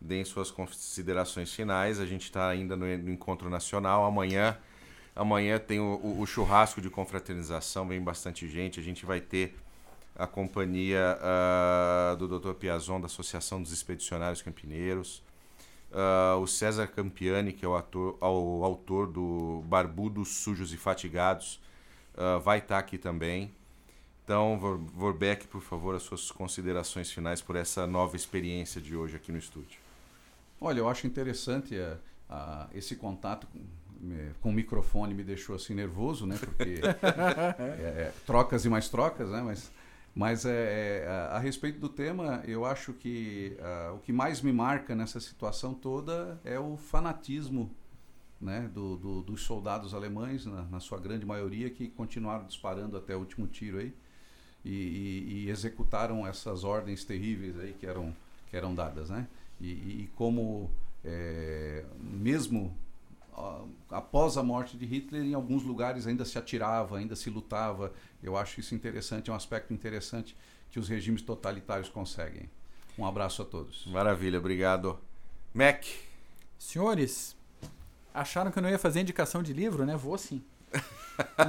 deem 0.00 0.24
suas 0.24 0.50
considerações 0.50 1.52
finais. 1.54 2.00
A 2.00 2.06
gente 2.06 2.24
está 2.24 2.48
ainda 2.48 2.76
no, 2.76 2.88
encontro 3.10 3.50
nacional. 3.50 4.04
Amanhã, 4.06 4.56
amanhã 5.16 5.58
tem 5.58 5.80
o, 5.80 5.96
o- 6.02 6.20
o 6.22 6.26
churrasco 6.26 6.80
de 6.80 6.90
confraternização, 6.90 7.88
vem 7.88 8.00
bastante 8.02 8.48
gente. 8.48 8.80
A 8.80 8.82
gente 8.82 9.06
vai 9.06 9.20
ter 9.20 9.56
a 10.16 10.26
companhia 10.26 11.18
ah, 11.22 12.16
do 12.18 12.28
Dr. 12.28 12.54
Piazon, 12.54 13.00
da 13.00 13.06
Associação 13.06 13.62
dos 13.62 13.72
Expedicionários 13.72 14.42
Campineiros. 14.42 15.22
Ah, 15.92 16.36
o 16.40 16.46
César 16.46 16.86
Campiani, 16.88 17.52
que 17.52 17.64
é 17.64 17.68
o, 17.68 17.76
ator, 17.76 18.18
o 18.20 18.64
autor 18.64 19.06
do 19.08 19.62
Barbudos, 19.66 20.28
Sujos 20.38 20.72
e 20.72 20.76
Fatigados, 20.78 21.60
ah, 22.16 22.38
vai 22.38 22.58
estar 22.58 22.78
aqui 22.78 22.98
também. 22.98 23.52
Então, 24.28 24.58
Vor- 24.58 24.76
Vorbeck, 24.94 25.46
por 25.46 25.62
favor, 25.62 25.94
as 25.94 26.02
suas 26.02 26.30
considerações 26.30 27.10
finais 27.10 27.40
por 27.40 27.56
essa 27.56 27.86
nova 27.86 28.14
experiência 28.14 28.78
de 28.78 28.94
hoje 28.94 29.16
aqui 29.16 29.32
no 29.32 29.38
estúdio. 29.38 29.80
Olha, 30.60 30.80
eu 30.80 30.86
acho 30.86 31.06
interessante 31.06 31.74
eh, 31.74 31.96
a- 32.28 32.68
esse 32.74 32.94
contato 32.96 33.46
com, 33.46 33.58
me- 33.98 34.30
com 34.42 34.50
o 34.50 34.52
microfone 34.52 35.14
me 35.14 35.24
deixou 35.24 35.56
assim 35.56 35.72
nervoso, 35.74 36.26
né? 36.26 36.36
Porque 36.38 36.74
é, 36.82 37.00
é, 37.58 38.12
trocas 38.26 38.66
e 38.66 38.68
mais 38.68 38.90
trocas, 38.90 39.30
né? 39.30 39.40
Mas, 39.40 39.70
mas 40.14 40.44
é, 40.44 41.04
é, 41.04 41.08
a, 41.08 41.36
a 41.36 41.38
respeito 41.38 41.80
do 41.80 41.88
tema, 41.88 42.42
eu 42.46 42.66
acho 42.66 42.92
que 42.92 43.56
ah, 43.62 43.92
o 43.94 43.98
que 44.00 44.12
mais 44.12 44.42
me 44.42 44.52
marca 44.52 44.94
nessa 44.94 45.20
situação 45.20 45.72
toda 45.72 46.38
é 46.44 46.60
o 46.60 46.76
fanatismo 46.76 47.74
né, 48.38 48.70
do, 48.74 48.94
do- 48.98 49.22
dos 49.22 49.40
soldados 49.40 49.94
alemães, 49.94 50.44
na, 50.44 50.64
na 50.64 50.80
sua 50.80 50.98
grande 51.00 51.24
maioria, 51.24 51.70
que 51.70 51.88
continuaram 51.88 52.44
disparando 52.44 52.94
até 52.94 53.16
o 53.16 53.20
último 53.20 53.46
tiro 53.46 53.78
aí 53.78 53.94
e, 54.64 54.70
e- 54.72 55.44
e 55.46 55.50
executaram 55.50 56.26
essas 56.26 56.64
ordens 56.64 57.04
terríveis 57.04 57.58
aí 57.58 57.72
que 57.78 57.86
eram, 57.86 58.14
que 58.50 58.56
eram 58.56 58.74
dadas, 58.74 59.10
né? 59.10 59.26
E, 59.60 59.66
e- 59.68 60.02
e 60.04 60.10
como 60.16 60.70
é, 61.04 61.84
mesmo 62.00 62.76
após 63.90 64.36
a 64.36 64.42
morte 64.42 64.76
de 64.76 64.84
Hitler, 64.84 65.22
em 65.22 65.32
alguns 65.34 65.62
lugares 65.62 66.06
ainda 66.08 66.24
se 66.24 66.36
atirava, 66.38 66.98
ainda 66.98 67.14
se 67.14 67.30
lutava. 67.30 67.92
Eu 68.22 68.36
acho 68.36 68.58
isso 68.58 68.74
interessante, 68.74 69.30
é 69.30 69.32
um 69.32 69.36
aspecto 69.36 69.72
interessante 69.72 70.36
que 70.70 70.78
os 70.80 70.88
regimes 70.88 71.22
totalitários 71.22 71.88
conseguem. 71.88 72.50
Um 72.98 73.06
abraço 73.06 73.40
a 73.42 73.44
todos. 73.44 73.86
Maravilha, 73.86 74.38
obrigado. 74.38 74.98
Mac, 75.54 75.84
Senhores, 76.58 77.36
acharam 78.12 78.50
que 78.50 78.58
eu 78.58 78.62
não 78.62 78.68
ia 78.70 78.78
fazer 78.78 79.00
indicação 79.00 79.40
de 79.42 79.52
livro, 79.52 79.86
né? 79.86 79.96
Vou 79.96 80.18
sim. 80.18 80.42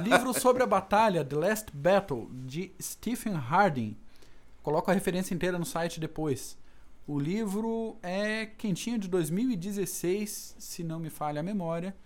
Livro 0.02 0.32
sobre 0.32 0.62
a 0.62 0.66
batalha 0.66 1.24
The 1.24 1.36
Last 1.36 1.70
Battle, 1.72 2.28
de 2.32 2.72
Stephen 2.80 3.34
Harding. 3.34 3.96
Coloco 4.62 4.90
a 4.90 4.94
referência 4.94 5.34
inteira 5.34 5.58
no 5.58 5.64
site 5.64 6.00
depois. 6.00 6.58
O 7.06 7.18
livro 7.18 7.96
é 8.02 8.46
quentinho 8.46 8.98
de 8.98 9.08
2016, 9.08 10.56
se 10.58 10.84
não 10.84 11.00
me 11.00 11.10
falha 11.10 11.40
a 11.40 11.42
memória, 11.42 11.96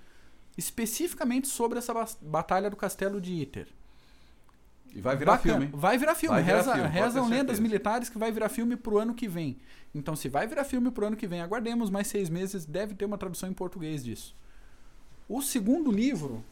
especificamente 0.56 1.48
sobre 1.48 1.78
essa 1.78 1.92
batalha 2.22 2.70
do 2.70 2.76
castelo 2.76 3.20
de 3.20 3.32
Iter. 3.32 3.68
E 4.94 5.00
vai 5.00 5.16
virar 5.16 5.32
Bacana. 5.32 5.54
filme. 5.54 5.66
hein? 5.66 5.72
Vai 5.74 5.98
virar 5.98 6.14
filme. 6.14 6.36
Vai 6.36 6.44
virar 6.44 6.56
Reza, 6.56 6.72
filme, 6.74 6.88
rezam 6.88 7.28
lendas 7.28 7.58
militares 7.58 8.08
que 8.08 8.16
vai 8.16 8.30
virar 8.30 8.48
filme 8.48 8.76
pro 8.76 8.98
ano 8.98 9.12
que 9.12 9.26
vem. 9.26 9.58
Então, 9.92 10.14
se 10.14 10.28
vai 10.28 10.46
virar 10.46 10.64
filme 10.64 10.90
pro 10.90 11.06
ano 11.06 11.16
que 11.16 11.26
vem, 11.26 11.40
aguardemos 11.40 11.90
mais 11.90 12.06
seis 12.06 12.30
meses, 12.30 12.64
deve 12.64 12.94
ter 12.94 13.04
uma 13.04 13.18
tradução 13.18 13.48
em 13.48 13.52
português 13.52 14.04
disso. 14.04 14.36
O 15.28 15.42
segundo 15.42 15.90
livro 15.90 16.44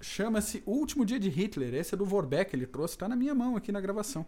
chama-se 0.00 0.62
O 0.66 0.72
Último 0.72 1.04
Dia 1.04 1.18
de 1.18 1.28
Hitler. 1.28 1.74
Esse 1.74 1.94
é 1.94 1.96
do 1.98 2.04
Vorbeck, 2.04 2.54
ele 2.54 2.66
trouxe, 2.66 2.94
está 2.94 3.08
na 3.08 3.16
minha 3.16 3.34
mão 3.34 3.56
aqui 3.56 3.70
na 3.72 3.80
gravação. 3.80 4.24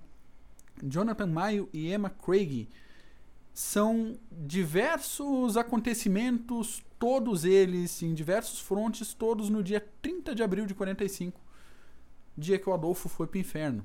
Jonathan 0.82 1.26
Mayo 1.26 1.68
e 1.72 1.92
Emma 1.92 2.10
Craig. 2.10 2.68
São 3.52 4.16
diversos 4.30 5.56
acontecimentos, 5.56 6.82
todos 6.98 7.44
eles 7.44 8.02
em 8.02 8.14
diversos 8.14 8.60
frontes, 8.60 9.12
todos 9.12 9.48
no 9.48 9.62
dia 9.62 9.84
30 10.00 10.34
de 10.34 10.42
abril 10.42 10.66
de 10.66 10.74
45, 10.74 11.38
dia 12.38 12.58
que 12.58 12.68
o 12.68 12.72
Adolfo 12.72 13.08
foi 13.08 13.26
pro 13.26 13.38
inferno. 13.38 13.84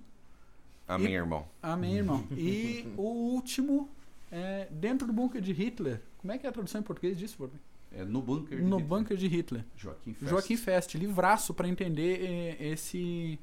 amém, 0.87 1.13
E- 1.13 1.15
irmão. 1.15 1.47
Amém, 1.61 1.95
irmão. 1.97 2.27
E 2.31 2.85
o 2.95 3.01
último, 3.01 3.89
é, 4.31 4.67
dentro 4.71 5.07
do 5.07 5.11
bunker 5.13 5.41
de 5.41 5.51
Hitler. 5.51 5.99
Como 6.19 6.31
é 6.31 6.37
que 6.37 6.45
é 6.45 6.49
a 6.49 6.53
tradução 6.53 6.79
em 6.79 6.83
português 6.83 7.17
disso, 7.17 7.35
Vorbeck? 7.37 7.61
É 7.97 8.03
no 8.03 8.21
bunker. 8.21 8.57
de 8.57 8.63
No 8.63 8.77
Hitler. 8.77 8.85
bunker 8.87 9.17
de 9.17 9.27
Hitler. 9.27 9.65
Joaquim 9.75 10.13
Fest. 10.13 10.29
Joaquim 10.29 10.57
Fest, 10.57 10.95
livraço 10.95 11.53
para 11.53 11.67
entender 11.67 12.19
eh, 12.59 12.67
esse 12.71 13.39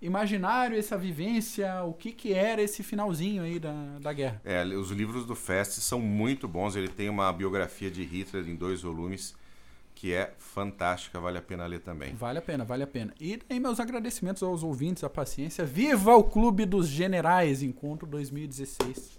imaginário, 0.00 0.78
essa 0.78 0.96
vivência, 0.96 1.82
o 1.84 1.92
que, 1.92 2.12
que 2.12 2.32
era 2.32 2.62
esse 2.62 2.82
finalzinho 2.82 3.42
aí 3.42 3.58
da, 3.58 3.72
da 4.00 4.12
guerra. 4.12 4.40
É, 4.44 4.62
os 4.64 4.90
livros 4.90 5.26
do 5.26 5.34
Fest 5.34 5.72
são 5.80 6.00
muito 6.00 6.46
bons. 6.46 6.76
Ele 6.76 6.88
tem 6.88 7.08
uma 7.08 7.32
biografia 7.32 7.90
de 7.90 8.02
Hitler 8.04 8.48
em 8.48 8.54
dois 8.54 8.82
volumes 8.82 9.34
que 9.94 10.12
é 10.12 10.34
fantástica, 10.38 11.18
vale 11.18 11.38
a 11.38 11.42
pena 11.42 11.64
ler 11.66 11.80
também. 11.80 12.14
Vale 12.14 12.38
a 12.38 12.42
pena, 12.42 12.64
vale 12.66 12.82
a 12.82 12.86
pena. 12.86 13.14
E 13.18 13.40
aí 13.48 13.58
meus 13.58 13.80
agradecimentos 13.80 14.42
aos 14.42 14.62
ouvintes, 14.62 15.02
a 15.02 15.08
paciência. 15.08 15.64
Viva 15.64 16.14
o 16.14 16.22
Clube 16.22 16.66
dos 16.66 16.86
Generais, 16.86 17.62
encontro 17.62 18.06
2016. 18.06 19.18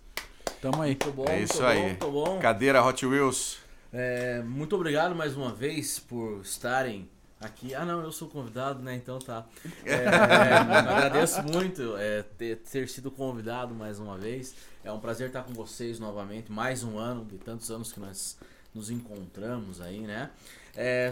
Tamo 0.61 0.81
aí. 0.83 0.91
Muito 0.91 1.11
bom, 1.11 1.25
é 1.25 1.37
muito 1.37 1.51
isso 1.51 1.61
bom, 1.61 1.67
aí. 1.67 1.81
muito 1.81 2.11
bom. 2.11 2.39
Cadeira 2.39 2.83
Hot 2.85 3.03
Wheels. 3.05 3.57
É, 3.91 4.41
muito 4.41 4.75
obrigado 4.75 5.15
mais 5.15 5.35
uma 5.37 5.53
vez 5.53 5.97
por 5.97 6.41
estarem 6.41 7.09
aqui. 7.39 7.73
Ah, 7.73 7.85
não, 7.85 8.01
eu 8.01 8.11
sou 8.11 8.27
convidado, 8.27 8.83
né? 8.83 8.95
Então 8.95 9.17
tá. 9.17 9.45
É, 9.85 10.07
agradeço 10.09 11.41
muito 11.43 11.95
é, 11.97 12.23
ter, 12.23 12.57
ter 12.57 12.89
sido 12.89 13.09
convidado 13.09 13.73
mais 13.73 13.97
uma 13.97 14.17
vez. 14.17 14.55
É 14.83 14.91
um 14.91 14.99
prazer 14.99 15.27
estar 15.27 15.43
com 15.43 15.53
vocês 15.53 15.99
novamente. 15.99 16.51
Mais 16.51 16.83
um 16.83 16.97
ano, 16.97 17.23
de 17.23 17.37
tantos 17.37 17.71
anos 17.71 17.93
que 17.93 17.99
nós 17.99 18.37
nos 18.73 18.89
encontramos 18.89 19.79
aí, 19.79 20.01
né? 20.01 20.31
É, 20.75 21.09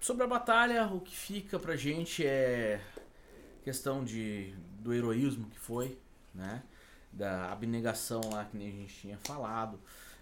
sobre 0.00 0.24
a 0.24 0.26
batalha, 0.26 0.86
o 0.88 1.00
que 1.00 1.16
fica 1.16 1.58
pra 1.58 1.76
gente 1.76 2.26
é 2.26 2.80
questão 3.62 4.04
de, 4.04 4.52
do 4.80 4.92
heroísmo 4.92 5.48
que 5.48 5.58
foi, 5.58 5.96
né? 6.34 6.62
Da 7.12 7.52
abnegação 7.52 8.20
lá 8.32 8.44
que 8.44 8.56
nem 8.56 8.68
a 8.68 8.72
gente 8.72 8.94
tinha 8.94 9.18
falado 9.18 9.78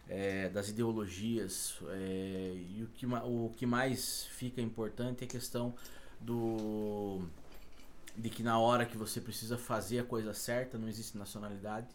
é, 0.09 0.49
das 0.49 0.69
ideologias 0.69 1.79
é, 1.89 2.55
e 2.77 2.83
o 2.83 2.89
que, 2.89 3.07
o 3.07 3.53
que 3.57 3.67
mais 3.67 4.25
fica 4.33 4.61
importante 4.61 5.23
é 5.23 5.25
a 5.25 5.29
questão 5.29 5.75
do 6.21 7.23
de 8.17 8.31
que 8.31 8.43
na 8.43 8.59
hora 8.59 8.87
que 8.87 8.97
você 8.97 9.21
precisa 9.21 9.59
fazer 9.59 9.99
a 9.99 10.05
coisa 10.05 10.33
certa 10.33 10.79
não 10.79 10.89
existe 10.89 11.19
nacionalidade 11.19 11.89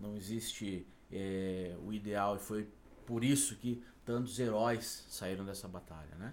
não 0.00 0.16
existe 0.16 0.86
é, 1.12 1.76
o 1.84 1.92
ideal 1.92 2.36
e 2.36 2.38
foi 2.38 2.66
por 3.06 3.22
isso 3.22 3.54
que 3.56 3.82
tantos 4.04 4.38
heróis 4.38 5.04
saíram 5.08 5.44
dessa 5.44 5.68
batalha 5.68 6.14
né? 6.18 6.32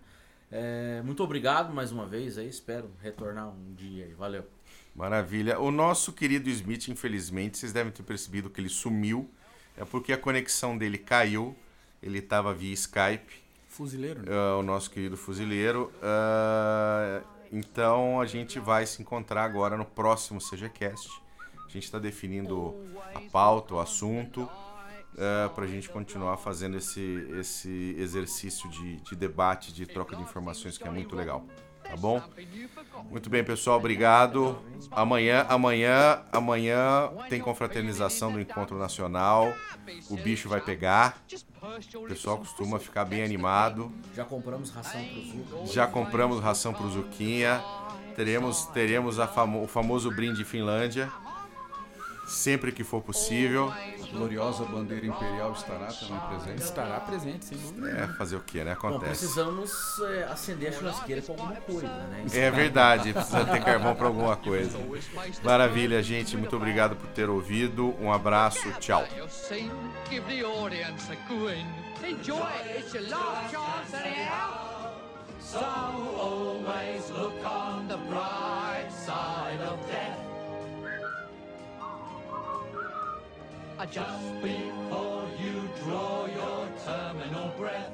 É, 0.49 1.01
muito 1.03 1.24
obrigado 1.24 1.74
mais 1.74 1.91
uma 1.91 2.05
vez 2.05 2.38
aí 2.38 2.47
espero 2.47 2.91
retornar 3.01 3.49
um 3.49 3.74
dia 3.74 4.05
aí 4.05 4.14
valeu. 4.14 4.45
Maravilha. 4.93 5.57
O 5.57 5.72
nosso 5.72 6.12
querido 6.12 6.49
Smith 6.49 6.89
infelizmente 6.89 7.57
vocês 7.57 7.72
devem 7.72 7.91
ter 7.91 8.03
percebido 8.03 8.49
que 8.49 8.59
ele 8.59 8.68
sumiu 8.68 9.30
é 9.78 9.86
porque 9.86 10.13
a 10.13 10.17
conexão 10.17 10.78
dele 10.78 10.97
caiu. 10.97 11.55
Ele 12.01 12.19
estava 12.19 12.53
via 12.53 12.74
Skype. 12.74 13.41
Fuzileiro? 13.67 14.22
Né? 14.24 14.32
Uh, 14.32 14.59
o 14.59 14.63
nosso 14.63 14.89
querido 14.89 15.15
fuzileiro. 15.15 15.91
Uh, 15.97 17.26
então 17.51 18.19
a 18.19 18.26
gente 18.26 18.59
vai 18.59 18.86
se 18.86 19.01
encontrar 19.01 19.43
agora 19.43 19.78
no 19.78 19.86
próximo 19.86 20.39
CGCast. 20.39 21.22
A 21.65 21.69
gente 21.72 21.84
está 21.84 21.99
definindo 21.99 22.76
a 23.13 23.22
pauta, 23.32 23.76
o 23.76 23.80
assunto, 23.80 24.43
uh, 24.43 24.49
eh, 25.17 25.49
para 25.55 25.63
a 25.63 25.67
gente 25.67 25.89
continuar 25.89 26.36
fazendo 26.36 26.76
esse, 26.76 27.26
esse 27.39 27.95
exercício 27.97 28.69
de, 28.69 28.97
de 28.97 29.15
debate, 29.15 29.72
de 29.72 29.86
troca 29.86 30.13
de 30.17 30.22
informações 30.22 30.78
que 30.78 30.86
é 30.86 30.91
muito 30.91 31.15
legal. 31.15 31.45
Tá 31.91 31.97
bom? 31.97 32.21
Muito 33.09 33.29
bem, 33.29 33.43
pessoal, 33.43 33.77
obrigado. 33.77 34.57
Amanhã, 34.89 35.45
amanhã, 35.49 36.21
amanhã 36.31 37.09
tem 37.27 37.41
confraternização 37.41 38.31
do 38.31 38.39
encontro 38.39 38.77
nacional. 38.77 39.53
O 40.09 40.15
bicho 40.15 40.47
vai 40.47 40.61
pegar. 40.61 41.21
O 41.93 42.07
pessoal 42.07 42.37
costuma 42.37 42.79
ficar 42.79 43.03
bem 43.03 43.21
animado. 43.21 43.91
Já 44.15 44.23
compramos 44.23 44.69
ração 44.69 45.03
pro 45.03 45.21
Zuca. 45.21 45.73
Já 45.73 45.85
compramos 45.85 46.39
ração 46.41 46.73
pro 46.73 46.89
Zuquinha. 46.89 47.61
Teremos, 48.15 48.65
teremos 48.67 49.17
famo, 49.33 49.61
o 49.61 49.67
famoso 49.67 50.09
brinde 50.09 50.45
Finlândia 50.45 51.11
sempre 52.31 52.71
que 52.71 52.83
for 52.83 53.01
possível. 53.01 53.71
Gloriosa 54.12 54.66
bandeira 54.66 55.05
imperial 55.05 55.53
estará 55.53 55.88
também 55.88 56.20
presente? 56.30 56.62
Estará 56.62 56.99
presente, 56.99 57.45
sem 57.45 57.57
dúvida. 57.57 57.89
É, 57.89 58.07
fazer 58.07 58.36
o 58.36 58.41
que, 58.41 58.64
né? 58.64 58.74
Acontece. 58.74 58.99
Bom, 58.99 59.07
precisamos 59.07 59.72
é, 59.99 60.24
acender 60.24 60.70
a 60.70 60.72
churrasqueira 60.74 61.22
com 61.22 61.32
alguma 61.34 61.55
coisa, 61.55 61.88
né? 61.88 62.26
É 62.34 62.51
verdade, 62.51 63.14
precisa 63.14 63.45
ter 63.45 63.64
carvão 63.64 63.95
para 63.95 64.07
alguma 64.07 64.36
coisa. 64.36 64.78
Maravilha, 65.43 66.03
gente. 66.03 66.36
Muito 66.36 66.55
obrigado 66.55 66.95
por 66.95 67.07
ter 67.09 67.30
ouvido. 67.30 67.95
Um 67.99 68.12
abraço, 68.12 68.72
tchau. 68.80 69.05
So 75.51 75.59
always 75.59 77.12
look 77.12 77.43
on 77.43 77.88
the 77.89 77.97
bright 77.97 78.88
side 78.89 79.59
of 79.59 79.86
death. 79.88 80.20
Just 83.86 84.41
before 84.41 85.27
you 85.43 85.69
draw 85.84 86.27
your 86.27 86.67
terminal 86.86 87.51
breath. 87.57 87.91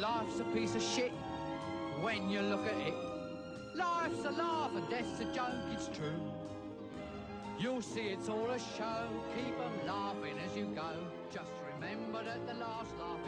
Life's 0.00 0.40
a 0.40 0.44
piece 0.44 0.74
of 0.74 0.82
shit 0.82 1.12
when 2.00 2.30
you 2.30 2.40
look 2.40 2.66
at 2.66 2.76
it. 2.86 2.94
Life's 3.74 4.24
a 4.24 4.30
laugh 4.30 4.70
and 4.74 4.88
death's 4.88 5.20
a 5.20 5.24
joke, 5.34 5.52
it's 5.72 5.88
true. 5.88 6.20
You'll 7.58 7.82
see 7.82 8.08
it's 8.08 8.28
all 8.28 8.50
a 8.50 8.58
show, 8.58 9.06
Keep 9.36 9.58
'em 9.58 9.86
laughing 9.86 10.38
as 10.38 10.56
you 10.56 10.66
go. 10.66 10.90
Just 11.30 11.52
remember 11.74 12.24
that 12.24 12.46
the 12.46 12.54
last 12.54 12.90
laugh 12.98 13.20